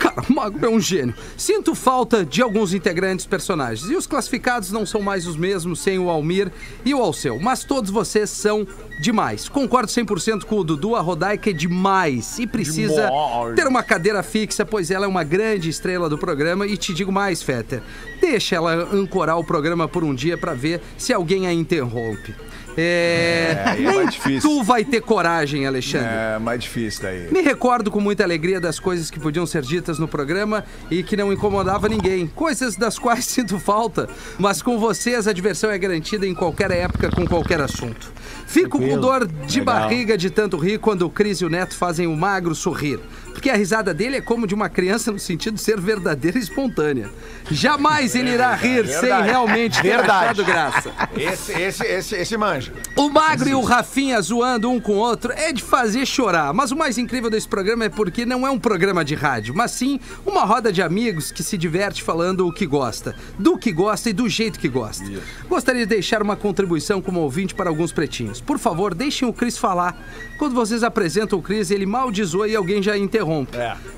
Cara, 0.02 0.24
o 0.28 0.32
Magro 0.34 0.66
é 0.66 0.68
um 0.68 0.80
gênio. 0.80 1.14
Sinto 1.36 1.76
falta 1.76 2.24
de 2.24 2.42
alguns 2.42 2.74
integrantes 2.74 3.24
personagens. 3.24 3.88
E 3.88 3.94
os 3.94 4.04
classificados 4.04 4.72
não 4.72 4.84
são 4.84 5.00
mais 5.00 5.28
os 5.28 5.36
mesmos 5.36 5.78
sem 5.78 5.96
o 5.96 6.10
Almir 6.10 6.50
e 6.84 6.92
o 6.92 7.00
Alceu. 7.00 7.38
Mas 7.38 7.62
todos 7.62 7.88
vocês 7.88 8.28
são 8.28 8.66
demais. 9.00 9.48
Concordo 9.48 9.92
100% 9.92 10.42
com 10.42 10.58
o 10.58 10.64
Dudu, 10.64 10.96
a 10.96 11.00
Rodaica 11.00 11.50
é 11.50 11.52
demais. 11.52 12.36
E 12.40 12.48
precisa 12.48 13.08
ter 13.54 13.68
uma 13.68 13.84
cadeira 13.84 14.24
fixa, 14.24 14.66
pois 14.66 14.90
ela 14.90 15.04
é 15.04 15.08
uma 15.08 15.22
grande 15.22 15.68
estrela 15.68 16.08
do 16.08 16.18
programa. 16.18 16.66
E 16.66 16.76
te 16.76 16.92
digo 16.92 17.12
mais, 17.12 17.40
Fetter. 17.40 17.80
Deixa 18.20 18.56
ela 18.56 18.88
ancorar 18.92 19.38
o 19.38 19.44
programa 19.44 19.86
por 19.86 20.02
um 20.02 20.12
dia 20.12 20.36
pra 20.36 20.52
ver 20.52 20.80
se 20.98 21.12
alguém 21.12 21.46
a 21.46 21.52
interrompe. 21.52 22.34
É. 22.76 23.64
é 23.66 23.74
Nem 23.76 23.94
mais 23.94 24.10
difícil. 24.12 24.48
tu 24.48 24.62
vai 24.62 24.84
ter 24.84 25.00
coragem, 25.00 25.66
Alexandre. 25.66 26.08
É 26.08 26.38
mais 26.38 26.60
difícil 26.60 27.02
daí. 27.02 27.28
Me 27.30 27.40
recordo 27.40 27.90
com 27.90 28.00
muita 28.00 28.24
alegria 28.24 28.60
das 28.60 28.78
coisas 28.78 29.10
que 29.10 29.20
podiam 29.20 29.46
ser 29.46 29.62
ditas 29.62 29.98
no 29.98 30.08
programa 30.08 30.64
e 30.90 31.02
que 31.02 31.16
não 31.16 31.32
incomodava 31.32 31.88
ninguém. 31.88 32.26
Coisas 32.26 32.76
das 32.76 32.98
quais 32.98 33.24
sinto 33.32 33.58
falta, 33.58 34.08
mas 34.38 34.62
com 34.62 34.78
vocês 34.78 35.26
a 35.26 35.32
diversão 35.32 35.70
é 35.70 35.78
garantida 35.78 36.26
em 36.26 36.34
qualquer 36.34 36.70
época, 36.70 37.10
com 37.10 37.26
qualquer 37.26 37.60
assunto. 37.60 38.12
Fico 38.46 38.78
com 38.78 38.98
dor 38.98 39.26
de 39.26 39.60
barriga 39.60 40.16
de 40.16 40.30
tanto 40.30 40.56
rir 40.56 40.78
quando 40.78 41.02
o 41.02 41.10
Cris 41.10 41.40
e 41.40 41.44
o 41.44 41.48
Neto 41.48 41.74
fazem 41.74 42.06
o 42.06 42.16
magro 42.16 42.54
sorrir. 42.54 43.00
Porque 43.32 43.50
a 43.50 43.56
risada 43.56 43.92
dele 43.92 44.16
é 44.16 44.20
como 44.20 44.46
de 44.46 44.54
uma 44.54 44.68
criança 44.68 45.10
no 45.10 45.18
sentido 45.18 45.54
de 45.54 45.60
ser 45.60 45.80
verdadeira 45.80 46.38
e 46.38 46.42
espontânea. 46.42 47.10
Jamais 47.50 48.14
ele 48.14 48.30
irá 48.30 48.54
rir 48.54 48.86
sem 48.86 49.10
realmente 49.22 49.80
ter 49.80 49.96
Verdade. 49.96 50.24
achado 50.24 50.44
graça. 50.44 50.92
Esse, 51.16 51.52
esse, 51.52 51.84
esse, 51.84 52.14
esse 52.14 52.36
manja. 52.36 52.72
O 52.96 53.08
Magro 53.08 53.48
e 53.48 53.54
o 53.54 53.62
Rafinha 53.62 54.20
zoando 54.20 54.70
um 54.70 54.80
com 54.80 54.92
o 54.92 54.98
outro 54.98 55.32
é 55.32 55.52
de 55.52 55.62
fazer 55.62 56.06
chorar. 56.06 56.52
Mas 56.52 56.70
o 56.70 56.76
mais 56.76 56.98
incrível 56.98 57.30
desse 57.30 57.48
programa 57.48 57.84
é 57.84 57.88
porque 57.88 58.26
não 58.26 58.46
é 58.46 58.50
um 58.50 58.58
programa 58.58 59.04
de 59.04 59.14
rádio, 59.14 59.54
mas 59.54 59.70
sim 59.72 59.98
uma 60.24 60.44
roda 60.44 60.70
de 60.72 60.82
amigos 60.82 61.32
que 61.32 61.42
se 61.42 61.56
diverte 61.56 62.02
falando 62.02 62.46
o 62.46 62.52
que 62.52 62.66
gosta, 62.66 63.14
do 63.38 63.58
que 63.58 63.72
gosta 63.72 64.10
e 64.10 64.12
do 64.12 64.28
jeito 64.28 64.58
que 64.58 64.68
gosta. 64.68 65.04
Gostaria 65.48 65.86
de 65.86 65.94
deixar 65.94 66.22
uma 66.22 66.36
contribuição 66.36 67.00
como 67.00 67.20
ouvinte 67.20 67.54
para 67.54 67.70
alguns 67.70 67.92
pretinhos. 67.92 68.40
Por 68.40 68.58
favor, 68.58 68.94
deixem 68.94 69.26
o 69.26 69.32
Cris 69.32 69.58
falar. 69.58 69.96
Quando 70.38 70.54
vocês 70.54 70.82
apresentam 70.82 71.38
o 71.38 71.42
Cris, 71.42 71.70
ele 71.70 71.86
maldizoa 71.86 72.48
e 72.48 72.54
alguém 72.54 72.82
já 72.82 72.96
interrompe. 72.96 73.21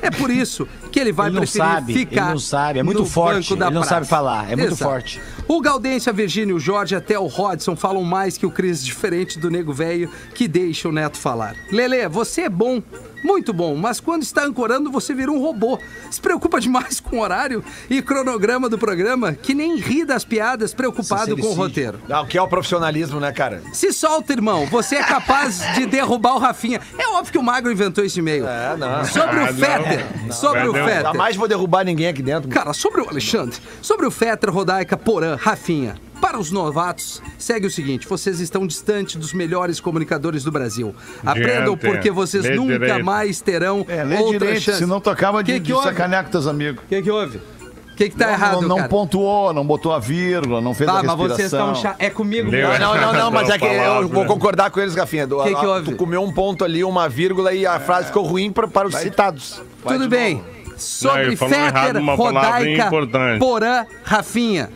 É, 0.03 0.11
por 0.11 0.31
isso 0.31 0.67
que 0.93 1.01
ele 1.01 1.13
vai 1.13 1.27
Ele 1.29 1.35
não 1.37 1.43
preferir 1.43 1.67
sabe, 1.67 1.93
ficar 1.95 2.23
ele 2.23 2.31
não 2.31 2.39
sabe, 2.39 2.79
é 2.79 2.83
muito 2.83 3.01
no 3.01 3.07
forte, 3.07 3.49
banco 3.51 3.57
da 3.57 3.67
ele 3.67 3.75
não 3.75 3.81
praça. 3.83 3.95
sabe 3.97 4.07
falar, 4.07 4.51
é 4.51 4.57
muito 4.57 4.73
Exato. 4.75 4.91
forte. 4.91 5.21
O 5.49 5.61
Gaudêncio, 5.61 6.11
a 6.11 6.13
Virgínia, 6.13 6.55
o 6.55 6.61
Jorge 6.61 6.95
até 6.95 7.19
o 7.19 7.27
Rodson 7.27 7.75
falam 7.77 8.03
mais 8.03 8.39
que 8.39 8.47
o 8.47 8.51
Cris, 8.51 8.85
diferente 8.85 9.39
do 9.39 9.51
nego 9.51 9.73
velho 9.73 10.11
que 10.35 10.47
deixa 10.49 10.89
o 10.89 10.93
neto 10.93 11.17
falar. 11.19 11.55
Lele, 11.71 12.09
você 12.09 12.43
é 12.43 12.49
bom, 12.49 12.83
muito 13.25 13.53
bom, 13.53 13.75
mas 13.75 13.99
quando 13.99 14.23
está 14.23 14.45
ancorando 14.45 14.91
você 14.91 15.15
vira 15.15 15.33
um 15.33 15.41
robô. 15.41 15.79
Se 16.11 16.21
preocupa 16.21 16.61
demais 16.61 17.01
com 17.01 17.17
o 17.17 17.21
horário 17.21 17.65
e 17.91 18.01
cronograma 18.03 18.69
do 18.69 18.79
programa, 18.79 19.33
que 19.33 19.55
nem 19.55 19.77
ri 19.77 20.05
das 20.05 20.25
piadas 20.25 20.75
preocupado 20.75 21.37
com 21.37 21.47
o 21.49 21.55
roteiro. 21.55 21.99
Ah, 22.09 22.21
o 22.21 22.27
que 22.27 22.37
é 22.39 22.43
o 22.43 22.47
profissionalismo, 22.49 23.19
né, 23.19 23.33
cara? 23.33 23.63
Se 23.73 23.93
solta, 23.93 24.33
irmão. 24.33 24.67
Você 24.67 24.97
é 24.97 25.03
capaz 25.03 25.61
de 25.75 25.87
derrubar 25.87 26.35
o 26.35 26.39
Rafinha. 26.39 26.81
É 26.99 27.09
óbvio 27.09 27.33
que 27.33 27.39
o 27.39 27.43
Magro 27.43 27.73
inventou 27.73 28.05
esse 28.05 28.19
e-mail. 28.21 28.47
É, 28.47 28.77
não. 28.77 29.05
Sobre 29.05 29.41
Ah, 29.41 29.43
o 29.43 29.47
não. 29.47 29.55
Fetter. 29.55 30.07
Sobre 30.35 30.69
o 30.69 30.73
Não. 30.73 30.85
Fetter. 30.85 31.03
Jamais 31.03 31.37
vou 31.37 31.49
derrubar 31.49 31.85
ninguém 31.85 32.09
aqui 32.09 32.23
dentro. 32.23 32.49
Cara, 32.51 32.73
sobre 32.73 33.01
o 33.01 33.09
Alexandre, 33.09 33.59
sobre 33.81 34.07
o 34.07 34.11
Fetter, 34.11 34.53
Rodaica, 34.53 34.97
Porã, 34.97 35.37
Rafinha. 35.41 35.97
Para 36.25 36.39
os 36.39 36.51
novatos, 36.51 37.21
segue 37.39 37.67
o 37.67 37.71
seguinte: 37.71 38.09
vocês 38.09 38.41
estão 38.41 38.67
distante 38.67 39.19
dos 39.19 39.35
melhores 39.35 39.79
comunicadores 39.79 40.43
do 40.43 40.51
Brasil. 40.51 40.95
Aprendam 41.25 41.77
Diante. 41.77 41.87
porque 41.87 42.11
vocês 42.11 42.45
Lê 42.45 42.57
nunca 42.57 42.79
direito. 42.79 43.05
mais 43.05 43.41
terão 43.43 43.85
É, 43.87 44.03
lê 44.03 44.17
outra 44.17 44.39
direito, 44.39 44.61
chance. 44.63 44.79
senão 44.79 45.01
tu 45.01 45.11
acaba 45.11 45.45
de, 45.45 45.53
Que 45.53 45.59
de 45.61 45.67
que 45.67 45.73
houve? 45.75 45.87
sacanear 45.89 46.25
com 46.25 46.31
teus 46.31 46.47
amigos. 46.47 46.83
O 46.83 46.87
que, 46.89 47.03
que 47.03 47.11
houve? 47.11 47.37
O 47.37 47.97
que, 47.97 48.09
que 48.09 48.17
tá 48.17 48.27
não, 48.27 48.33
errado, 48.33 48.61
não, 48.63 48.69
não 48.71 48.77
cara? 48.77 48.89
pontuou, 48.89 49.53
não 49.53 49.65
botou 49.67 49.93
a 49.93 49.99
vírgula, 50.01 50.61
não 50.61 50.75
fez 50.75 50.91
Tá, 50.91 50.99
a 50.99 51.03
mas 51.03 51.11
respiração. 51.17 51.37
vocês 51.37 51.53
estão 51.53 51.75
cha... 51.77 51.95
É 51.99 52.09
comigo 52.11 52.51
Leu 52.51 52.69
mesmo. 52.69 52.85
Não, 52.85 52.97
não, 53.01 53.13
não, 53.13 53.31
mas 53.31 53.49
é 53.51 53.59
que 53.59 53.65
eu 53.67 54.09
vou 54.09 54.25
concordar 54.25 54.71
com 54.71 54.81
eles, 54.81 54.97
Rafinha. 54.97 55.27
Do- 55.29 55.43
Que 55.45 55.55
que 55.55 55.67
houve? 55.67 55.91
Tu 55.93 55.97
comeu 55.97 56.23
um 56.23 56.33
ponto 56.33 56.65
ali, 56.65 56.83
uma 56.83 57.09
vírgula 57.09 57.53
e 57.53 57.65
a 57.67 57.79
frase 57.79 58.07
ficou 58.09 58.25
ruim 58.25 58.51
pra, 58.51 58.67
para 58.67 58.89
os 58.89 58.97
citados. 58.97 59.63
Tudo 59.87 60.09
bem. 60.09 60.43
Sobre 60.77 61.37
Fetter, 61.37 62.03
palavra 62.03 62.15
Rodaica, 62.17 62.87
importante. 62.87 63.39
Porã, 63.39 63.87
Rafinha. 64.03 64.71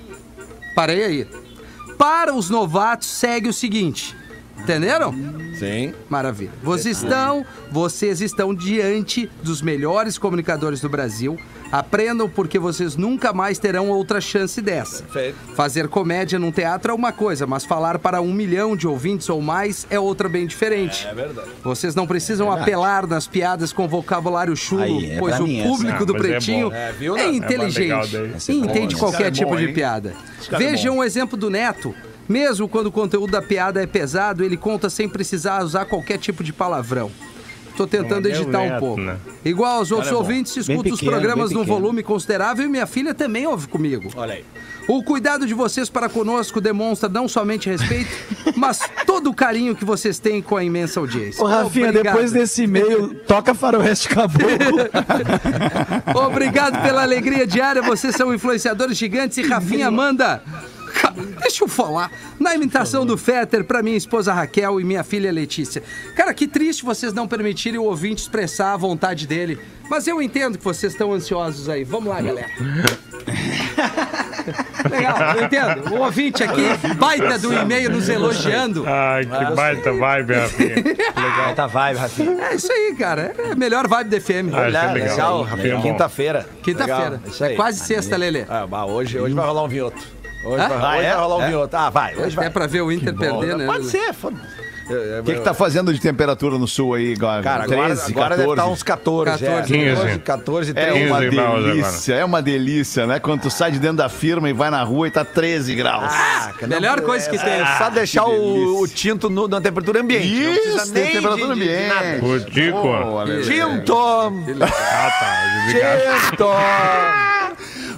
Parei 0.78 1.02
aí. 1.02 1.26
Para 1.98 2.32
os 2.32 2.48
novatos, 2.48 3.08
segue 3.08 3.48
o 3.48 3.52
seguinte. 3.52 4.16
Entenderam? 4.56 5.12
Sim. 5.58 5.92
Maravilha. 6.08 6.52
Vocês 6.62 7.02
estão, 7.02 7.44
vocês 7.68 8.20
estão 8.20 8.54
diante 8.54 9.28
dos 9.42 9.60
melhores 9.60 10.18
comunicadores 10.18 10.80
do 10.80 10.88
Brasil. 10.88 11.36
Aprendam 11.70 12.28
porque 12.30 12.58
vocês 12.58 12.96
nunca 12.96 13.32
mais 13.32 13.58
terão 13.58 13.88
outra 13.90 14.20
chance 14.20 14.60
dessa. 14.62 15.02
Perfeito. 15.02 15.36
Fazer 15.54 15.86
comédia 15.88 16.38
num 16.38 16.50
teatro 16.50 16.92
é 16.92 16.94
uma 16.94 17.12
coisa, 17.12 17.46
mas 17.46 17.64
falar 17.64 17.98
para 17.98 18.20
um 18.22 18.32
milhão 18.32 18.74
de 18.74 18.88
ouvintes 18.88 19.28
ou 19.28 19.42
mais 19.42 19.86
é 19.90 20.00
outra 20.00 20.28
bem 20.28 20.46
diferente. 20.46 21.06
É 21.06 21.14
verdade. 21.14 21.48
Vocês 21.62 21.94
não 21.94 22.06
precisam 22.06 22.50
apelar 22.50 23.06
nas 23.06 23.26
piadas 23.26 23.72
com 23.72 23.86
vocabulário 23.86 24.56
chulo, 24.56 24.82
Aí, 24.82 25.10
é 25.10 25.18
pois 25.18 25.38
o 25.38 25.44
mim 25.44 25.60
essa. 25.60 25.68
público 25.68 26.06
do 26.06 26.14
Ah, 26.14 26.16
é 26.16 26.20
Pretinho 26.20 26.72
é, 26.72 26.88
É, 26.88 26.92
viu, 26.92 27.14
né? 27.14 27.22
É 27.24 27.32
inteligente 27.32 27.78
legal 27.80 28.06
daí. 28.06 28.32
Esse 28.36 28.52
é 28.52 28.54
e 28.54 28.58
entende 28.58 28.96
qualquer 28.96 29.26
é 29.26 29.30
tipo 29.30 29.50
bom, 29.50 29.56
de 29.56 29.66
hein? 29.66 29.74
piada. 29.74 30.14
é 30.50 30.56
Vejam 30.56 30.94
bom. 30.94 31.00
um 31.00 31.04
exemplo 31.04 31.36
do 31.36 31.50
Neto. 31.50 31.94
Mesmo 32.26 32.68
quando 32.68 32.86
o 32.88 32.92
conteúdo 32.92 33.30
da 33.30 33.40
piada 33.42 33.82
é 33.82 33.86
pesado, 33.86 34.44
ele 34.44 34.56
conta 34.56 34.88
sem 34.90 35.08
precisar 35.08 35.62
usar 35.62 35.84
qualquer 35.86 36.18
tipo 36.18 36.42
de 36.44 36.52
palavrão. 36.52 37.10
Tô 37.78 37.86
tentando 37.86 38.28
Não, 38.28 38.34
editar 38.34 38.60
um 38.60 38.80
pouco. 38.80 39.00
né? 39.00 39.16
Igual 39.44 39.76
aos 39.76 39.92
outros 39.92 40.10
ouvintes, 40.10 40.56
escuto 40.56 40.94
os 40.94 41.00
programas 41.00 41.52
num 41.52 41.64
volume 41.64 42.02
considerável 42.02 42.64
e 42.64 42.68
minha 42.68 42.88
filha 42.88 43.14
também 43.14 43.46
ouve 43.46 43.68
comigo. 43.68 44.10
Olha 44.16 44.34
aí. 44.34 44.44
O 44.88 45.00
cuidado 45.00 45.46
de 45.46 45.54
vocês 45.54 45.88
para 45.88 46.08
conosco 46.08 46.60
demonstra 46.60 47.08
não 47.08 47.28
somente 47.28 47.68
respeito, 47.68 48.10
mas 48.56 48.80
todo 49.06 49.30
o 49.30 49.34
carinho 49.34 49.76
que 49.76 49.84
vocês 49.84 50.18
têm 50.18 50.42
com 50.42 50.56
a 50.56 50.64
imensa 50.64 50.98
audiência. 50.98 51.44
Ô, 51.44 51.46
Rafinha, 51.46 51.90
Obrigado. 51.90 52.14
depois 52.14 52.32
desse 52.32 52.64
e-mail, 52.64 53.14
toca 53.28 53.54
Faroeste 53.54 54.08
Caboclo. 54.08 54.48
Obrigado 56.26 56.82
pela 56.82 57.02
alegria 57.02 57.46
diária, 57.46 57.80
vocês 57.80 58.16
são 58.16 58.34
influenciadores 58.34 58.96
gigantes 58.96 59.38
e 59.38 59.42
Rafinha 59.42 59.88
manda. 59.88 60.42
Deixa 61.40 61.64
eu 61.64 61.68
falar. 61.68 62.10
Na 62.38 62.54
imitação 62.54 63.04
do 63.04 63.16
Fetter 63.16 63.64
pra 63.64 63.82
minha 63.82 63.96
esposa 63.96 64.32
Raquel 64.32 64.80
e 64.80 64.84
minha 64.84 65.02
filha 65.02 65.32
Letícia. 65.32 65.82
Cara, 66.14 66.32
que 66.34 66.46
triste 66.46 66.84
vocês 66.84 67.12
não 67.12 67.26
permitirem 67.26 67.78
o 67.78 67.84
ouvinte 67.84 68.22
expressar 68.22 68.72
a 68.74 68.76
vontade 68.76 69.26
dele. 69.26 69.58
Mas 69.90 70.06
eu 70.06 70.20
entendo 70.20 70.58
que 70.58 70.64
vocês 70.64 70.92
estão 70.92 71.12
ansiosos 71.12 71.68
aí. 71.68 71.82
Vamos 71.84 72.08
lá, 72.08 72.20
galera. 72.20 72.48
Legal, 74.90 75.36
eu 75.36 75.44
entendo. 75.44 75.94
O 75.94 76.00
ouvinte 76.00 76.42
aqui, 76.42 76.62
baita 76.96 77.38
do 77.38 77.52
e-mail 77.52 77.90
nos 77.90 78.08
elogiando. 78.08 78.84
Ai, 78.86 79.24
que 79.24 79.54
baita 79.54 79.92
vibe, 79.92 80.34
Rafinha. 80.34 80.74
Legal, 81.16 81.54
tá 81.54 81.66
vibe, 81.66 81.98
Rafinha. 81.98 82.44
É 82.44 82.54
isso 82.54 82.72
aí, 82.72 82.94
cara. 82.98 83.34
É 83.36 83.52
a 83.52 83.54
melhor 83.54 83.86
vibe 83.86 84.10
da 84.10 84.20
FM. 84.20 84.52
Ah, 84.52 84.58
é 84.58 84.60
Olha, 84.60 84.92
legal. 84.92 84.94
legal, 84.94 85.42
Rafinha, 85.42 85.74
Rafinha. 85.76 85.92
Quinta-feira. 85.92 86.46
Quinta-feira. 86.62 87.20
É 87.40 87.54
quase 87.54 87.80
sexta, 87.80 88.16
Lelê. 88.16 88.44
Ah, 88.48 88.86
hoje, 88.86 89.18
hoje 89.18 89.34
vai 89.34 89.46
rolar 89.46 89.64
um 89.64 89.68
vinhoto. 89.68 90.17
Hoje, 90.44 90.62
Hã? 90.62 90.68
vai, 90.68 90.78
Ah, 90.78 90.96
hoje 90.98 91.06
é? 91.06 91.10
vai 91.14 91.20
rolar 91.22 91.36
um 91.36 91.42
É? 91.42 91.46
vinhoto. 91.48 91.76
Ah, 91.76 91.90
vai, 91.90 92.16
hoje 92.16 92.36
vai. 92.36 92.46
É 92.46 92.50
pra 92.50 92.66
ver 92.66 92.80
o 92.82 92.92
Inter 92.92 93.14
perder, 93.14 93.56
né? 93.56 93.66
Pode 93.66 93.86
ser, 93.86 94.12
foda-se. 94.14 94.68
O 95.20 95.22
que, 95.22 95.34
que 95.34 95.40
tá 95.40 95.52
fazendo 95.52 95.92
de 95.92 96.00
temperatura 96.00 96.56
no 96.56 96.66
sul 96.66 96.94
aí, 96.94 97.12
agora? 97.14 97.42
Cara, 97.42 97.64
agora, 97.64 97.88
13, 97.94 98.10
agora 98.12 98.36
deve 98.38 98.48
14? 98.48 98.52
estar 98.52 98.66
uns 98.72 98.82
14. 98.82 99.44
14. 99.44 99.72
15. 99.74 100.18
14, 100.20 100.70
É 100.70 100.74
13. 100.86 101.06
uma 101.10 101.18
15 101.20 101.30
graus 101.36 101.64
delícia, 101.64 102.14
é 102.14 102.24
uma 102.24 102.40
delícia, 102.40 103.06
né? 103.06 103.18
Quando 103.18 103.42
tu 103.42 103.50
sai 103.50 103.70
de 103.70 103.78
dentro 103.78 103.98
da 103.98 104.08
firma 104.08 104.48
e 104.48 104.54
vai 104.54 104.70
na 104.70 104.82
rua 104.82 105.06
e 105.06 105.10
tá 105.10 105.26
13 105.26 105.74
graus. 105.74 106.10
Ah, 106.10 106.52
Melhor 106.66 107.02
coisa 107.02 107.28
que 107.28 107.36
é, 107.36 107.38
tem. 107.38 107.52
É 107.60 107.66
só 107.76 107.90
deixar 107.90 108.24
que 108.24 108.30
o, 108.30 108.80
o 108.80 108.88
tinto 108.88 109.28
no- 109.28 109.46
na 109.46 109.60
temperatura 109.60 110.00
ambiente. 110.00 110.26
Isso, 110.26 110.90
tem 110.90 111.02
nem 111.04 111.12
temperatura 111.16 111.54
de- 111.54 111.60
de- 111.60 111.66
de 111.68 111.74
ambiente. 111.74 111.88
nada. 112.22 112.24
O 112.24 112.40
Tico. 112.50 113.22
Lelê. 113.24 113.42
Tinto! 113.42 113.98
Ah, 113.98 115.10
tá. 115.20 115.64
Obrigado. 115.68 116.30
Tinto! 116.30 117.37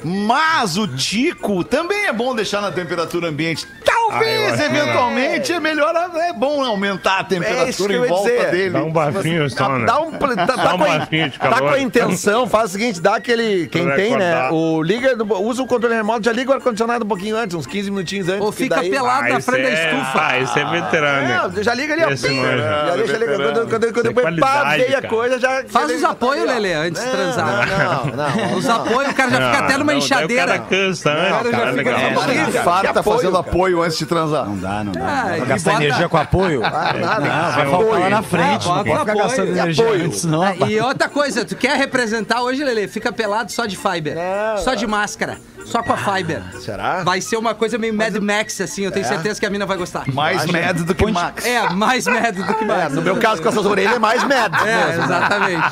Mas 0.04 0.76
o 0.76 0.86
Tico 0.88 1.62
também 1.64 2.06
é 2.06 2.12
bom 2.12 2.34
deixar 2.34 2.60
na 2.60 2.70
temperatura 2.70 3.28
ambiente. 3.28 3.66
Talvez, 3.84 4.52
Ah, 4.60 4.64
eu- 4.64 4.70
eventualmente, 4.70 5.52
é 5.52 5.60
melhor, 5.60 5.94
é 5.94 6.32
bom 6.32 6.64
aumentar 6.64 7.10
a 7.10 7.18
É 7.18 7.20
isso 7.20 7.28
que 7.28 7.34
temperatura 7.34 7.92
eu 7.94 8.04
em 8.04 8.08
volta 8.08 8.30
dizer. 8.30 8.50
dele. 8.50 8.70
Dá 8.70 8.82
um 8.82 8.92
bafinho 8.92 9.50
só, 9.50 9.68
né? 9.78 9.84
dá 9.86 10.00
um, 10.00 10.10
tá, 10.12 10.28
tá 10.36 10.56
Dá 10.56 10.74
um 10.74 10.78
com 10.78 10.84
a, 10.84 10.98
bafinho 10.98 11.30
de 11.30 11.38
tá 11.38 11.48
calor. 11.48 11.68
com 11.68 11.74
a 11.74 11.78
intenção, 11.80 12.46
faz 12.48 12.70
o 12.70 12.72
seguinte, 12.72 13.00
dá 13.00 13.16
aquele. 13.16 13.68
Quem 13.68 13.84
Vai 13.84 13.96
tem, 13.96 14.16
né? 14.16 14.32
acordar. 14.34 14.52
O 14.52 14.82
liga, 14.82 15.16
usa 15.40 15.62
o 15.62 15.66
controle 15.66 15.94
remoto, 15.94 16.24
já 16.24 16.32
liga 16.32 16.50
o 16.50 16.54
ar-condicionado 16.54 17.04
um 17.04 17.08
pouquinho 17.08 17.36
antes, 17.36 17.54
uns 17.54 17.66
15 17.66 17.90
minutinhos 17.90 18.28
antes. 18.28 18.40
Ou 18.40 18.50
fica 18.50 18.76
daí- 18.76 18.90
pelado 18.90 19.28
na 19.28 19.34
Ah, 19.36 19.38
esse 19.38 19.50
frente 19.50 19.62
da 19.62 19.68
é- 19.70 19.84
estufa. 19.90 20.20
Ah, 20.26 20.38
esse 20.40 20.58
é 20.58 20.64
veterano. 20.64 21.28
né? 21.28 21.50
Não, 21.54 21.62
já 21.62 21.74
liga 21.74 21.94
ali, 21.94 22.04
ó. 22.04 22.10
Esse 22.10 22.28
pim. 22.28 22.42
Já 22.42 22.96
deixa 22.96 23.14
ali, 23.16 23.26
quando, 23.26 23.42
quando, 23.42 23.54
quando, 23.54 23.68
quando 23.68 23.84
Isso 23.90 24.00
é 24.00 24.02
depois 24.02 24.40
pá, 24.40 24.76
veio 24.76 24.98
a 24.98 25.02
coisa, 25.02 25.38
já. 25.38 25.64
Faz 25.68 25.90
os 25.90 26.00
tá 26.00 26.10
apoios. 26.10 26.46
Lelê, 26.46 26.72
antes 26.74 27.00
de 27.00 27.06
Não, 27.08 27.14
transar. 27.16 27.68
Não, 27.68 28.06
não. 28.50 28.56
Os 28.58 28.68
apoios, 28.68 29.10
o 29.12 29.14
cara 29.14 29.30
já 29.30 29.52
fica 29.52 29.64
até 29.64 29.78
numa 29.78 29.89
Não, 29.92 29.98
daí 29.98 30.07
enxadeira. 30.07 30.42
O 30.44 30.46
cara 30.46 30.59
cansa, 30.61 31.14
né? 31.14 31.29
Cara, 31.31 31.48
O 31.48 31.50
cara 31.50 31.64
já 31.64 31.70
é 31.70 31.74
fica 31.79 31.90
só 31.90 32.09
um 32.09 32.14
pouquinho. 32.14 32.62
Farta 32.64 33.00
apoio, 33.00 33.16
fazendo 33.16 33.33
cara. 33.33 33.46
apoio 33.48 33.83
antes 33.83 33.94
fosse 33.98 34.07
transar. 34.07 34.46
Não 34.46 34.57
dá, 34.59 34.85
não 34.85 34.92
dá. 34.92 35.00
Ah, 35.40 35.44
gastar 35.46 35.72
bota- 35.72 35.85
energia 35.85 36.09
com 36.09 36.16
apoio? 36.16 36.64
Ah, 36.64 36.92
nada. 36.94 37.20
Não, 37.20 37.53
vai 37.83 37.96
É 37.96 37.98
lá 38.05 38.11
na 38.11 38.22
frente. 38.22 38.68
Ah, 38.68 38.74
não 38.76 38.85
pode 38.85 38.90
ficar 38.90 39.03
apoio. 39.12 39.18
gastando 39.18 39.46
E 39.48 39.50
energia 39.59 39.85
apoio. 39.85 40.05
antes, 40.05 40.24
não. 40.24 40.42
Ah, 40.42 40.55
E 40.68 40.81
outra 40.81 41.09
coisa, 41.09 41.44
tu 41.44 41.57
quer 41.57 41.76
representar 41.76 42.42
hoje, 42.42 42.62
Lelê? 42.64 42.88
Fica 42.88 43.12
pelado 43.12 43.50
só 43.53 43.66
de 43.66 43.76
fiber. 43.76 44.16
só 44.64 44.74
de 44.74 44.87
máscara. 44.87 45.38
Só 45.70 45.83
com 45.83 45.92
a 45.92 45.96
fiber. 45.96 46.42
Será? 46.61 47.02
Vai 47.04 47.20
ser 47.20 47.37
uma 47.37 47.54
coisa 47.54 47.78
meio 47.78 47.94
Mad 47.94 48.14
Max, 48.16 48.61
assim. 48.61 48.85
Eu 48.85 48.90
tenho 48.90 49.06
certeza 49.06 49.38
que 49.38 49.46
a 49.46 49.50
mina 49.50 49.64
vai 49.66 49.76
gostar. 49.76 50.04
Mais 50.12 50.44
mad 50.46 50.78
do 50.80 50.94
que 50.94 51.11
Max. 51.11 51.44
É, 51.46 51.68
mais 51.70 52.06
Mad 52.06 52.35
do 52.37 52.54
que 52.54 52.64
É, 52.64 52.66
Max. 52.66 52.94
no 52.94 53.02
meu 53.02 53.16
caso, 53.18 53.40
com 53.42 53.48
essas 53.48 53.64
orelhas, 53.64 53.94
é 53.94 53.98
mais 53.98 54.22
mad. 54.24 54.52
É, 54.66 54.94
exatamente. 55.02 55.62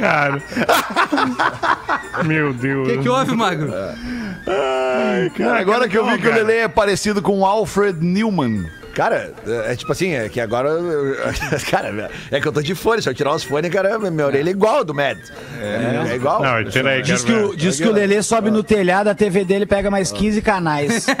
Cara. 0.00 0.42
Meu 2.24 2.50
O 2.50 2.54
Deus. 2.54 2.88
que, 2.88 2.98
que 2.98 3.08
houve, 3.08 3.34
Magro? 3.34 3.72
Cara, 5.36 5.60
agora 5.60 5.88
que 5.88 5.96
eu 5.96 6.04
vi 6.06 6.18
que 6.18 6.28
o 6.28 6.34
Lelê 6.34 6.58
é 6.58 6.68
parecido 6.68 7.22
com 7.22 7.38
o 7.40 7.46
Alfred 7.46 7.98
Newman. 8.04 8.66
Cara, 8.94 9.32
é 9.46 9.72
é 9.72 9.76
tipo 9.76 9.92
assim, 9.92 10.12
é 10.14 10.28
que 10.28 10.40
agora. 10.40 10.68
eu- 10.68 11.16
Cara, 11.70 12.10
é 12.30 12.40
que 12.40 12.46
eu 12.48 12.52
tô 12.52 12.60
de 12.62 12.74
fone. 12.74 13.00
Se 13.02 13.08
eu 13.08 13.14
tirar 13.14 13.34
os 13.34 13.44
fones, 13.44 13.70
cara, 13.72 13.98
minha 13.98 14.26
orelha 14.26 14.48
é 14.48 14.52
igual 14.52 14.84
do 14.84 14.94
Mad. 14.94 15.18
É, 15.60 16.10
é 16.12 16.16
igual. 16.16 16.42
Não, 16.42 16.64
tira 16.64 16.90
aí, 16.90 17.02
Diz 17.02 17.22
que, 17.22 17.32
o, 17.32 17.56
diz 17.56 17.76
que 17.78 17.86
o 17.88 17.92
Lelê 17.92 18.22
sobe 18.22 18.50
no 18.50 18.62
telhado, 18.62 19.08
a 19.08 19.14
TV 19.14 19.44
dele 19.44 19.66
pega 19.66 19.90
mais 19.90 20.10
15 20.12 20.42
canais. 20.42 21.06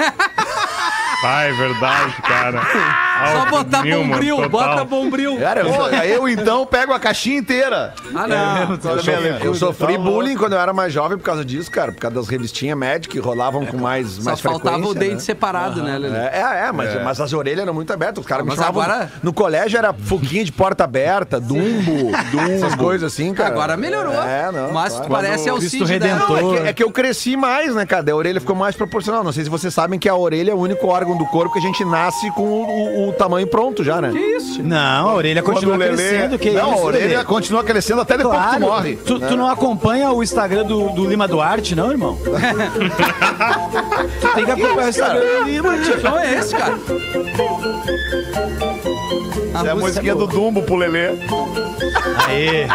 Ah, 1.22 1.42
é 1.42 1.52
verdade, 1.52 2.14
cara. 2.22 2.62
Só 3.26 3.50
botar 3.50 3.82
Newman, 3.82 4.08
bombril, 4.10 4.36
total. 4.36 4.50
bota 4.50 4.84
bombril. 4.84 5.38
Cara, 5.38 5.60
eu, 5.60 6.04
eu 6.04 6.28
então 6.28 6.66
pego 6.66 6.92
a 6.92 6.98
caixinha 7.00 7.38
inteira. 7.38 7.94
Ah, 8.14 8.26
não. 8.26 8.72
eu, 8.72 9.02
so- 9.02 9.10
eu 9.44 9.54
sofri 9.54 9.94
Tá 9.94 9.98
bullying 9.98 10.36
quando 10.36 10.52
eu 10.54 10.60
era 10.60 10.72
mais 10.72 10.92
jovem 10.92 11.16
por 11.18 11.24
causa 11.24 11.44
disso, 11.44 11.70
cara. 11.70 11.92
Por 11.92 12.00
causa 12.00 12.16
das 12.16 12.28
revistinhas 12.28 12.76
médicas 12.78 13.12
que 13.12 13.18
rolavam 13.18 13.64
com 13.66 13.76
mais, 13.76 14.08
Só 14.12 14.22
mais 14.24 14.40
faltava 14.40 14.76
o 14.76 14.80
frequência, 14.80 15.00
dente 15.00 15.14
né? 15.14 15.20
separado, 15.20 15.82
né, 15.82 15.98
Lelê? 15.98 16.16
É, 16.16 16.30
é, 16.34 16.66
é, 16.68 16.72
mas, 16.72 17.02
mas 17.02 17.20
as 17.20 17.32
orelhas 17.32 17.60
eram 17.62 17.74
muito 17.74 17.92
abertas. 17.92 18.18
Os 18.22 18.26
caras 18.26 18.44
me 18.44 18.50
Mas 18.50 18.58
chamavam. 18.58 18.82
agora- 18.82 19.10
No 19.22 19.32
colégio 19.32 19.78
era 19.78 19.92
foguinha 19.92 20.44
de 20.44 20.52
porta 20.52 20.84
aberta, 20.84 21.38
dumbo, 21.40 22.10
essas 22.52 22.74
coisas 22.74 23.12
assim, 23.12 23.32
cara. 23.34 23.50
Agora 23.50 23.76
melhorou. 23.76 24.14
É, 24.14 24.50
não. 24.52 24.72
Mas 24.72 24.94
claro. 24.94 25.10
parece 25.10 25.48
é 25.48 25.52
o 25.52 25.56
Cristo 25.58 25.78
Cid. 25.78 25.90
Redentor. 25.92 26.40
Não, 26.42 26.54
é 26.54 26.60
que, 26.62 26.68
é 26.68 26.72
que 26.72 26.82
eu 26.84 26.90
cresci 26.90 27.36
mais, 27.36 27.74
né, 27.74 27.84
cara? 27.86 28.10
A 28.10 28.14
orelha 28.14 28.40
ficou 28.40 28.56
mais 28.56 28.74
proporcional. 28.76 29.22
Não 29.24 29.32
sei 29.32 29.44
se 29.44 29.50
vocês 29.50 29.72
sabem 29.72 29.98
que 29.98 30.08
a 30.08 30.14
orelha 30.16 30.50
é 30.50 30.54
o 30.54 30.58
único 30.58 30.86
órgão 30.88 31.16
do 31.16 31.24
corpo 31.26 31.52
que 31.52 31.58
a 31.58 31.62
gente 31.62 31.84
nasce 31.84 32.30
com 32.32 32.42
o, 32.42 33.08
o- 33.08 33.09
o 33.10 33.12
tamanho 33.12 33.46
pronto 33.46 33.84
já, 33.84 34.00
né? 34.00 34.10
Que 34.10 34.18
isso? 34.18 34.62
Não, 34.62 35.08
a 35.08 35.14
orelha 35.14 35.42
continua 35.42 35.76
Lelê- 35.76 35.94
crescendo. 35.96 36.38
Que 36.38 36.50
Não, 36.50 36.72
isso, 36.72 36.80
a 36.80 36.84
orelha 36.84 37.06
Lelê? 37.08 37.24
continua 37.24 37.62
crescendo 37.64 38.00
até 38.00 38.16
depois 38.16 38.36
que 38.36 38.42
tu 38.42 38.48
Claro. 38.48 38.60
morre. 38.66 38.96
Tu, 38.96 39.20
tu 39.20 39.36
não 39.36 39.48
acompanha 39.48 40.10
o 40.12 40.22
Instagram 40.22 40.64
do, 40.64 40.90
do 40.90 41.04
Lima 41.06 41.26
Duarte, 41.28 41.74
não, 41.74 41.90
irmão? 41.90 42.16
tu 44.20 44.28
tem 44.34 44.44
que 44.44 44.50
acompanhar 44.50 44.86
o 44.86 44.88
Instagram 44.88 45.20
do 45.20 45.44
Lima, 45.44 45.78
tio. 45.78 46.02
Não 46.02 46.18
é 46.18 46.34
esse, 46.38 46.54
cara. 46.56 46.74
É 49.64 49.68
a 49.70 49.74
musiquinha 49.74 50.14
do 50.14 50.26
Dumbo 50.26 50.62
pro 50.62 50.76
Lelê. 50.76 51.08
Aê. 52.28 52.66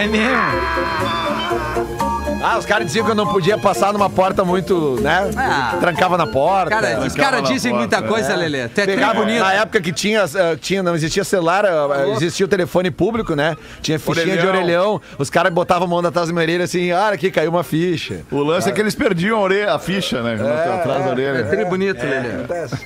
É 0.00 0.06
mesmo. 0.06 2.03
Ah, 2.46 2.58
os 2.58 2.66
caras 2.66 2.86
diziam 2.86 3.04
que 3.06 3.10
eu 3.10 3.14
não 3.14 3.26
podia 3.26 3.56
passar 3.56 3.90
numa 3.92 4.10
porta 4.10 4.44
muito, 4.44 4.98
né? 5.00 5.30
Ah. 5.36 5.76
Trancava 5.80 6.18
na 6.18 6.26
porta. 6.26 6.68
Cara, 6.70 7.00
os 7.00 7.14
caras 7.14 7.48
dizem 7.48 7.72
porta, 7.72 7.96
muita 8.00 8.02
coisa, 8.08 8.36
Lelê. 8.36 8.68
Tu 8.68 8.80
é 8.80 8.84
tri 8.84 8.94
Pegava 8.94 9.14
bonito. 9.20 9.40
na 9.40 9.52
época 9.54 9.80
que 9.80 9.92
tinha, 9.92 10.24
eh, 10.34 10.56
tinha, 10.60 10.82
não 10.82 10.94
existia 10.94 11.24
celular, 11.24 11.64
eh, 11.64 12.10
existia 12.12 12.44
o 12.44 12.48
telefone 12.48 12.90
público, 12.90 13.34
né? 13.34 13.56
Tinha 13.80 13.98
fichinha 13.98 14.36
de 14.36 14.46
Orelhão. 14.46 14.92
orelhão. 14.92 15.00
Os 15.18 15.30
caras 15.30 15.52
botavam 15.52 15.86
a 15.86 15.88
mão 15.90 15.98
atrás 16.00 16.28
da 16.28 16.34
minha 16.34 16.42
orelha 16.44 16.64
assim, 16.64 16.90
ah, 16.92 17.08
aqui 17.08 17.30
caiu 17.30 17.50
uma 17.50 17.62
ficha. 17.64 18.20
O 18.30 18.42
lance 18.42 18.68
é 18.68 18.72
que 18.72 18.80
eles 18.80 18.94
perdiam 18.94 19.38
a, 19.38 19.42
orelha, 19.42 19.72
a 19.74 19.78
ficha, 19.78 20.22
né? 20.22 20.34
atrás 20.34 21.02
da 21.04 21.08
É 21.08 21.12
orelha. 21.12 21.44
tri 21.46 21.64
bonito, 21.64 22.02
Lelê. 22.04 22.28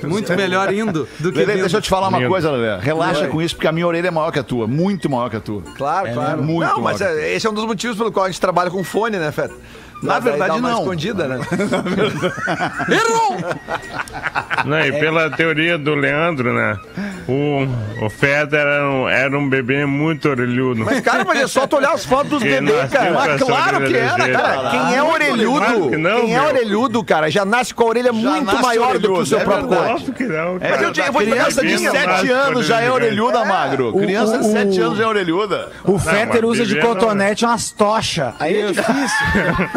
Muito 0.04 0.32
melhor 0.34 0.72
indo 0.72 1.08
do 1.18 1.32
que 1.32 1.38
Lelê, 1.38 1.52
vindo. 1.54 1.60
deixa 1.62 1.78
eu 1.78 1.82
te 1.82 1.88
falar 1.88 2.08
uma 2.08 2.18
Lindo. 2.18 2.30
coisa, 2.30 2.50
Lelê. 2.50 2.78
Relaxa 2.80 3.26
com 3.26 3.42
isso, 3.42 3.56
porque 3.56 3.66
a 3.66 3.72
minha 3.72 3.86
orelha 3.86 4.08
é 4.08 4.10
maior 4.12 4.30
que 4.30 4.38
a 4.38 4.42
tua. 4.44 4.66
Muito 4.68 5.10
maior 5.10 5.28
que 5.28 5.36
a 5.36 5.40
tua. 5.40 5.62
Claro, 5.76 6.12
claro. 6.12 6.42
muito 6.42 6.64
não, 6.68 6.80
mas 6.80 7.00
é, 7.00 7.34
esse 7.34 7.46
é 7.46 7.50
um 7.50 7.54
dos 7.54 7.64
motivos 7.64 7.96
pelo 7.96 8.12
qual 8.12 8.26
a 8.26 8.28
gente 8.30 8.40
trabalha 8.40 8.70
com 8.70 8.84
fone, 8.84 9.16
né, 9.18 9.32
Feta? 9.48 9.87
Na 10.02 10.18
verdade, 10.20 10.60
não. 10.60 10.78
escondida, 10.78 11.26
né? 11.28 11.38
Errou! 12.88 13.36
Não, 14.64 14.80
e 14.80 14.92
pela 14.92 15.30
teoria 15.30 15.76
do 15.78 15.94
Leandro, 15.94 16.52
né? 16.52 16.78
O, 17.28 18.04
o 18.06 18.10
Feder 18.10 18.60
era 18.60 18.88
um, 18.90 19.08
era 19.08 19.38
um 19.38 19.48
bebê 19.48 19.84
muito 19.86 20.28
orelhudo. 20.28 20.84
Mas, 20.84 21.00
cara, 21.00 21.24
mas 21.24 21.40
é 21.40 21.46
só 21.46 21.66
tu 21.66 21.76
olhar 21.76 21.92
as 21.92 22.04
fotos 22.04 22.30
dos 22.30 22.42
bebês, 22.42 22.90
cara. 22.90 23.12
Mas 23.12 23.42
claro 23.42 23.84
que 23.86 23.96
era, 23.96 24.28
cara. 24.30 24.70
Quem 24.70 24.96
é 24.96 25.02
orelhudo, 25.02 25.90
que 25.90 25.96
não, 25.96 26.20
quem 26.20 26.34
é 26.34 26.42
orelhudo, 26.42 27.04
cara, 27.04 27.30
já 27.30 27.44
nasce 27.44 27.74
com 27.74 27.82
a 27.84 27.86
orelha 27.86 28.12
muito 28.12 28.56
maior 28.60 28.94
do 28.94 29.00
que 29.00 29.06
o 29.06 29.10
orelhudo, 29.10 29.26
seu 29.26 29.38
é 29.38 29.44
próprio 29.44 29.68
corpo. 29.68 29.82
Óbvio 29.92 30.12
que 30.14 30.24
não, 30.24 30.56
É, 30.56 30.58
cara. 30.58 30.82
eu 30.82 30.92
eu 30.92 31.12
vou 31.12 31.22
te- 31.22 31.30
criança 31.30 31.60
de 31.62 31.68
bebê 31.68 31.84
não 31.84 31.92
7 31.92 32.06
nasce 32.06 32.30
anos 32.30 32.66
já 32.66 32.80
é 32.80 32.90
orelhuda, 32.90 33.44
magro. 33.44 33.92
Criança 33.92 34.38
de 34.38 34.46
o- 34.46 34.52
7 34.52 34.80
anos 34.80 34.98
já 34.98 35.04
é 35.04 35.06
orelhuda. 35.06 35.68
O 35.84 35.98
Fetter 35.98 36.42
mas 36.42 36.50
usa 36.50 36.66
de 36.66 36.80
cotonete 36.80 37.44
umas 37.44 37.70
tochas. 37.70 38.34
Aí 38.38 38.60
é 38.60 38.66
difícil. 38.72 39.26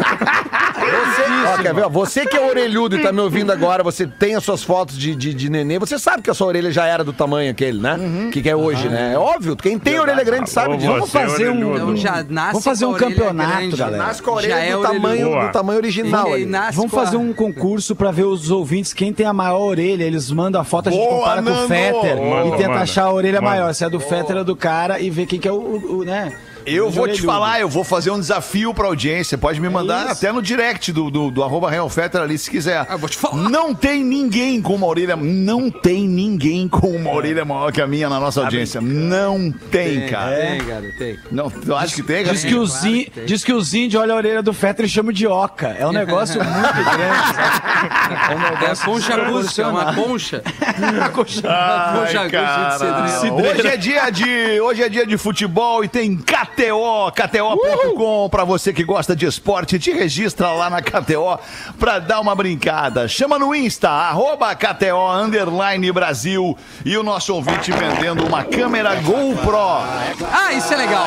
Você, 0.16 1.22
ó, 1.48 1.62
quer 1.62 1.74
ver? 1.74 1.84
ó, 1.84 1.88
Você 1.88 2.26
que 2.26 2.36
é 2.36 2.40
orelhudo 2.48 2.96
e 2.96 3.02
tá 3.02 3.12
me 3.12 3.20
ouvindo 3.20 3.52
agora, 3.52 3.82
você 3.82 4.06
tem 4.06 4.34
as 4.34 4.42
suas 4.44 4.62
fotos 4.62 4.98
de, 4.98 5.14
de, 5.14 5.32
de 5.32 5.48
nenê, 5.50 5.78
você 5.78 5.98
sabe 5.98 6.22
que 6.22 6.30
a 6.30 6.34
sua 6.34 6.48
orelha 6.48 6.70
já 6.70 6.86
era 6.86 7.04
do 7.04 7.12
tamanho 7.12 7.50
aquele, 7.50 7.80
né? 7.80 7.98
Que, 8.32 8.42
que 8.42 8.48
é 8.50 8.56
hoje, 8.56 8.88
né? 8.88 9.12
É 9.14 9.18
óbvio, 9.18 9.56
quem 9.56 9.78
tem 9.78 9.98
orelha 9.98 10.24
grande 10.24 10.50
sabe 10.50 10.76
disso. 10.76 10.90
Vamos 10.90 11.14
é 11.14 11.20
fazer 11.26 11.50
um- 11.50 11.96
já 11.96 12.24
nasce 12.28 12.52
Vamos 12.52 12.64
fazer 12.64 12.84
com 12.86 12.92
um 12.92 12.96
campeonato, 12.96 13.56
grande. 13.58 13.76
galera. 13.76 14.02
Nasce 14.04 14.22
com 14.22 14.30
a 14.30 14.34
orelha 14.34 14.54
Já 14.56 14.60
é 14.60 14.72
do, 14.72 14.82
tamanho, 14.82 15.28
Boa. 15.28 15.46
do 15.46 15.52
tamanho 15.52 15.78
original. 15.78 16.26
Vamos 16.72 16.90
com 16.90 17.00
a- 17.00 17.04
fazer 17.04 17.16
um 17.16 17.32
concurso 17.32 17.94
pra 17.94 18.10
ver 18.10 18.24
os 18.24 18.50
ouvintes 18.50 18.92
quem 18.92 19.12
tem 19.12 19.26
a 19.26 19.32
maior 19.32 19.60
orelha. 19.60 20.04
Eles 20.04 20.30
mandam 20.30 20.60
a 20.60 20.64
foto, 20.64 20.88
a 20.88 20.92
gente 20.92 21.00
Boa, 21.04 21.18
compara 21.18 21.42
com 21.42 21.50
Nando! 21.50 21.64
o 21.64 21.68
Fetter 21.68 22.16
Manda, 22.22 22.48
e 22.48 22.50
tenta 22.56 22.68
manda. 22.70 22.80
achar 22.82 23.04
a 23.04 23.12
orelha 23.12 23.40
maior. 23.40 23.72
Se 23.72 23.84
é 23.84 23.90
do 23.90 24.00
Fetter 24.00 24.36
ou 24.38 24.44
do 24.44 24.56
cara 24.56 24.98
e 25.00 25.10
ver 25.10 25.26
quem 25.26 25.38
que 25.38 25.46
é 25.48 25.52
o, 25.52 25.56
o- 25.56 25.98
o, 26.00 26.04
né? 26.04 26.32
Eu 26.66 26.86
o 26.88 26.90
vou 26.90 27.08
te 27.08 27.22
falar, 27.22 27.60
eu 27.60 27.68
vou 27.68 27.82
fazer 27.84 28.10
um 28.10 28.18
desafio 28.20 28.72
pra 28.74 28.86
audiência. 28.86 29.36
Pode 29.36 29.60
me 29.60 29.68
mandar 29.68 30.02
isso. 30.04 30.12
até 30.12 30.32
no 30.32 30.40
direct 30.42 30.92
do, 30.92 31.10
do, 31.10 31.30
do 31.30 31.42
arroba 31.42 31.70
Real 31.70 31.88
Fetter 31.88 32.20
ali, 32.20 32.38
se 32.38 32.50
quiser. 32.50 32.86
Ah, 32.88 32.96
vou 32.96 33.08
te 33.08 33.16
falar. 33.16 33.48
Não 33.50 33.74
tem 33.74 34.04
ninguém 34.04 34.60
com 34.62 34.74
uma 34.74 34.86
orelha. 34.86 35.16
Não 35.16 35.70
tem 35.70 36.06
ninguém 36.08 36.68
com 36.68 36.88
uma 36.88 37.10
orelha 37.12 37.44
maior 37.44 37.72
que 37.72 37.80
a 37.80 37.86
minha 37.86 38.08
na 38.08 38.20
nossa 38.20 38.40
audiência. 38.42 38.80
Não 38.80 39.50
tem, 39.70 40.06
cara. 40.08 40.36
Tem, 40.36 40.60
cara, 40.64 40.84
tem. 40.98 41.18
Não, 41.30 41.50
tu 41.50 41.74
acha 41.74 41.94
que 41.94 42.02
tem, 42.02 42.22
cara? 42.24 42.34
Diz 42.34 42.44
que, 42.44 42.54
os 42.54 42.70
claro 42.72 42.88
in- 42.96 43.06
diz 43.26 43.44
que 43.44 43.52
os 43.52 43.74
índios 43.74 44.02
olham 44.02 44.14
a 44.14 44.18
orelha 44.18 44.42
do 44.42 44.52
Fetter 44.52 44.86
e 44.86 44.88
chamam 44.88 45.12
de 45.12 45.26
oca. 45.26 45.68
É 45.78 45.86
um 45.86 45.92
negócio 45.92 46.42
muito 46.42 46.72
grande. 46.74 47.34
sabe? 47.34 48.32
É 48.32 48.36
um 48.36 48.40
É 48.46 48.50
negócio 48.60 48.84
concha 48.84 49.14
acústica, 49.14 49.62
é 49.62 49.66
uma 49.66 49.94
concha. 49.94 50.42
Ai, 51.46 51.98
Concha 51.98 52.20
acústica 52.20 53.02
de 53.04 53.10
cidreira. 53.20 53.58
Hoje 53.58 53.66
é 53.66 53.76
dia 53.76 54.10
de 54.10 54.60
hoje 54.60 54.82
é 54.82 54.88
dia 54.88 55.06
de 55.06 55.16
futebol 55.18 55.84
e 55.84 55.88
tem 55.88 56.16
KTO, 56.52 57.10
KTO.com 57.12 58.28
pra 58.28 58.44
você 58.44 58.72
que 58.72 58.84
gosta 58.84 59.16
de 59.16 59.24
esporte, 59.24 59.78
te 59.78 59.90
registra 59.90 60.52
lá 60.52 60.68
na 60.68 60.82
KTO 60.82 61.38
pra 61.78 61.98
dar 61.98 62.20
uma 62.20 62.34
brincada. 62.34 63.08
Chama 63.08 63.38
no 63.38 63.54
Insta 63.54 63.88
arroba 63.88 64.54
KTO 64.54 65.10
underline 65.10 65.90
Brasil 65.90 66.56
e 66.84 66.96
o 66.96 67.02
nosso 67.02 67.34
ouvinte 67.34 67.72
vendendo 67.72 68.26
uma 68.26 68.44
câmera 68.44 68.94
GoPro. 68.96 69.56
Ah, 70.30 70.52
isso 70.52 70.72
é 70.74 70.76
legal. 70.76 71.06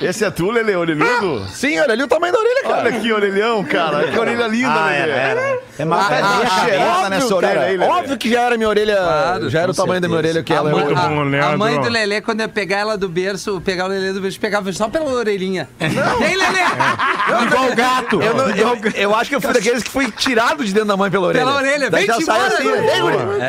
Esse 0.08 0.24
é 0.24 0.30
tu, 0.30 0.50
Lele, 0.50 0.74
orelhudo? 0.74 1.46
Sim, 1.48 1.78
olha 1.80 1.92
ali 1.92 2.02
o 2.02 2.08
tamanho 2.08 2.32
da 2.32 2.38
orelha, 2.38 2.62
cara. 2.62 2.76
Olha 2.80 2.92
que 3.00 3.12
orelhão, 3.12 3.64
cara. 3.64 4.08
Que 4.10 4.18
orelha 4.18 4.46
linda, 4.46 4.84
Lele. 4.86 5.60
É 5.78 5.84
mais 5.84 6.06
Ah, 6.10 6.40
ah, 6.44 6.64
cheirada 6.64 6.90
Óbvio, 6.90 7.10
nessa 7.10 7.34
orelha 7.34 7.54
cara, 7.54 7.66
aí, 7.66 7.76
Lele. 7.76 7.90
óbvio 7.92 8.18
que 8.18 8.30
já 8.30 8.40
era 8.42 8.56
minha 8.56 8.68
orelha, 8.68 8.96
Claro, 8.96 9.50
já 9.50 9.60
era 9.60 9.70
o 9.70 9.74
tamanho 9.74 10.00
da 10.00 10.08
minha 10.08 10.20
certeza. 10.22 10.38
orelha 10.38 10.44
que 10.44 10.52
A 10.52 10.56
ela 10.56 10.70
é 10.70 10.72
mãe, 10.72 10.82
hoje. 10.84 10.94
Muito 10.94 11.36
a- 11.44 11.48
a 11.52 11.56
mãe 11.56 11.80
do 11.80 11.88
Lelê, 11.88 12.20
quando 12.20 12.40
ia 12.40 12.48
pegar 12.48 12.78
ela 12.78 12.96
do 12.98 13.08
berço, 13.08 13.60
pegar 13.64 13.84
o 13.86 13.88
Lelê 13.88 14.12
do 14.12 14.20
berço, 14.20 14.38
pegava 14.40 14.72
só 14.72 14.88
pela 14.88 15.10
orelhinha. 15.12 15.68
Tem, 15.78 15.88
Lelê? 15.88 16.60
igual 17.46 17.70
o 17.70 17.76
gato. 17.76 18.22
Eu, 18.22 18.34
não- 18.34 18.50
eu- 18.50 18.78
eu 18.94 19.14
acho 19.14 19.30
que 19.30 19.36
eu 19.36 19.40
fui 19.40 19.52
daqueles 19.52 19.82
que 19.82 19.90
fui 19.90 20.10
tirado 20.12 20.64
de 20.64 20.72
dentro 20.72 20.88
da 20.88 20.96
mãe 20.96 21.10
pela 21.10 21.26
orelha. 21.28 21.44
Pela 21.44 21.56
orelha, 21.56 21.90
Daí 21.90 22.06
vem 22.06 22.16
já 22.18 22.20
sai 22.24 22.46
assim. 22.46 22.68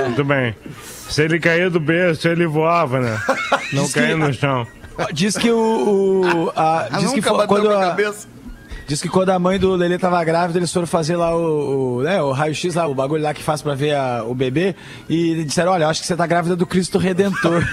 Muito 0.06 0.24
bem. 0.24 0.56
Se 1.10 1.24
ele 1.24 1.40
caía 1.40 1.70
do 1.70 1.80
berço, 1.80 2.28
ele 2.28 2.48
voava, 2.48 3.00
né? 3.02 3.20
Não 3.74 3.90
caía 3.90 4.16
no 4.16 4.34
chão. 4.34 4.66
Diz 5.14 5.38
que 5.38 5.50
o. 5.52 6.22
o- 6.48 6.52
a- 6.56 6.88
diz, 7.00 7.10
que 7.12 7.16
Nunca 7.18 7.30
fo- 7.30 7.38
bateu 7.38 7.48
quando 7.48 7.72
a, 7.72 7.80
cabeça. 7.82 8.28
diz 8.88 9.02
que 9.02 9.08
quando 9.10 9.30
a 9.30 9.40
mãe 9.40 9.58
do 9.58 9.76
Lelê 9.76 9.98
tava 9.98 10.24
grávida, 10.24 10.60
eles 10.60 10.72
foram 10.72 10.86
fazer 10.88 11.16
lá 11.16 11.36
o, 11.36 11.98
o, 11.98 12.02
né, 12.04 12.22
o 12.22 12.32
raio-x, 12.32 12.76
lá, 12.76 12.88
o 12.88 12.94
bagulho 12.96 13.24
lá 13.24 13.34
que 13.34 13.42
faz 13.44 13.62
pra 13.62 13.74
ver 13.74 13.96
a- 13.96 14.24
o 14.26 14.36
bebê. 14.36 14.76
E 15.10 15.44
disseram: 15.46 15.72
Olha, 15.72 15.86
eu 15.86 15.90
acho 15.90 16.02
que 16.02 16.08
você 16.08 16.16
tá 16.16 16.28
grávida 16.28 16.56
do 16.56 16.66
Cristo 16.66 16.98
Redentor. 16.98 17.64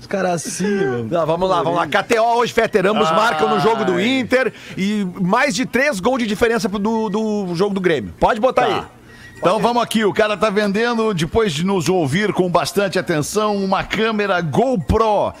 Os 0.00 0.06
caras 0.06 0.32
assim, 0.46 0.66
mano. 0.84 1.08
Não, 1.10 1.26
vamos 1.26 1.48
lá, 1.48 1.62
vamos 1.62 1.78
lá. 1.78 1.86
KTO 1.86 2.22
hoje, 2.38 2.52
Fetter, 2.52 2.86
ambos 2.86 3.10
marcam 3.12 3.48
no 3.48 3.60
jogo 3.60 3.84
do 3.84 4.00
Inter 4.00 4.52
e 4.76 5.06
mais 5.20 5.54
de 5.54 5.64
três 5.66 6.00
gols 6.00 6.18
de 6.20 6.26
diferença 6.26 6.68
pro 6.68 6.78
do, 6.78 7.08
do 7.08 7.54
jogo 7.54 7.74
do 7.74 7.80
Grêmio. 7.80 8.12
Pode 8.18 8.40
botar 8.40 8.64
aí. 8.64 8.82
Então 9.42 9.58
vamos 9.58 9.82
aqui, 9.82 10.04
o 10.04 10.12
cara 10.12 10.36
tá 10.36 10.48
vendendo, 10.50 11.12
depois 11.12 11.52
de 11.52 11.66
nos 11.66 11.88
ouvir 11.88 12.32
com 12.32 12.48
bastante 12.48 12.96
atenção, 12.96 13.56
uma 13.56 13.82
câmera 13.82 14.40
GoPro 14.40 15.34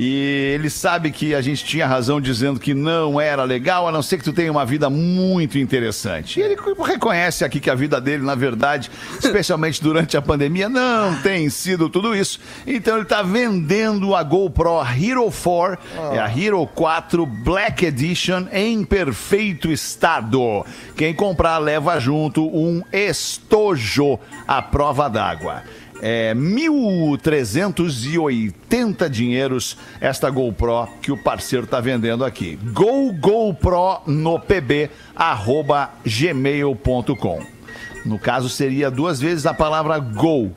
E 0.00 0.52
ele 0.54 0.70
sabe 0.70 1.10
que 1.10 1.34
a 1.34 1.40
gente 1.40 1.64
tinha 1.64 1.84
razão 1.84 2.20
dizendo 2.20 2.60
que 2.60 2.72
não 2.72 3.20
era 3.20 3.42
legal, 3.42 3.88
a 3.88 3.90
não 3.90 4.00
ser 4.00 4.16
que 4.16 4.22
tu 4.22 4.32
tenha 4.32 4.52
uma 4.52 4.64
vida 4.64 4.88
muito 4.88 5.58
interessante. 5.58 6.38
E 6.38 6.42
ele 6.44 6.56
reconhece 6.84 7.44
aqui 7.44 7.58
que 7.58 7.68
a 7.68 7.74
vida 7.74 8.00
dele, 8.00 8.22
na 8.22 8.36
verdade, 8.36 8.92
especialmente 9.18 9.82
durante 9.82 10.16
a 10.16 10.22
pandemia, 10.22 10.68
não 10.68 11.16
tem 11.20 11.50
sido 11.50 11.88
tudo 11.88 12.14
isso. 12.14 12.38
Então 12.64 12.94
ele 12.94 13.02
está 13.02 13.22
vendendo 13.22 14.14
a 14.14 14.22
GoPro 14.22 14.80
Hero 14.82 15.32
4, 15.32 15.78
é 16.14 16.20
a 16.20 16.30
Hero 16.32 16.64
4 16.64 17.26
Black 17.26 17.84
Edition 17.84 18.46
em 18.52 18.84
perfeito 18.84 19.68
estado. 19.68 20.64
Quem 20.96 21.12
comprar 21.12 21.58
leva 21.58 21.98
junto 21.98 22.46
um 22.46 22.84
estojo 22.92 24.16
à 24.46 24.62
prova 24.62 25.10
d'água. 25.10 25.64
É 26.00 26.32
1.380 26.34 29.08
dinheiros 29.08 29.76
esta 30.00 30.30
GoPro 30.30 30.86
que 31.02 31.10
o 31.10 31.16
parceiro 31.16 31.66
tá 31.66 31.80
vendendo 31.80 32.24
aqui. 32.24 32.56
Go 32.72 33.12
GoPro 33.12 34.02
no 34.06 34.38
pb 34.38 34.88
arroba 35.16 35.90
gmail.com. 36.04 37.40
No 38.04 38.16
caso 38.18 38.48
seria 38.48 38.90
duas 38.90 39.20
vezes 39.20 39.44
a 39.46 39.52
palavra 39.52 39.98
go. 39.98 40.50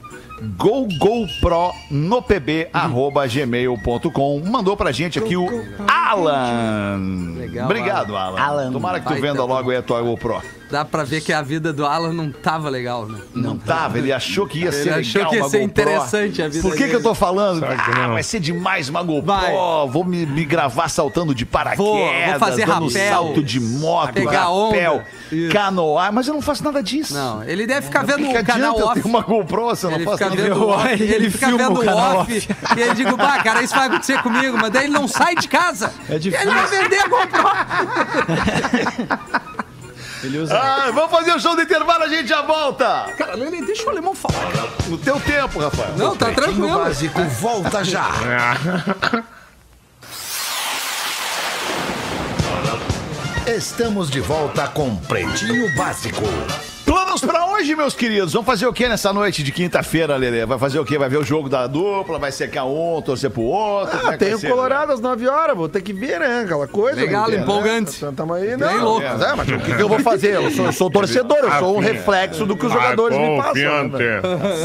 Go 0.57 0.87
GoPro 0.97 1.73
no 1.89 2.21
pb 2.21 2.69
arroba 2.71 3.27
gmail.com. 3.27 4.41
Mandou 4.45 4.77
pra 4.77 4.91
gente 4.91 5.17
aqui 5.19 5.35
o 5.35 5.47
Alan. 5.87 7.33
Legal, 7.37 7.65
Obrigado, 7.65 8.15
Alan. 8.15 8.39
Alan. 8.39 8.71
Tomara 8.71 8.99
que 8.99 9.07
tu 9.07 9.15
venda 9.21 9.43
logo 9.43 9.71
aí 9.71 9.77
a 9.77 9.81
tua 9.81 10.01
GoPro. 10.01 10.41
Dá 10.71 10.85
pra 10.85 11.03
ver 11.03 11.21
que 11.21 11.33
a 11.33 11.41
vida 11.41 11.73
do 11.73 11.85
Alan 11.85 12.13
não 12.13 12.31
tava 12.31 12.69
legal, 12.69 13.05
né? 13.05 13.19
Não 13.35 13.57
tava, 13.57 13.97
ele 13.97 14.11
achou 14.13 14.47
que 14.47 14.59
ia 14.59 14.65
Ele 14.67 14.71
ser 14.71 14.83
legal 14.85 14.99
achou 15.01 15.25
que 15.29 15.35
ia 15.35 15.43
ser 15.49 15.61
interessante 15.61 16.41
a 16.41 16.47
vida 16.47 16.61
Por 16.61 16.71
que, 16.71 16.77
que 16.77 16.83
dele. 16.85 16.95
eu 16.95 17.03
tô 17.03 17.13
falando? 17.13 17.59
Que 17.61 17.65
Ah, 17.65 18.07
não. 18.07 18.13
vai 18.13 18.23
ser 18.23 18.39
demais 18.39 18.87
uma 18.89 19.03
GoPro. 19.03 19.25
Vai. 19.25 19.53
Vou 19.89 20.03
me, 20.05 20.25
me 20.25 20.45
gravar 20.45 20.87
saltando 20.87 21.35
de 21.35 21.45
paraquedas, 21.45 21.85
Vou, 21.85 21.97
vou 21.97 22.39
fazer 22.39 22.65
dando 22.65 22.85
rapel, 22.85 23.09
salto 23.09 23.43
de 23.43 23.59
moto, 23.59 24.13
pegar 24.13 24.43
rapel, 24.45 25.03
onda. 25.31 25.53
Canoar, 25.53 26.13
mas 26.13 26.27
eu 26.27 26.33
não 26.33 26.41
faço 26.41 26.63
nada 26.63 26.81
disso. 26.81 27.13
Não, 27.13 27.43
ele 27.43 27.67
deve 27.67 27.87
ficar 27.87 28.03
vendo 28.03 28.23
que 28.25 28.31
que 28.33 28.37
o 28.39 28.45
canal 28.45 28.79
eu 28.79 28.85
off. 28.87 29.01
ter 29.01 29.07
uma 29.07 29.21
GoPro 29.21 29.75
se 29.75 29.85
eu 29.85 29.89
não 29.91 29.97
Ele 29.97 30.05
faço 30.05 30.23
nada 30.23 30.35
vendo 30.35 30.67
off, 30.67 31.03
ele, 31.03 31.29
fica 31.29 31.47
filma 31.47 31.63
vendo 31.67 31.77
o 31.77 31.81
o 31.81 31.85
canal 31.85 32.17
off, 32.19 32.47
e 32.77 32.79
ele 32.81 32.93
digo, 32.95 33.17
bah, 33.17 33.43
cara, 33.43 33.61
isso 33.61 33.75
vai 33.75 33.87
acontecer 33.87 34.21
comigo, 34.23 34.57
mas 34.57 34.71
daí 34.71 34.85
ele 34.85 34.93
não 34.93 35.07
sai 35.07 35.35
de 35.35 35.47
casa. 35.47 35.91
É 36.09 36.17
difícil. 36.17 36.49
Ele 36.49 36.59
vai 36.59 36.67
vender 36.67 36.99
a 36.99 37.07
GoPro. 37.07 37.41
Ele 40.23 40.37
usa. 40.37 40.55
Ah, 40.57 40.91
vamos 40.91 41.11
fazer 41.11 41.33
o 41.33 41.39
show 41.39 41.55
do 41.55 41.61
intervalo, 41.61 42.03
a 42.03 42.07
gente 42.07 42.27
já 42.27 42.41
volta. 42.41 43.11
Cara, 43.17 43.35
Lele, 43.35 43.65
deixa 43.65 43.83
o 43.85 43.89
alemão 43.89 44.13
falar. 44.13 44.51
cara. 44.51 44.69
No 44.87 44.97
teu 44.97 45.19
tempo, 45.19 45.59
Rafael. 45.59 45.97
Não, 45.97 46.15
tá 46.15 46.27
Pretinho 46.27 46.55
tranquilo. 46.55 46.79
Básico 46.79 47.23
volta 47.23 47.83
já. 47.83 48.09
Estamos 53.47 54.09
de 54.09 54.19
volta 54.21 54.67
com 54.67 54.95
Pretinho 54.95 55.75
Básico. 55.75 56.21
Planos 57.11 57.25
pra 57.25 57.45
hoje, 57.47 57.75
meus 57.75 57.93
queridos? 57.93 58.31
Vamos 58.31 58.45
fazer 58.45 58.65
o 58.67 58.71
que 58.71 58.87
nessa 58.87 59.11
noite 59.11 59.43
de 59.43 59.51
quinta-feira, 59.51 60.15
Lelê? 60.15 60.45
Vai 60.45 60.57
fazer 60.57 60.79
o 60.79 60.85
quê? 60.85 60.97
Vai 60.97 61.09
ver 61.09 61.17
o 61.17 61.25
jogo 61.25 61.49
da 61.49 61.67
dupla? 61.67 62.17
Vai 62.17 62.31
secar 62.31 62.63
um, 62.63 63.01
torcer 63.01 63.29
pro 63.29 63.41
outro? 63.41 63.97
É 63.97 64.13
Ah, 64.13 64.17
tem 64.17 64.33
o 64.33 64.39
ser? 64.39 64.49
Colorado 64.49 64.93
às 64.93 65.01
9 65.01 65.27
horas, 65.27 65.57
vou 65.57 65.67
ter 65.67 65.81
que 65.81 65.91
ver, 65.91 66.21
né? 66.21 66.43
Aquela 66.45 66.69
coisa. 66.69 67.01
Legal, 67.01 67.27
né? 67.29 67.39
empolgante. 67.39 68.03
Né? 68.05 68.13
Tamo 68.15 68.33
aí, 68.33 68.55
Bem 68.55 68.77
louco. 68.79 69.05
Mas, 69.05 69.21
é, 69.21 69.35
mas 69.35 69.47
o 69.49 69.59
que, 69.59 69.75
que 69.75 69.81
eu 69.81 69.89
vou 69.89 69.99
fazer? 69.99 70.35
Eu 70.35 70.51
sou, 70.51 70.65
eu 70.67 70.71
sou 70.71 70.89
torcedor, 70.89 71.39
eu 71.39 71.51
sou 71.59 71.75
um 71.75 71.79
Rafinha. 71.81 71.93
reflexo 71.93 72.45
do 72.45 72.55
que 72.55 72.65
os 72.65 72.71
Ah, 72.71 72.75
jogadores 72.75 73.17
me 73.17 73.27
passam. 73.37 73.51
confiante. 73.51 73.97
né? 73.97 74.21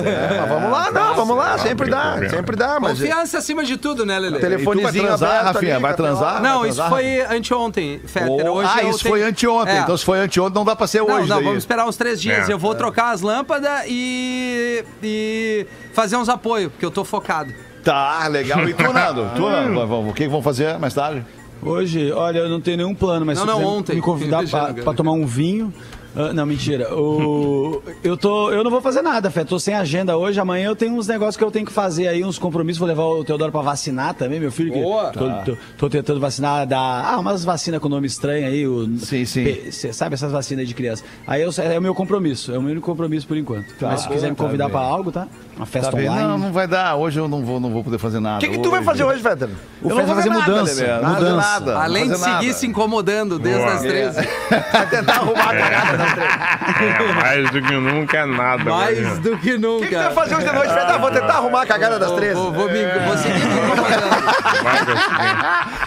É, 0.07 0.41
mas 0.41 0.49
vamos 0.49 0.71
lá, 0.71 0.91
não, 0.93 1.15
vamos 1.17 1.37
lá, 1.37 1.59
sempre 1.59 1.91
dá, 1.91 2.17
sempre 2.31 2.55
dá, 2.57 2.79
mas 2.79 3.01
Confiança 3.01 3.39
acima 3.39 3.65
de 3.65 3.77
tudo, 3.77 4.07
né, 4.07 4.21
Lele? 4.21 4.37
E 4.37 4.39
tu 4.39 4.41
vai 4.43 4.51
telefonezinho 4.51 5.05
transar, 5.07 5.45
Rafinha? 5.47 5.81
Vai 5.81 5.95
transar? 5.95 6.41
Não, 6.41 6.61
Vai 6.61 6.69
isso 6.71 6.89
foi 6.89 7.21
anteontem, 7.23 8.01
Fetter. 8.07 8.31
Oh, 8.53 8.61
ah, 8.61 8.85
isso 8.85 9.03
foi 9.03 9.25
anteontem. 9.25 9.75
É. 9.75 9.81
Então 9.81 9.97
se 9.97 10.05
foi 10.05 10.21
anteontem, 10.21 10.55
não 10.55 10.65
dá 10.65 10.77
pra 10.77 10.87
ser 10.87 11.01
hoje. 11.01 11.29
não, 11.29 11.43
vamos 11.43 11.59
esperar 11.59 11.87
uns 11.89 11.97
três 11.97 12.21
dias. 12.23 12.36
É. 12.49 12.53
Eu 12.53 12.59
vou 12.59 12.75
trocar 12.75 13.13
as 13.13 13.21
lâmpadas 13.21 13.85
e, 13.89 14.85
e 15.03 15.67
fazer 15.93 16.17
uns 16.17 16.29
apoios, 16.29 16.71
porque 16.73 16.85
eu 16.85 16.91
tô 16.91 17.05
focado. 17.05 17.53
Tá, 17.85 18.27
legal. 18.29 18.69
E 18.69 18.75
tu, 18.75 18.93
Nando? 18.93 19.31
Tu, 19.37 19.43
Nando? 19.49 19.87
Vamos- 19.87 20.11
O 20.11 20.15
que 20.15 20.27
vão 20.29 20.43
fazer 20.43 20.79
mais 20.79 20.93
tarde? 20.95 21.25
Hoje, 21.63 22.13
olha, 22.13 22.41
eu 22.41 22.49
não 22.49 22.61
tenho 22.61 22.77
nenhum 22.77 22.95
plano, 22.95 23.25
mas 23.25 23.39
Não, 23.39 23.47
se 23.47 23.63
não, 23.63 23.65
ontem. 23.79 23.97
me 23.97 24.03
convidar 24.03 24.45
pra, 24.51 24.75
pra 24.75 24.93
tomar 24.95 25.13
um 25.13 25.25
vinho. 25.27 25.73
Ah, 26.17 26.33
não, 26.33 26.47
mentira. 26.47 26.95
O, 26.95 27.83
eu, 28.03 28.17
tô, 28.17 28.51
eu 28.51 28.65
não 28.65 28.71
vou 28.71 28.81
fazer 28.81 29.03
nada, 29.03 29.31
Fé. 29.31 29.45
Tô 29.45 29.59
sem 29.59 29.75
agenda 29.75 30.17
hoje. 30.17 30.41
Amanhã 30.41 30.69
eu 30.69 30.77
tenho 30.77 30.95
uns 30.95 31.07
negócios 31.07 31.37
que 31.37 31.45
eu 31.45 31.51
tenho 31.51 31.67
que 31.67 31.73
fazer 31.73 32.09
aí, 32.09 32.25
uns 32.25 32.39
compromissos. 32.39 32.79
Vou 32.79 32.89
levar 32.89 33.05
o 33.05 33.25
Teodoro 33.25 33.53
pra 33.53 33.61
vacinar 33.61 34.15
também, 34.15 34.41
meu 34.41 34.51
filho. 34.51 34.73
que 34.73 34.81
Boa. 34.81 35.11
Tô, 35.11 35.29
tô- 35.45 35.57
tô 35.79 35.91
tentando 35.91 36.19
vacinar 36.21 36.67
da. 36.67 36.79
Ah, 36.79 37.19
umas 37.19 37.45
vacinas 37.45 37.81
com 37.81 37.89
nome 37.89 38.07
estranho 38.07 38.47
aí. 38.47 38.67
O, 38.67 38.87
Sim, 38.99 39.25
sim. 39.25 39.45
P- 39.45 39.73
cê 39.73 39.93
sabe 39.93 40.15
essas 40.15 40.33
vacinas 40.33 40.61
aí 40.63 40.67
de 40.67 40.75
criança? 40.75 41.05
Aí 41.27 41.43
eu, 41.43 41.51
é 41.59 41.79
o 41.79 41.83
meu 41.83 41.95
compromisso. 41.95 42.53
É 42.53 42.59
o 42.59 42.63
meu 42.63 42.73
único 42.73 42.87
compromisso 42.87 43.27
por 43.27 43.37
enquanto. 43.37 43.75
Mas 43.81 44.01
se 44.01 44.09
quiser 44.09 44.31
me 44.31 44.37
tá 44.37 44.45
convidar 44.45 44.65
bem. 44.65 44.73
pra 44.73 44.81
algo, 44.81 45.13
tá? 45.13 45.27
Uma 45.57 45.67
festa 45.67 45.91
Tá 45.91 45.97
online. 45.99 46.21
Não, 46.29 46.39
não 46.39 46.53
vai 46.53 46.67
dar. 46.67 46.97
Hoje 46.97 47.19
eu 47.19 47.29
não 47.29 47.45
vou, 47.45 47.59
não 47.61 47.71
vou 47.71 47.83
poder 47.85 47.99
fazer 47.99 48.21
nada. 48.21 48.39
O 48.39 48.41
que, 48.41 48.49
que 48.57 48.59
tu 48.63 48.71
vai 48.71 48.83
fazer 48.83 49.05
hoje, 49.05 49.23
Fetter? 49.23 49.49
O 49.83 49.91
Eu 49.91 49.97
vou 49.97 50.07
fazer 50.07 50.29
nada, 50.29 50.41
mudança. 50.41 50.75
Fazer 50.87 51.03
mudança. 51.07 51.37
nada. 51.37 51.79
Além 51.79 52.05
de 52.05 52.11
fazer 52.11 52.25
seguir 52.25 52.47
nada. 52.47 52.53
se 52.59 52.67
incomodando 52.67 53.39
desde 53.39 53.61
Boa. 53.63 53.75
as 53.75 53.81
13. 53.83 54.29
Vai 54.73 54.89
tentar 54.91 55.13
arrumar 55.15 55.51
a 55.51 55.57
cagada. 55.57 56.06
É, 56.77 57.13
mais 57.15 57.51
do 57.51 57.63
que 57.63 57.73
nunca 57.73 58.19
é 58.19 58.27
nada. 58.27 58.65
Mais 58.65 59.19
do 59.19 59.31
que 59.31 59.37
O 59.37 59.39
que, 59.39 59.59
nunca. 59.59 60.03
vai 60.05 60.13
fazer 60.15 60.35
hoje 60.37 60.47
de 60.47 60.53
noite? 60.53 60.73
Ah, 60.73 60.99
vou 60.99 61.11
tentar 61.11 61.35
arrumar 61.35 61.63
a 61.63 61.67
cagada 61.67 61.99
das 61.99 62.13
três. 62.13 62.35
Vou, 62.35 62.53
vou, 62.53 62.69
me, 62.71 62.85
vou 62.85 63.17
seguir 63.17 63.41
conseguir. 63.41 63.47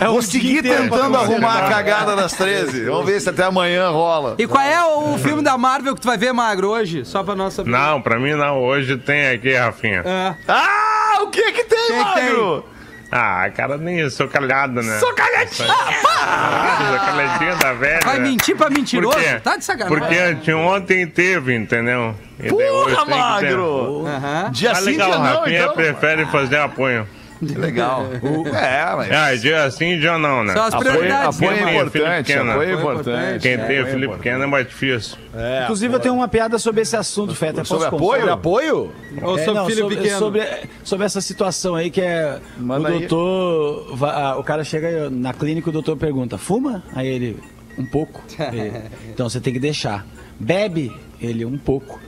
Vou 0.08 0.22
seguir 0.22 0.62
tentando 0.64 1.18
arrumar 1.18 1.66
a 1.66 1.70
cagada 1.70 2.16
das 2.16 2.34
13. 2.34 2.86
Vamos 2.86 3.06
ver 3.06 3.20
se 3.20 3.30
até 3.30 3.44
amanhã 3.44 3.90
rola. 3.90 4.36
E 4.38 4.48
qual 4.48 4.64
é 4.64 4.84
o 4.84 5.18
filme 5.18 5.44
da 5.44 5.58
Marvel 5.58 5.96
que 5.96 6.02
tu 6.02 6.08
vai 6.08 6.18
ver, 6.18 6.32
Magro, 6.34 6.70
hoje? 6.70 7.06
Só 7.06 7.24
pra 7.24 7.36
nossa... 7.36 7.64
Não, 7.64 8.02
pra 8.02 8.20
mim 8.20 8.34
não. 8.34 8.62
Hoje 8.64 8.98
tem 8.98 9.30
aqui, 9.30 9.54
Rafinha. 9.54 10.02
É. 10.06 10.36
Ah, 10.48 11.20
o 11.22 11.28
que 11.28 11.52
que 11.52 11.64
tem, 11.66 11.88
Que 11.88 12.04
que 12.06 12.14
tem? 12.14 12.64
Ah, 13.12 13.50
cara, 13.56 13.78
nem 13.78 14.08
sou 14.10 14.28
calhado, 14.28 14.82
né? 14.84 15.00
Sou 15.00 15.14
calhadinha! 15.14 15.68
Sou 15.68 17.00
calhadinha 17.00 17.56
da 17.56 17.74
velha. 17.74 18.00
Vai 18.04 18.20
mentir 18.20 18.56
pra 18.56 18.70
mentiroso? 18.70 19.18
Por 19.18 19.24
quê? 19.24 19.40
Tá 19.44 19.58
de 19.58 19.66
sacanagem. 19.66 19.98
Porque 20.00 20.16
anteontem 20.20 21.08
teve, 21.08 21.56
entendeu? 21.56 22.16
E 22.40 22.50
Porra. 22.50 23.06
Magro! 23.06 24.06
Aham. 24.06 24.52
Dia 24.52 24.70
Tá 24.72 24.76
sim, 24.76 24.86
legal, 24.92 25.10
dia 25.10 25.18
não, 25.20 25.40
Rafinha 25.40 25.62
então. 25.64 25.74
prefere 25.74 26.26
fazer 26.28 26.58
apoio. 26.58 27.08
Legal. 27.42 28.06
É, 28.54 28.96
mas... 28.96 29.12
Ah, 29.12 29.36
dia 29.36 29.72
sim, 29.72 29.98
dia 30.00 30.18
não, 30.18 30.44
né? 30.44 30.54
São 30.54 30.64
as 30.66 30.74
Apoio, 30.74 30.90
prioridades. 30.92 31.38
apoio 31.38 31.52
é 31.58 31.74
importante, 31.76 32.34
apoio 32.34 32.50
é 32.50 32.52
Apoio 32.54 32.70
é 32.70 32.74
importante. 32.74 33.42
Quem 33.42 33.52
É, 33.54 33.58
tem 33.58 33.64
apoio 33.64 33.82
é 33.82 33.86
Felipe. 33.92 34.20
Kena 34.20 34.44
é 34.44 34.48
mais 34.48 34.68
difícil. 34.68 35.18
Inclusive, 35.64 35.94
eu 35.96 36.00
tenho 36.00 36.14
uma 36.16 36.28
piada 36.28 36.60
sobre 36.60 36.82
esse 36.82 36.98
assunto, 36.98 37.34
Feta. 37.34 37.64
Sobre 37.64 37.88
apoio? 37.88 38.22
contar? 38.22 38.34
Apoio? 38.34 38.92
Ou 39.22 39.38
É, 39.40 39.46
sobre 39.46 39.60
não, 39.60 39.66
filho 39.68 39.78
sobre, 39.84 39.96
pequeno. 39.96 40.20
Sobre, 40.20 40.44
sobre 40.84 41.06
essa 41.06 41.22
situação 41.22 41.76
aí 41.76 41.90
que 41.90 42.02
é. 42.02 42.40
Manda 42.58 42.90
o 42.94 43.00
doutor. 43.00 43.96
va- 43.96 44.14
ah, 44.14 44.38
o 44.38 44.44
cara 44.44 44.64
chega 44.64 45.10
na 45.10 45.34
clínica 45.34 45.70
e 45.70 45.72
o 45.72 45.74
doutor 45.74 45.96
pergunta: 45.96 46.38
fuma? 46.38 46.84
Aí 46.94 47.08
ele, 47.08 47.38
um 47.78 47.86
pouco. 47.86 48.22
Ele, 48.52 48.74
então 49.14 49.30
você 49.30 49.40
tem 49.40 49.54
que 49.54 49.60
deixar. 49.60 50.06
Bebe? 50.40 50.92
Ele, 51.22 51.46
um 51.46 51.58
pouco. 51.58 52.00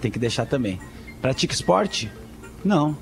Tem 0.00 0.10
que 0.10 0.18
deixar 0.20 0.46
também. 0.46 0.78
Pratica 1.20 1.52
esporte? 1.52 2.08
Não. 2.64 2.96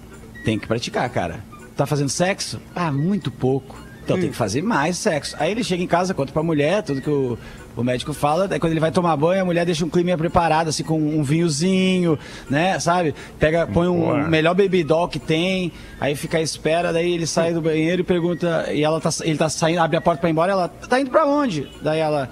Tem 0.45 0.59
que 0.59 0.67
praticar, 0.67 1.09
cara. 1.11 1.41
Tá 1.77 1.85
fazendo 1.85 2.09
sexo? 2.09 2.61
Ah, 2.75 2.91
muito 2.91 3.31
pouco. 3.31 3.87
Então 4.07 4.19
tem 4.21 4.31
que 4.31 4.37
fazer 4.37 4.63
mais 4.63 4.97
sexo. 4.97 5.35
Aí 5.39 5.51
ele 5.51 5.65
chega 5.65 5.83
em 5.83 5.87
casa, 5.87 6.15
conta 6.15 6.33
pra 6.33 6.41
mulher, 6.41 6.81
tudo 6.81 7.03
que 7.03 7.11
o, 7.11 7.37
o 7.77 7.83
médico 7.83 8.13
fala. 8.13 8.47
Daí 8.47 8.61
quando 8.61 8.71
ele 8.71 8.81
vai 8.81 8.93
tomar 8.93 9.17
banho, 9.17 9.43
a 9.43 9.45
mulher 9.45 9.67
deixa 9.67 9.85
um 9.85 9.89
clima 9.89 10.17
preparado, 10.17 10.69
assim, 10.69 10.85
com 10.85 10.97
um 10.97 11.25
vinhozinho, 11.25 12.17
né? 12.49 12.79
Sabe? 12.79 13.17
Pega, 13.37 13.67
põe 13.67 13.89
um 13.89 13.99
Boa. 13.99 14.29
melhor 14.29 14.55
baby 14.55 14.85
doll 14.85 15.09
que 15.09 15.19
tem, 15.19 15.73
aí 16.01 16.15
fica 16.15 16.39
à 16.39 16.41
espera, 16.41 16.93
daí 16.93 17.15
ele 17.15 17.27
sai 17.27 17.53
do 17.53 17.61
banheiro 17.61 18.03
e 18.03 18.05
pergunta, 18.05 18.73
e 18.73 18.85
ela 18.85 19.01
tá, 19.01 19.11
ele 19.23 19.37
tá 19.37 19.49
saindo, 19.49 19.81
abre 19.81 19.97
a 19.97 20.01
porta 20.01 20.21
pra 20.21 20.31
ir 20.31 20.33
embora, 20.33 20.53
ela, 20.53 20.69
tá 20.69 21.01
indo 21.01 21.11
pra 21.11 21.27
onde? 21.27 21.69
Daí 21.83 21.99
ela, 21.99 22.31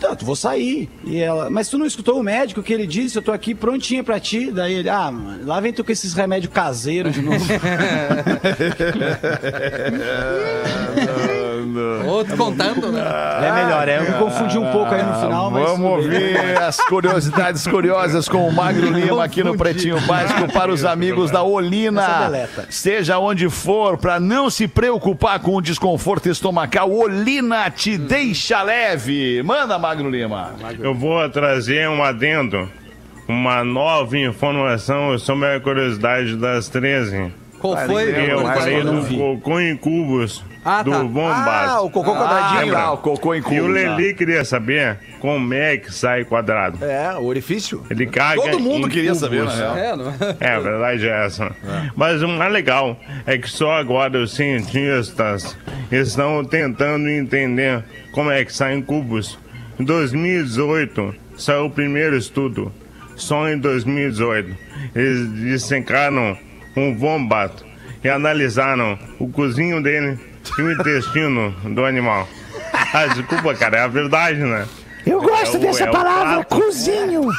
tanto, 0.00 0.24
vou 0.24 0.34
sair. 0.34 0.88
E 1.04 1.18
ela, 1.18 1.50
mas 1.50 1.68
tu 1.68 1.76
não 1.78 1.86
escutou 1.86 2.18
o 2.18 2.22
médico 2.22 2.62
que 2.62 2.72
ele 2.72 2.86
disse, 2.86 3.16
eu 3.16 3.22
tô 3.22 3.30
aqui 3.30 3.54
prontinha 3.54 4.02
pra 4.02 4.18
ti? 4.18 4.50
Daí 4.50 4.74
ele, 4.74 4.88
ah, 4.88 5.10
mano, 5.10 5.46
lá 5.46 5.60
vem 5.60 5.72
tu 5.72 5.84
com 5.84 5.92
esses 5.92 6.14
remédios 6.14 6.52
caseiros 6.52 7.14
de 7.14 7.22
novo. 7.22 7.44
Outro 12.06 12.36
contando, 12.36 12.90
né? 12.90 13.00
é 13.00 13.52
melhor, 13.52 13.88
é, 13.88 13.98
eu 13.98 14.02
me 14.02 14.18
confundi 14.18 14.58
um 14.58 14.70
pouco 14.70 14.94
aí 14.94 15.02
no 15.02 15.14
final, 15.14 15.50
mas. 15.50 15.64
Vamos 15.64 15.90
ouvir 15.90 16.36
as 16.58 16.76
curiosidades 16.78 17.66
curiosas 17.66 18.28
com 18.28 18.46
o 18.48 18.52
Magro 18.52 18.90
Lima 18.92 19.24
aqui 19.24 19.42
no 19.44 19.56
Pretinho 19.56 20.00
Básico 20.02 20.52
para 20.52 20.70
os 20.70 20.84
amigos 20.84 21.30
da 21.30 21.40
Essa 21.40 21.48
Olina. 21.48 22.06
deleta. 22.24 22.66
Seja 22.70 23.18
onde 23.18 23.48
for, 23.48 23.98
para 23.98 24.18
não 24.18 24.50
se 24.50 24.66
preocupar 24.66 25.40
com 25.40 25.56
o 25.56 25.60
desconforto 25.60 26.28
estomacal, 26.28 26.90
Olina 26.90 27.70
te 27.70 27.96
deixa 27.96 28.62
leve. 28.62 29.42
Manda, 29.42 29.78
Magro 29.78 30.10
Lima. 30.10 30.54
Eu 30.78 30.94
vou 30.94 31.28
trazer 31.28 31.88
um 31.88 32.02
adendo, 32.02 32.68
uma 33.28 33.64
nova 33.64 34.16
informação 34.18 35.18
sobre 35.18 35.54
a 35.54 35.60
curiosidade 35.60 36.36
das 36.36 36.68
13. 36.68 37.32
Qual 37.58 37.76
foi? 37.76 38.32
Eu 38.32 38.40
falei 38.40 38.82
do 38.82 39.06
cocô 39.16 39.60
em 39.60 39.76
cubos 39.76 40.42
Ah, 40.64 40.82
do 40.82 40.90
tá. 40.90 40.98
Bombas. 41.04 41.48
Ah, 41.48 41.80
o 41.80 41.90
cocô 41.90 42.14
quadradinho. 42.14 42.76
Ah, 42.76 42.92
o 42.92 42.98
cocô 42.98 43.34
em 43.34 43.42
E 43.50 43.60
o 43.60 43.66
Leli 43.66 44.12
queria 44.14 44.44
saber 44.44 44.98
como 45.18 45.54
é 45.54 45.78
que 45.78 45.92
sai 45.92 46.24
quadrado. 46.24 46.84
É, 46.84 47.16
o 47.16 47.24
orifício. 47.24 47.84
Ele 47.90 48.06
caga 48.06 48.40
Todo 48.42 48.60
mundo 48.60 48.88
queria 48.88 49.12
cubos. 49.12 49.20
saber, 49.20 49.44
na 49.44 49.54
real. 49.54 49.76
É, 49.76 49.96
não 49.96 50.12
É, 50.38 50.54
a 50.54 50.60
verdade 50.60 51.08
é 51.08 51.24
essa. 51.26 51.50
Mas 51.96 52.22
o 52.22 52.28
mais 52.28 52.52
legal 52.52 52.98
é 53.26 53.38
que 53.38 53.48
só 53.48 53.72
agora 53.72 54.18
os 54.18 54.34
cientistas 54.34 55.56
estão 55.90 56.44
tentando 56.44 57.08
entender 57.08 57.82
como 58.12 58.30
é 58.30 58.44
que 58.44 58.52
saem 58.54 58.82
cubos. 58.82 59.38
Em 59.78 59.84
2018 59.84 61.14
saiu 61.38 61.66
o 61.66 61.70
primeiro 61.70 62.16
estudo. 62.16 62.70
Só 63.16 63.48
em 63.48 63.58
2018 63.58 64.54
eles 64.94 65.34
dissecaram 65.36 66.36
um 66.76 66.96
vombato 66.96 67.64
e 68.02 68.08
analisaram 68.08 68.98
o 69.18 69.28
cozinho 69.28 69.82
dele 69.82 70.18
e 70.58 70.62
o 70.62 70.72
intestino 70.72 71.50
do 71.74 71.84
animal. 71.84 72.28
Ah, 72.92 73.06
desculpa, 73.06 73.54
cara, 73.54 73.76
é 73.76 73.80
a 73.82 73.86
verdade, 73.86 74.40
né? 74.40 74.66
Eu 75.06 75.20
gosto 75.22 75.58
dessa 75.60 75.86
palavra, 75.86 76.44
cozinho. 76.44 77.30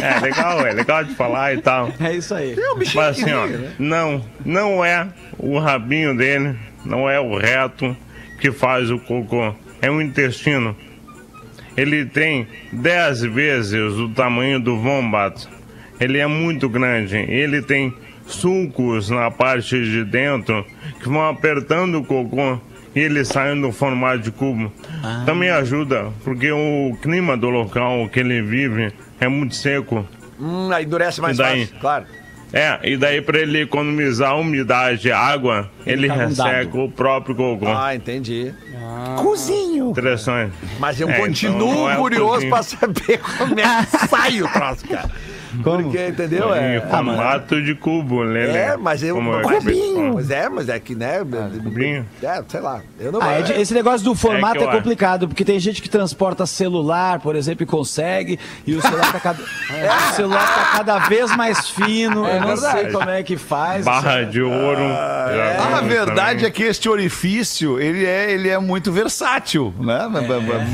É 0.00 0.20
legal, 0.20 0.64
é 0.64 0.72
legal 0.72 1.02
de 1.02 1.12
falar 1.14 1.54
e 1.54 1.60
tal. 1.60 1.92
É 1.98 2.14
isso 2.14 2.32
aí. 2.32 2.54
Mas 2.94 2.96
assim, 2.96 3.32
ó, 3.32 3.48
não, 3.80 4.24
não 4.44 4.84
é 4.84 5.08
o 5.38 5.58
rabinho 5.58 6.16
dele, 6.16 6.56
não 6.84 7.10
é 7.10 7.18
o 7.18 7.36
reto 7.36 7.96
que 8.40 8.52
faz 8.52 8.90
o 8.92 8.98
cocô, 9.00 9.52
é 9.82 9.90
o 9.90 10.00
intestino. 10.00 10.76
Ele 11.76 12.06
tem 12.06 12.46
10 12.72 13.22
vezes 13.22 13.92
o 13.94 14.08
tamanho 14.10 14.60
do 14.60 14.78
vombato. 14.78 15.48
Ele 16.00 16.18
é 16.18 16.26
muito 16.26 16.68
grande. 16.68 17.16
Ele 17.16 17.60
tem 17.60 17.92
sulcos 18.26 19.08
na 19.10 19.30
parte 19.30 19.82
de 19.82 20.04
dentro 20.04 20.64
que 21.00 21.08
vão 21.08 21.28
apertando 21.28 21.98
o 21.98 22.04
cocô 22.04 22.58
e 22.94 23.00
ele 23.00 23.24
sai 23.24 23.54
no 23.54 23.72
formato 23.72 24.18
de 24.20 24.30
cubo. 24.30 24.72
Também 25.24 25.50
ajuda, 25.50 26.08
porque 26.24 26.50
o 26.50 26.96
clima 27.02 27.36
do 27.36 27.48
local 27.50 28.08
que 28.08 28.20
ele 28.20 28.40
vive 28.42 28.92
é 29.20 29.28
muito 29.28 29.54
seco. 29.54 30.06
Hum, 30.40 30.70
aí 30.72 30.84
endurece 30.84 31.20
mais 31.20 31.38
E 31.38 31.42
daí? 31.42 31.60
fácil, 31.66 31.80
claro. 31.80 32.04
É, 32.52 32.78
e 32.84 32.96
daí 32.96 33.20
para 33.20 33.38
ele 33.40 33.62
economizar 33.62 34.38
umidade 34.38 35.08
e 35.08 35.12
água, 35.12 35.68
ele, 35.84 36.06
caga 36.08 36.24
um 36.24 36.28
resseca 36.28 36.78
o 36.78 36.90
próprio 36.90 37.34
cocô. 37.34 37.66
Ah, 37.68 37.94
entendi. 37.94 38.52
Interessante. 39.90 40.52
Mas 40.78 41.00
eu 41.00 41.08
É, 41.10 41.18
continuo 41.18 41.68
então 41.70 41.90
é 41.90 41.96
curioso 41.96 42.32
cozinho. 42.34 42.50
pra 42.50 42.62
saber 42.62 43.20
como 43.38 43.58
é 43.60 43.84
que 43.84 44.08
sai 44.08 44.42
o 44.42 44.48
troço, 44.48 44.86
cara. 44.88 45.10
Como? 45.62 45.82
Porque, 45.84 46.08
entendeu? 46.08 46.54
É, 46.54 46.80
formato 46.80 47.62
de 47.62 47.74
cubo, 47.74 48.22
Lele. 48.22 48.56
é 48.56 48.76
mas 48.76 49.02
eu. 49.02 49.14
Como 49.14 49.32
acabei- 49.34 49.94
mas 50.14 50.30
é, 50.30 50.48
mas 50.48 50.68
é 50.68 50.78
que, 50.78 50.94
né? 50.94 51.18
cubinho. 51.62 52.06
É, 52.22 52.42
sei 52.48 52.60
lá. 52.60 52.80
Eu 52.98 53.12
não 53.12 53.20
Ah, 53.22 53.32
é 53.34 53.42
de- 53.42 53.52
esse 53.54 53.72
negócio 53.74 54.04
do 54.04 54.14
formato 54.14 54.56
É 54.56 54.58
que 54.58 54.64
é, 54.64 54.68
acho. 54.68 54.76
complicado, 54.76 55.28
porque 55.28 55.44
tem 55.44 55.58
gente 55.58 55.80
que 55.82 55.88
transporta 55.88 56.46
celular, 56.46 57.20
por 57.20 57.36
exemplo, 57.36 57.62
e 57.62 57.66
consegue, 57.66 58.38
e 58.66 58.74
o 58.74 58.80
celular 58.82 59.12
tá 59.12 59.20
cada, 59.20 59.42
o 60.10 60.14
celular 60.14 60.46
tá 60.54 60.78
cada 60.78 60.98
vez 61.08 61.34
mais 61.36 61.68
fino. 61.70 62.26
eu 62.26 62.40
não 62.40 62.56
sei 62.56 62.90
como 62.90 63.08
é 63.10 63.22
que 63.22 63.36
faz. 63.36 63.84
Barra 63.84 64.22
de 64.24 64.40
ouro. 64.42 64.82
Ah, 64.82 65.78
a 65.78 65.80
verdade 65.82 66.44
é 66.44 66.50
que 66.50 66.62
este 66.62 66.88
orifício, 66.88 67.78
ele 67.80 68.04
é, 68.04 68.30
ele 68.30 68.48
é 68.48 68.58
muito 68.58 68.90
versátil, 68.92 69.74
né? 69.78 70.06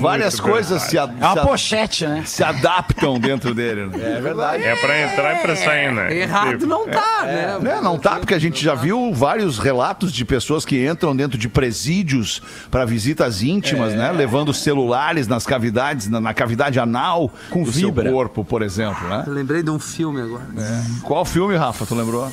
Várias 0.01 0.39
coisas 0.41 0.83
se, 0.83 0.99
a- 0.99 1.11
É 1.20 1.27
uma 1.27 1.37
pochete, 1.47 2.07
né? 2.07 2.23
se 2.25 2.43
adaptam 2.43 3.18
dentro 3.18 3.55
dele. 3.55 3.87
Né? 3.87 4.16
É 4.18 4.20
verdade. 4.20 4.62
É 4.73 4.77
pra 4.77 5.01
entrar 5.03 5.37
e 5.37 5.43
pra 5.43 5.57
sair, 5.57 5.93
né? 5.93 6.16
Errado 6.16 6.66
não 6.66 6.89
tá, 6.89 7.25
né? 7.25 7.59
É, 7.77 7.81
não 7.81 7.99
tá, 7.99 8.16
porque 8.16 8.35
a 8.35 8.39
gente 8.39 8.62
já 8.64 8.75
viu 8.75 9.12
vários 9.12 9.59
relatos 9.59 10.12
de 10.12 10.25
pessoas 10.25 10.64
que 10.64 10.87
entram 10.87 11.14
dentro 11.14 11.37
de 11.37 11.49
presídios 11.49 12.41
para 12.70 12.85
visitas 12.85 13.43
íntimas, 13.43 13.95
né? 13.95 14.11
Levando 14.12 14.53
celulares 14.55 15.29
nas 15.29 15.45
cavidades, 15.47 16.09
na, 16.09 16.20
na 16.20 16.33
cavidade 16.33 16.79
anal 16.79 17.31
Com 17.51 17.62
do 17.62 17.70
vibra. 17.70 18.05
seu 18.05 18.12
corpo, 18.12 18.45
por 18.45 18.62
exemplo, 18.62 19.07
né? 19.09 19.25
Eu 19.27 19.33
lembrei 19.33 19.62
de 19.62 19.70
um 19.70 19.79
filme 19.79 20.20
agora. 20.20 20.47
Qual 21.03 21.25
filme, 21.25 21.57
Rafa, 21.57 21.85
tu 21.85 21.95
lembrou? 21.95 22.31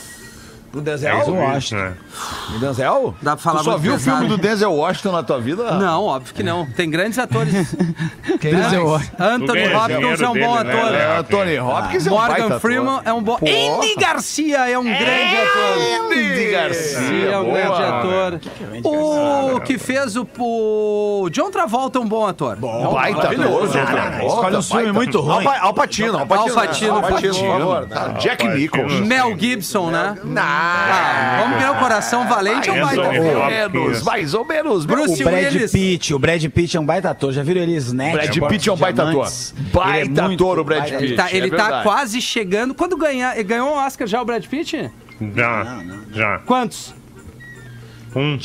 Do 0.71 0.79
É 0.79 0.83
Denzel? 0.83 1.19
isso, 1.19 1.31
Washington. 1.33 1.75
né? 1.83 1.93
Do 2.51 2.59
Denzel? 2.59 3.15
Dá 3.21 3.35
pra 3.35 3.43
falar 3.43 3.59
Tu 3.59 3.65
só 3.65 3.77
viu 3.77 3.93
o 3.93 3.97
pesado. 3.97 4.17
filme 4.17 4.29
do 4.35 4.41
Denzel 4.41 4.71
Washington 4.73 5.11
na 5.13 5.23
tua 5.23 5.39
vida? 5.39 5.71
Não, 5.73 6.03
óbvio 6.03 6.33
que 6.33 6.43
não. 6.43 6.65
Tem 6.71 6.89
grandes 6.89 7.17
atores. 7.17 7.53
Denzel 8.39 8.87
Mas 8.87 9.11
Anthony 9.19 9.47
Tu 9.47 9.53
ganha 9.53 9.77
Hopkins 9.77 9.97
dinheiro 9.99 10.23
é 10.23 10.29
um 10.29 10.33
bom 10.33 10.57
dele, 10.57 10.63
né, 10.69 10.73
ator. 10.75 10.91
Léo? 10.91 11.11
É, 11.19 11.23
Tony 11.23 11.59
Hopkins 11.59 12.07
é 12.07 12.11
um 12.11 12.15
baita 12.15 12.31
Morgan 12.31 12.45
ator. 12.47 12.59
Freeman 12.59 13.01
é 13.05 13.13
um 13.13 13.23
bom. 13.23 13.37
Andy 13.41 13.95
Garcia 13.99 14.69
é 14.69 14.77
um 14.77 14.83
grande 14.83 15.35
ator. 15.37 16.11
Andy 16.11 16.51
Garcia, 16.51 17.29
é 17.31 17.37
um 17.39 17.43
boa. 17.45 17.53
grande 17.55 17.83
ator. 17.83 19.53
O 19.55 19.61
que 19.61 19.77
fez 19.77 20.15
o, 20.15 20.27
o 20.37 21.29
John 21.31 21.49
Travolta 21.49 21.97
é 21.97 22.01
um 22.01 22.07
bom 22.07 22.25
ator. 22.27 22.55
Bom, 22.57 22.93
Baita 22.93 23.17
Maravilhoso, 23.17 23.77
ator, 23.77 24.23
Escolhe 24.27 24.57
um 24.57 24.61
filme 24.61 24.91
muito 24.91 25.17
ator. 25.19 25.33
ruim. 25.35 25.47
Al 25.47 25.73
Pacino, 25.73 26.17
Al 26.19 26.27
Pacino. 26.27 27.01
Por 27.01 27.21
favor. 27.21 27.87
Jack 28.19 28.47
Nicholson. 28.47 29.05
Mel 29.05 29.35
Gibson, 29.37 29.89
né? 29.89 30.15
Não. 30.23 30.58
Ah, 30.61 31.37
vamos 31.41 31.57
ver 31.63 31.69
o 31.69 31.75
coração 31.75 32.27
valente 32.27 32.69
um 32.69 32.81
baita 32.81 33.09
filme. 33.11 33.29
Hopkins. 33.29 34.03
mais 34.03 34.33
ou 34.33 34.45
menos. 34.45 34.85
Bruce 34.85 35.21
O 35.21 35.25
Brad 35.25 35.53
Willis. 35.53 35.71
Pitt, 35.71 36.13
o 36.13 36.19
Brad 36.19 36.45
Pitt 36.45 36.75
é 36.75 36.79
um 36.79 36.85
baita 36.85 37.09
ator. 37.11 37.31
Já 37.31 37.43
viram 37.43 37.61
ele 37.61 37.75
Snatch? 37.75 38.13
Brad 38.13 38.49
Pitt 38.49 38.69
é 38.69 38.73
um 38.73 38.77
baita 38.77 39.09
ator. 39.09 39.27
Baita 39.73 40.21
é 40.21 40.23
muito 40.25 40.43
ator, 40.43 40.59
o 40.59 40.63
Brad 40.63 40.83
Pitt. 40.89 41.03
Ele 41.03 41.15
tá, 41.15 41.31
ele 41.31 41.47
é 41.47 41.57
tá 41.57 41.83
quase 41.83 42.21
chegando. 42.21 42.73
Quando 42.73 42.97
ganhar. 42.97 43.35
Ele 43.35 43.43
ganhou 43.43 43.69
um 43.69 43.77
Oscar 43.77 44.07
já, 44.07 44.21
o 44.21 44.25
Brad 44.25 44.45
Pitt? 44.45 44.91
Já, 45.35 45.83
já. 46.11 46.39
Quantos? 46.39 46.93
Um. 48.15 48.37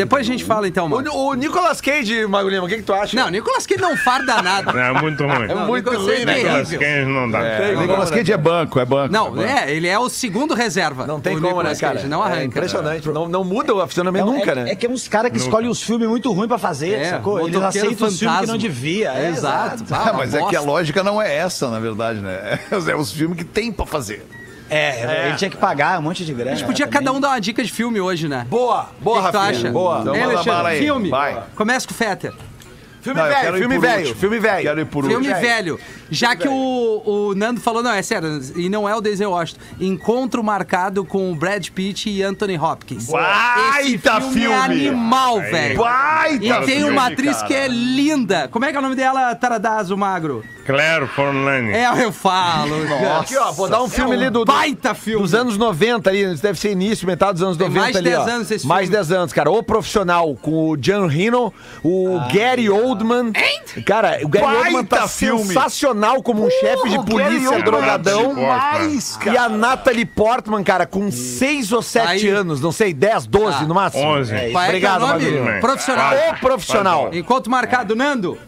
Depois 0.00 0.26
a 0.26 0.30
gente 0.32 0.44
fala 0.44 0.66
então, 0.66 0.88
mano. 0.88 1.10
O, 1.12 1.28
o 1.30 1.34
Nicolas 1.34 1.80
Cage, 1.80 2.26
Mago 2.26 2.48
Lima, 2.48 2.64
o 2.64 2.68
que, 2.68 2.76
que 2.76 2.82
tu 2.82 2.94
acha? 2.94 3.14
Não, 3.16 3.28
Nicolas 3.28 3.66
Cage 3.66 3.80
não 3.80 3.96
farda 3.96 4.40
nada. 4.40 4.70
É 4.72 4.92
muito 5.00 5.22
ruim. 5.26 5.46
Não, 5.46 5.66
muito 5.66 5.90
Nicolas 5.90 6.08
ruim, 6.14 6.24
né, 6.24 6.32
é 6.32 6.42
Nicolas 6.42 6.68
terrível. 6.68 6.80
Cage 6.80 7.06
não 7.06 7.30
dá. 7.30 7.38
É, 7.42 7.76
Nicolas 7.76 8.10
Cage 8.10 8.32
é 8.32 8.36
banco, 8.36 8.80
é 8.80 8.84
banco. 8.84 9.12
Não, 9.12 9.26
é 9.26 9.30
banco. 9.30 9.42
é, 9.42 9.70
ele 9.72 9.86
é 9.88 9.98
o 9.98 10.08
segundo 10.08 10.54
reserva. 10.54 11.06
Não 11.06 11.20
tem 11.20 11.34
o 11.36 11.36
como, 11.36 11.48
né, 11.48 11.52
Nicolas 11.54 11.80
cara? 11.80 11.94
Cage, 11.96 12.08
Não 12.08 12.22
arranca. 12.22 12.40
É 12.40 12.44
impressionante. 12.44 13.08
Não, 13.10 13.28
não 13.28 13.44
muda 13.44 13.74
o 13.74 13.86
fisionomia 13.86 14.22
É, 14.22 14.24
nunca, 14.24 14.52
é- 14.52 14.54
né? 14.54 14.70
é 14.70 14.74
que 14.74 14.86
é 14.86 14.88
uns 14.88 15.06
caras 15.06 15.30
que 15.30 15.36
escolhem 15.38 15.68
os 15.68 15.82
filmes 15.82 16.08
muito 16.08 16.32
ruins 16.32 16.48
pra 16.48 16.58
fazer, 16.58 16.94
É, 16.94 17.10
sacou? 17.10 17.46
Eles 17.46 17.60
aceitam 17.60 18.08
os 18.08 18.18
filmes 18.18 18.40
que 18.40 18.46
não 18.46 18.56
devia. 18.58 19.12
É, 19.12 19.28
Exato. 19.28 19.84
Ah, 19.90 20.12
mas 20.16 20.34
é 20.34 20.42
que 20.44 20.56
a 20.56 20.60
lógica 20.60 21.02
não 21.02 21.20
é 21.20 21.36
essa, 21.36 21.68
na 21.70 21.78
verdade, 21.78 22.20
né? 22.20 22.58
É 22.90 22.96
os 22.96 23.12
filmes 23.12 23.36
que 23.36 23.44
tem 23.44 23.70
pra 23.70 23.84
fazer. 23.86 24.26
É, 24.70 25.26
ele 25.28 25.36
tinha 25.36 25.50
que 25.50 25.56
pagar 25.56 25.98
um 25.98 26.02
monte 26.02 26.24
de 26.24 26.32
grana. 26.32 26.52
A 26.52 26.54
gente 26.54 26.66
podia 26.66 26.86
cada 26.86 27.12
um 27.12 27.20
dar 27.20 27.28
uma 27.30 27.40
dica 27.40 27.62
de 27.62 27.70
filme 27.72 28.00
hoje, 28.00 28.28
né? 28.28 28.46
Boa, 28.48 28.88
boa, 29.00 29.18
que 29.20 29.26
que 29.26 29.32
tu 29.32 29.38
Rafinha. 29.38 29.58
acha? 29.60 29.70
Boa. 29.72 29.98
Então 30.00 30.14
Alexandre? 30.14 30.50
bala 30.50 30.68
aí, 30.68 30.78
Filme. 30.78 31.10
vai. 31.10 31.42
Começa 31.56 31.86
com 31.88 31.92
o 31.92 31.96
Fetter. 31.96 32.32
Filme 33.00 33.20
Não, 33.20 33.28
velho, 33.28 33.40
quero 33.40 33.56
ir 33.56 33.60
filme 33.60 33.74
por 33.76 33.80
velho, 33.80 33.98
último. 34.00 34.20
filme 34.20 34.38
velho. 34.38 34.62
Quero 34.62 34.80
ir 34.80 34.84
por 34.86 35.04
Filme 35.06 35.26
último. 35.28 35.40
velho. 35.40 35.80
Já 36.10 36.34
que 36.36 36.48
o, 36.48 37.02
o 37.04 37.34
Nando 37.36 37.60
falou, 37.60 37.82
não, 37.82 37.92
é 37.92 38.02
sério, 38.02 38.40
e 38.56 38.68
não 38.68 38.88
é 38.88 38.94
o 38.94 39.00
Denzel 39.00 39.30
Washington. 39.30 39.60
Encontro 39.80 40.42
marcado 40.42 41.04
com 41.04 41.30
o 41.30 41.34
Brad 41.34 41.68
Pitt 41.68 42.10
e 42.10 42.22
Anthony 42.22 42.58
Hopkins. 42.58 43.06
Baita 43.06 43.80
Esse 43.80 43.98
filme, 43.98 44.32
filme. 44.32 44.46
é 44.54 44.58
animal, 44.58 45.40
velho. 45.40 45.78
Baita 45.78 46.44
E 46.44 46.52
tem 46.66 46.76
filme, 46.78 46.90
uma 46.90 47.06
atriz 47.06 47.36
cara. 47.36 47.46
que 47.46 47.54
é 47.54 47.68
linda. 47.68 48.48
Como 48.48 48.64
é 48.64 48.70
que 48.70 48.76
é 48.76 48.78
o 48.78 48.82
nome 48.82 48.96
dela, 48.96 49.34
Taradazo 49.34 49.96
Magro? 49.96 50.44
Claire 50.66 51.06
Forlani. 51.08 51.72
É, 51.72 52.04
eu 52.04 52.12
falo. 52.12 52.74
Aqui, 53.20 53.36
ó, 53.36 53.50
vou 53.50 53.68
dar 53.68 53.82
um 53.82 53.88
filme 53.88 54.14
ali 54.14 54.30
do, 54.30 54.44
Baita 54.44 54.94
filme. 54.94 55.20
dos 55.22 55.34
anos 55.34 55.56
90 55.56 56.08
ali, 56.10 56.34
deve 56.36 56.58
ser 56.60 56.70
início, 56.70 57.06
metade 57.06 57.34
dos 57.34 57.42
anos 57.42 57.56
Tem 57.56 57.66
90 57.68 57.82
mais 57.84 57.96
ali, 57.96 58.10
10 58.10 58.18
ó. 58.18 58.22
anos 58.30 58.50
esse 58.50 58.66
mais 58.66 58.82
filme. 58.88 58.96
10 58.96 59.12
anos, 59.12 59.32
cara. 59.32 59.50
O 59.50 59.62
Profissional, 59.62 60.36
com 60.36 60.70
o 60.70 60.76
John 60.76 61.06
Reno, 61.06 61.52
o 61.82 62.20
Gary 62.32 62.68
Oldman. 62.68 62.89
Cara, 63.86 64.18
o 64.22 64.28
Gary 64.28 64.44
Baita 64.46 64.64
Oldman 64.66 64.84
tá 64.84 65.08
filme. 65.08 65.44
sensacional 65.46 66.22
como 66.22 66.44
um 66.46 66.50
chefe 66.50 66.88
de 66.88 66.96
Gary 66.96 67.10
polícia 67.10 67.50
Oldman 67.50 67.64
drogadão. 67.64 68.34
demais, 68.34 69.18
E 69.26 69.36
a 69.36 69.48
Natalie 69.48 70.04
Portman, 70.04 70.62
cara, 70.62 70.86
com 70.86 71.10
6 71.10 71.72
ou 71.72 71.82
7 71.82 72.06
Aí. 72.08 72.28
anos, 72.28 72.60
não 72.60 72.72
sei, 72.72 72.92
10, 72.92 73.26
12 73.26 73.58
Ah. 73.60 73.66
no 73.66 73.74
máximo. 73.74 74.02
11. 74.04 74.34
É 74.34 74.50
é 74.50 74.52
é 74.52 74.64
Obrigado. 74.64 75.04
Profissional. 75.60 76.14
O 76.14 76.40
Profissional. 76.40 77.10
Encontro 77.12 77.50
marcado, 77.50 77.94
Nando. 77.96 78.38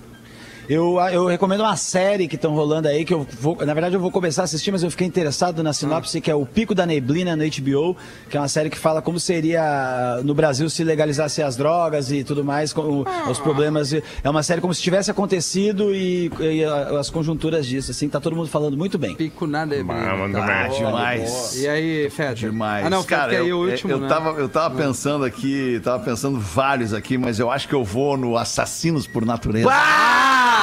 Eu, 0.73 0.99
eu 1.13 1.27
recomendo 1.27 1.61
uma 1.61 1.77
série 1.77 2.27
que 2.27 2.37
estão 2.37 2.55
rolando 2.55 2.89
aí, 2.89 3.05
que 3.05 3.13
eu 3.13 3.27
vou. 3.39 3.59
Na 3.67 3.75
verdade, 3.75 3.95
eu 3.95 4.01
vou 4.01 4.11
começar 4.11 4.41
a 4.41 4.45
assistir, 4.45 4.73
mas 4.73 4.83
eu 4.83 4.91
fiquei 4.91 5.07
interessado 5.07 5.63
na 5.63 5.71
sinopse, 5.75 6.19
que 6.19 6.31
é 6.31 6.35
o 6.35 6.47
Pico 6.47 6.75
da 6.75 6.87
Neblina 6.87 7.37
no 7.37 7.45
HBO, 7.45 7.95
que 8.31 8.39
é 8.39 8.41
uma 8.41 8.49
série 8.49 8.71
que 8.71 8.79
fala 8.79 9.03
como 9.03 9.21
seria 9.21 10.21
no 10.25 10.33
Brasil 10.35 10.71
se 10.71 10.83
legalizasse 10.83 11.43
as 11.43 11.57
drogas 11.57 12.11
e 12.11 12.25
tudo 12.25 12.43
mais, 12.43 12.73
com 12.73 13.05
os 13.29 13.39
problemas. 13.39 13.93
É 13.93 14.31
uma 14.31 14.43
série 14.43 14.63
como 14.63 14.73
se 14.73 14.81
tivesse 14.81 15.11
acontecido 15.11 15.95
e, 15.95 16.33
e 16.41 16.65
as 16.65 17.11
conjunturas 17.11 17.67
disso, 17.67 17.91
assim, 17.91 18.09
tá 18.09 18.19
todo 18.19 18.35
mundo 18.35 18.49
falando 18.49 18.75
muito 18.75 18.97
bem. 18.97 19.15
Pico 19.15 19.47
na 19.47 19.63
Ah, 19.63 19.67
neblina. 19.67 20.17
manda 20.17 20.39
Tá. 20.41 20.69
Demais. 20.69 21.55
E 21.61 21.69
aí, 21.69 22.09
Fetter? 22.09 22.35
Demais. 22.51 22.87
Ah, 22.87 22.91
não, 22.91 23.05
cara, 23.05 23.33
aí 23.33 23.49
eu, 23.49 23.59
o 23.59 23.69
último, 23.69 23.93
eu, 23.93 24.01
né? 24.01 24.09
tava, 24.09 24.31
eu 24.41 24.49
tava 24.49 24.75
pensando 24.75 25.23
aqui, 25.25 25.81
tava 25.85 26.03
pensando 26.03 26.41
vários 26.41 26.95
aqui, 26.95 27.19
mas 27.19 27.39
eu 27.39 27.51
acho 27.51 27.69
que 27.69 27.75
eu 27.75 27.85
vou 27.85 28.17
no 28.17 28.39
Assassinos 28.39 29.07
por 29.07 29.27
Natureza. 29.27 29.69
Ah! 29.71 30.62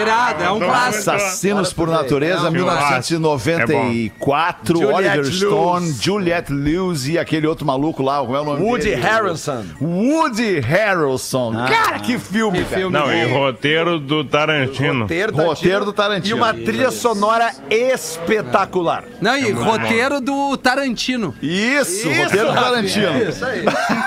Irado, 0.00 0.44
é 0.44 0.50
um 0.52 0.60
clássico. 0.60 1.10
Assassinos 1.10 1.72
por 1.72 1.88
Natureza, 1.88 2.46
É 2.46 2.48
um 2.48 2.52
1994, 2.52 4.76
Juliette 4.78 4.94
Oliver 4.94 5.16
Lewis. 5.24 5.36
Stone, 5.36 5.92
Juliette 6.00 6.52
Lewis 6.52 7.08
e 7.08 7.18
aquele 7.18 7.46
outro 7.46 7.66
maluco 7.66 8.02
lá, 8.02 8.20
como 8.20 8.36
é 8.36 8.40
o 8.40 8.44
nome 8.44 8.62
Woody 8.62 8.84
dele? 8.90 9.02
Harrelson. 9.02 9.64
Woody 9.80 10.60
Harrelson. 10.60 11.52
Cara, 11.66 11.98
que 11.98 12.18
filme, 12.18 12.64
cara. 12.64 12.88
Não, 12.90 13.12
e 13.12 13.24
roteiro 13.32 13.98
do 13.98 14.24
Tarantino. 14.24 15.00
Roteiro, 15.02 15.34
Roteiro 15.34 15.84
do 15.84 15.92
Tarantino. 15.92 16.36
E 16.36 16.38
uma 16.38 16.54
trilha 16.54 16.90
sonora 16.92 17.50
espetacular. 17.68 19.04
Não, 19.20 19.36
e 19.36 19.50
roteiro 19.50 20.20
do 20.20 20.56
Tarantino. 20.56 21.34
Isso, 21.42 22.08
roteiro 22.08 22.48
do 22.48 22.54
Tarantino. 22.54 23.22
Isso 23.28 23.44
aí. 23.44 23.64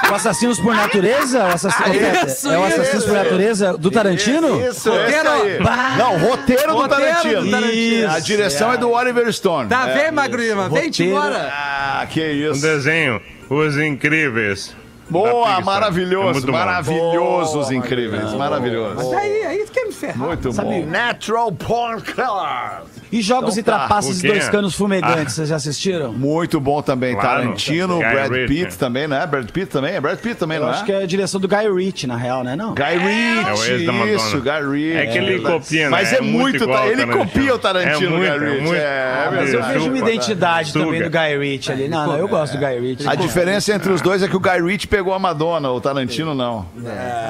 O 0.09 0.13
Assassinos 0.15 0.59
por 0.59 0.73
Natureza? 0.75 1.43
O 1.43 1.47
assassino, 1.47 1.95
isso, 2.25 2.49
é 2.49 2.57
o 2.57 2.67
isso, 2.67 2.81
Assassinos 2.81 3.05
por 3.05 3.13
Natureza 3.13 3.77
do 3.77 3.91
Tarantino? 3.91 4.61
Isso, 4.61 4.89
Esse 4.89 5.02
aí. 5.07 5.97
Não, 5.97 6.17
roteiro 6.17 6.67
do 6.73 6.77
Roteiro 6.77 7.49
Tarantino. 7.49 8.11
A 8.11 8.19
direção 8.19 8.73
é 8.73 8.77
do 8.77 8.91
Oliver 8.91 9.31
Stone. 9.31 9.69
Tá 9.69 9.85
vendo, 9.87 10.13
Magrima? 10.15 10.69
Vem-te 10.69 11.03
Roteiro. 11.03 11.11
embora. 11.29 11.49
Ah, 11.53 12.05
que 12.09 12.21
Um 12.21 12.51
isso. 12.51 12.61
desenho, 12.61 13.21
Os 13.49 13.77
Incríveis. 13.77 14.75
Boa, 15.09 15.45
Pixar. 15.47 15.59
É 15.61 15.63
maravilhoso, 15.65 16.51
maravilhoso, 16.51 17.59
os 17.59 17.69
incríveis, 17.71 18.33
maravilhoso. 18.33 19.15
Aí, 19.15 19.43
aí 19.45 19.65
tu 19.65 19.71
quer 19.71 19.85
me 19.85 19.91
ferrar. 19.91 20.17
Muito 20.17 20.51
bom. 20.53 20.85
Natural 20.85 21.51
Porn 21.51 22.01
Killer. 22.01 22.83
E 23.13 23.21
Jogos 23.21 23.57
Então 23.57 23.61
e 23.61 23.63
tá. 23.77 23.79
Trapaças 23.85 24.17
e 24.19 24.21
quê? 24.21 24.27
Dois 24.29 24.49
Canos 24.49 24.73
Fumegantes, 24.75 25.35
vocês 25.35 25.49
já 25.49 25.55
assistiram? 25.55 26.11
Muito 26.13 26.59
bom 26.59 26.81
também. 26.81 27.13
Claro. 27.15 27.41
Tarantino, 27.43 27.99
Brad 27.99 28.31
Ritchie. 28.31 28.47
Pitt 28.65 28.77
também, 28.77 29.07
não 29.07 29.17
é? 29.17 29.27
Brad 29.27 29.49
Pitt 29.49 29.67
também? 29.67 29.93
É 29.95 30.01
Brad 30.01 30.17
Pitt 30.19 30.35
também, 30.35 30.57
Eu 30.57 30.63
não 30.63 30.69
acho 30.71 30.83
é? 30.83 30.85
que 30.85 30.91
é 30.91 31.03
a 31.03 31.05
direção 31.05 31.39
do 31.39 31.47
Guy 31.47 31.71
Ritchie, 31.73 32.07
na 32.07 32.17
real, 32.17 32.43
né? 32.43 32.55
Não? 32.55 32.73
Guy 32.73 32.83
É 32.83 32.97
Ritchie, 32.97 33.85
Madonna. 33.85 34.11
isso, 34.11 34.41
Guy 34.41 34.71
Ritchie. 34.71 34.97
É 34.97 35.05
que 35.07 35.17
ele 35.17 35.39
copia, 35.41 35.83
né? 35.83 35.89
Mas 35.89 36.11
é, 36.13 36.21
muito, 36.21 36.63
igual 36.63 36.79
tá- 36.79 36.87
ele 36.87 37.05
copia 37.07 37.55
o 37.55 37.59
Tarantino, 37.59 38.15
É 38.15 38.17
muito, 38.17 38.39
Guy 38.39 38.49
Ritchie. 38.59 38.75
é. 38.75 38.79
É, 38.83 39.29
Mas 39.35 39.53
eu 39.53 39.63
vejo 39.63 39.87
uma 39.89 39.97
identidade 39.99 40.73
também 40.73 41.03
do 41.03 41.09
Guy 41.09 41.37
Ritchie 41.37 41.71
ali. 41.71 41.87
Não, 41.87 42.07
não, 42.07 42.17
eu 42.17 42.27
gosto 42.27 42.57
do 42.57 42.59
Guy 42.65 42.79
Ritchie. 42.79 43.07
A 43.07 43.15
diferença 43.15 43.73
entre 43.73 43.91
os 43.91 44.01
dois 44.01 44.23
é 44.23 44.27
que 44.27 44.35
o 44.35 44.39
Guy 44.39 44.61
Ritchie 44.61 44.87
pegou 44.87 45.13
a 45.13 45.19
Madonna, 45.19 45.69
o 45.69 45.79
Tarantino 45.79 46.33
não. 46.33 46.65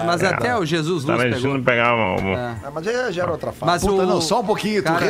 Mas 0.06 0.24
até 0.24 0.56
o 0.58 0.66
Jesus 0.66 1.04
Luz 1.04 1.18
pegou. 1.18 1.24
Tarantino 1.24 1.64
pegava 1.64 2.16
Ah, 2.64 2.72
mas 2.74 2.86
já, 2.86 3.22
era 3.24 3.32
outra 3.32 3.52
fase. 3.52 3.86
Puta, 3.86 4.06
não, 4.06 4.22
só 4.22 4.40
um 4.42 4.46
pouquinho. 4.46 4.82
Tu 4.82 4.86
Cara- 4.86 5.06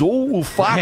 relativizou 0.00 0.34
o 0.38 0.42
fato 0.42 0.80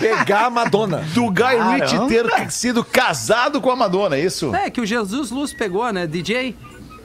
Pegar 0.00 0.46
a 0.46 0.50
Madonna. 0.50 0.98
do 1.14 1.30
Guy 1.30 1.80
Ritchie 1.80 2.08
ter 2.08 2.50
sido 2.50 2.84
casado 2.84 3.60
com 3.60 3.70
a 3.70 3.76
Madonna, 3.76 4.16
é 4.16 4.20
isso? 4.20 4.54
É, 4.54 4.70
que 4.70 4.80
o 4.80 4.86
Jesus 4.86 5.30
Luz 5.30 5.52
pegou, 5.52 5.90
né? 5.92 6.06
DJ. 6.06 6.56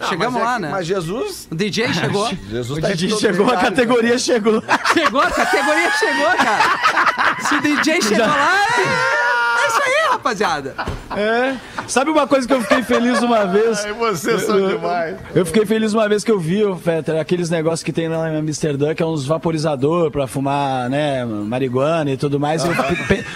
Chegamos 0.08 0.36
Mas 0.36 0.42
é 0.42 0.46
lá, 0.46 0.56
que- 0.56 0.62
né? 0.62 0.70
Mas 0.72 0.88
Jesus... 0.88 1.48
O 1.52 1.56
DJ 1.56 1.94
chegou. 1.94 2.30
Jesus 2.50 2.78
O 2.78 2.82
tá 2.82 2.90
em 2.92 2.96
DJ 2.96 3.10
todo 3.10 3.20
chegou, 3.20 3.46
a 3.46 3.50
lugar, 3.50 3.64
categoria 3.64 4.18
chegou. 4.18 4.64
chegou, 4.94 5.22
a 5.22 5.30
categoria 5.32 5.92
chegou, 5.92 6.26
cara. 6.38 7.38
Se 7.42 7.56
o 7.56 7.62
DJ 7.62 8.02
chegou 8.02 8.26
lá, 8.26 8.66
é... 8.78 9.64
é 9.64 9.68
isso 9.68 9.82
aí, 9.84 10.10
rapaziada. 10.12 10.76
É. 11.18 11.56
Sabe 11.90 12.12
uma 12.12 12.28
coisa 12.28 12.48
que 12.48 12.54
eu 12.54 12.62
fiquei 12.62 12.84
feliz 12.84 13.20
uma 13.24 13.46
vez? 13.46 13.84
Ai, 13.84 13.94
vocês 13.94 14.44
são 14.44 14.68
demais. 14.68 15.18
Eu 15.34 15.44
fiquei 15.44 15.66
feliz 15.66 15.92
uma 15.92 16.08
vez 16.08 16.24
que 16.24 16.32
eu 16.32 16.40
vi, 16.40 16.64
ô, 16.64 16.76
Fetter, 16.76 17.20
aqueles 17.20 17.50
negócios 17.50 17.82
que 17.82 17.92
tem 17.92 18.08
lá 18.08 18.32
em 18.32 18.38
Amsterdã, 18.38 18.94
que 18.94 19.02
é 19.02 19.06
uns 19.06 19.26
vaporizador 19.26 20.12
pra 20.12 20.28
fumar, 20.28 20.88
né, 20.88 21.26
marihuana 21.26 22.12
e 22.12 22.18
tudo 22.18 22.40
mais. 22.40 22.64
Eu 22.64 22.72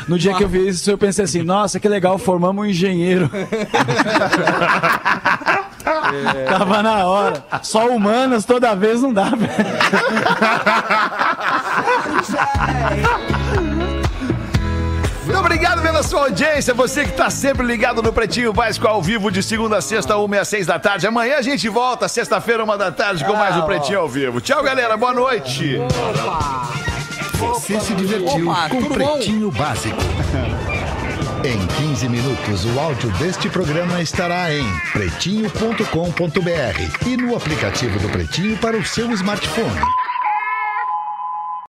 no 0.08 0.20
dia 0.20 0.36
que 0.36 0.44
eu 0.44 0.48
vi 0.48 0.68
isso, 0.68 0.92
eu 0.92 1.00
pensei 1.00 1.26
assim, 1.26 1.42
nossa, 1.42 1.80
que 1.80 1.90
legal, 1.90 2.20
formamos 2.20 2.64
um 2.64 2.68
engenheiro. 2.68 3.28
Tava 6.48 6.84
na 6.84 7.08
hora. 7.08 7.44
Só 7.64 7.88
humanas 7.88 8.46
toda 8.46 8.76
vez 8.76 9.02
não 9.02 9.12
dá, 9.12 9.30
velho. 9.30 9.52
Muito 15.26 15.40
obrigado 15.40 15.82
pela 16.04 16.10
sua 16.10 16.20
audiência. 16.22 16.74
Você 16.74 17.04
que 17.04 17.12
está 17.12 17.30
sempre 17.30 17.66
ligado 17.66 18.02
no 18.02 18.12
Pretinho 18.12 18.52
Básico 18.54 18.88
ao 18.88 19.02
vivo 19.02 19.32
de 19.32 19.42
segunda 19.42 19.78
a 19.78 19.82
sexta, 19.82 20.18
uma 20.18 20.36
e 20.36 20.40
às 20.40 20.48
seis 20.48 20.68
da 20.68 20.78
tarde. 20.78 21.08
Amanhã 21.08 21.38
a 21.38 21.42
gente 21.42 21.70
volta, 21.70 22.08
sexta-feira, 22.08 22.64
uma 22.64 22.78
da 22.78 22.92
tarde, 22.92 23.26
com 23.26 23.34
mais 23.34 23.56
um 23.56 23.62
Pretinho 23.64 24.00
ao 24.00 24.10
vivo. 24.10 24.42
Tchau, 24.42 24.62
galera. 24.62 24.98
Boa 24.98 25.14
noite. 25.14 25.78
Você 27.40 27.80
se 27.80 27.94
divertiu 27.94 28.50
Opa, 28.50 28.70
com 28.70 28.82
tudo 28.82 29.00
bom? 29.00 29.14
Pretinho 29.14 29.52
Básico. 29.52 29.98
Em 31.44 31.68
15 31.90 32.08
minutos, 32.08 32.64
o 32.64 32.80
áudio 32.80 33.12
deste 33.18 33.50
programa 33.50 34.02
estará 34.02 34.50
em 34.54 34.64
pretinho.com.br 34.94 35.84
e 37.06 37.18
no 37.18 37.36
aplicativo 37.36 38.00
do 38.00 38.08
Pretinho 38.08 38.56
para 38.60 38.78
o 38.78 38.86
seu 38.86 39.12
smartphone. 39.12 39.82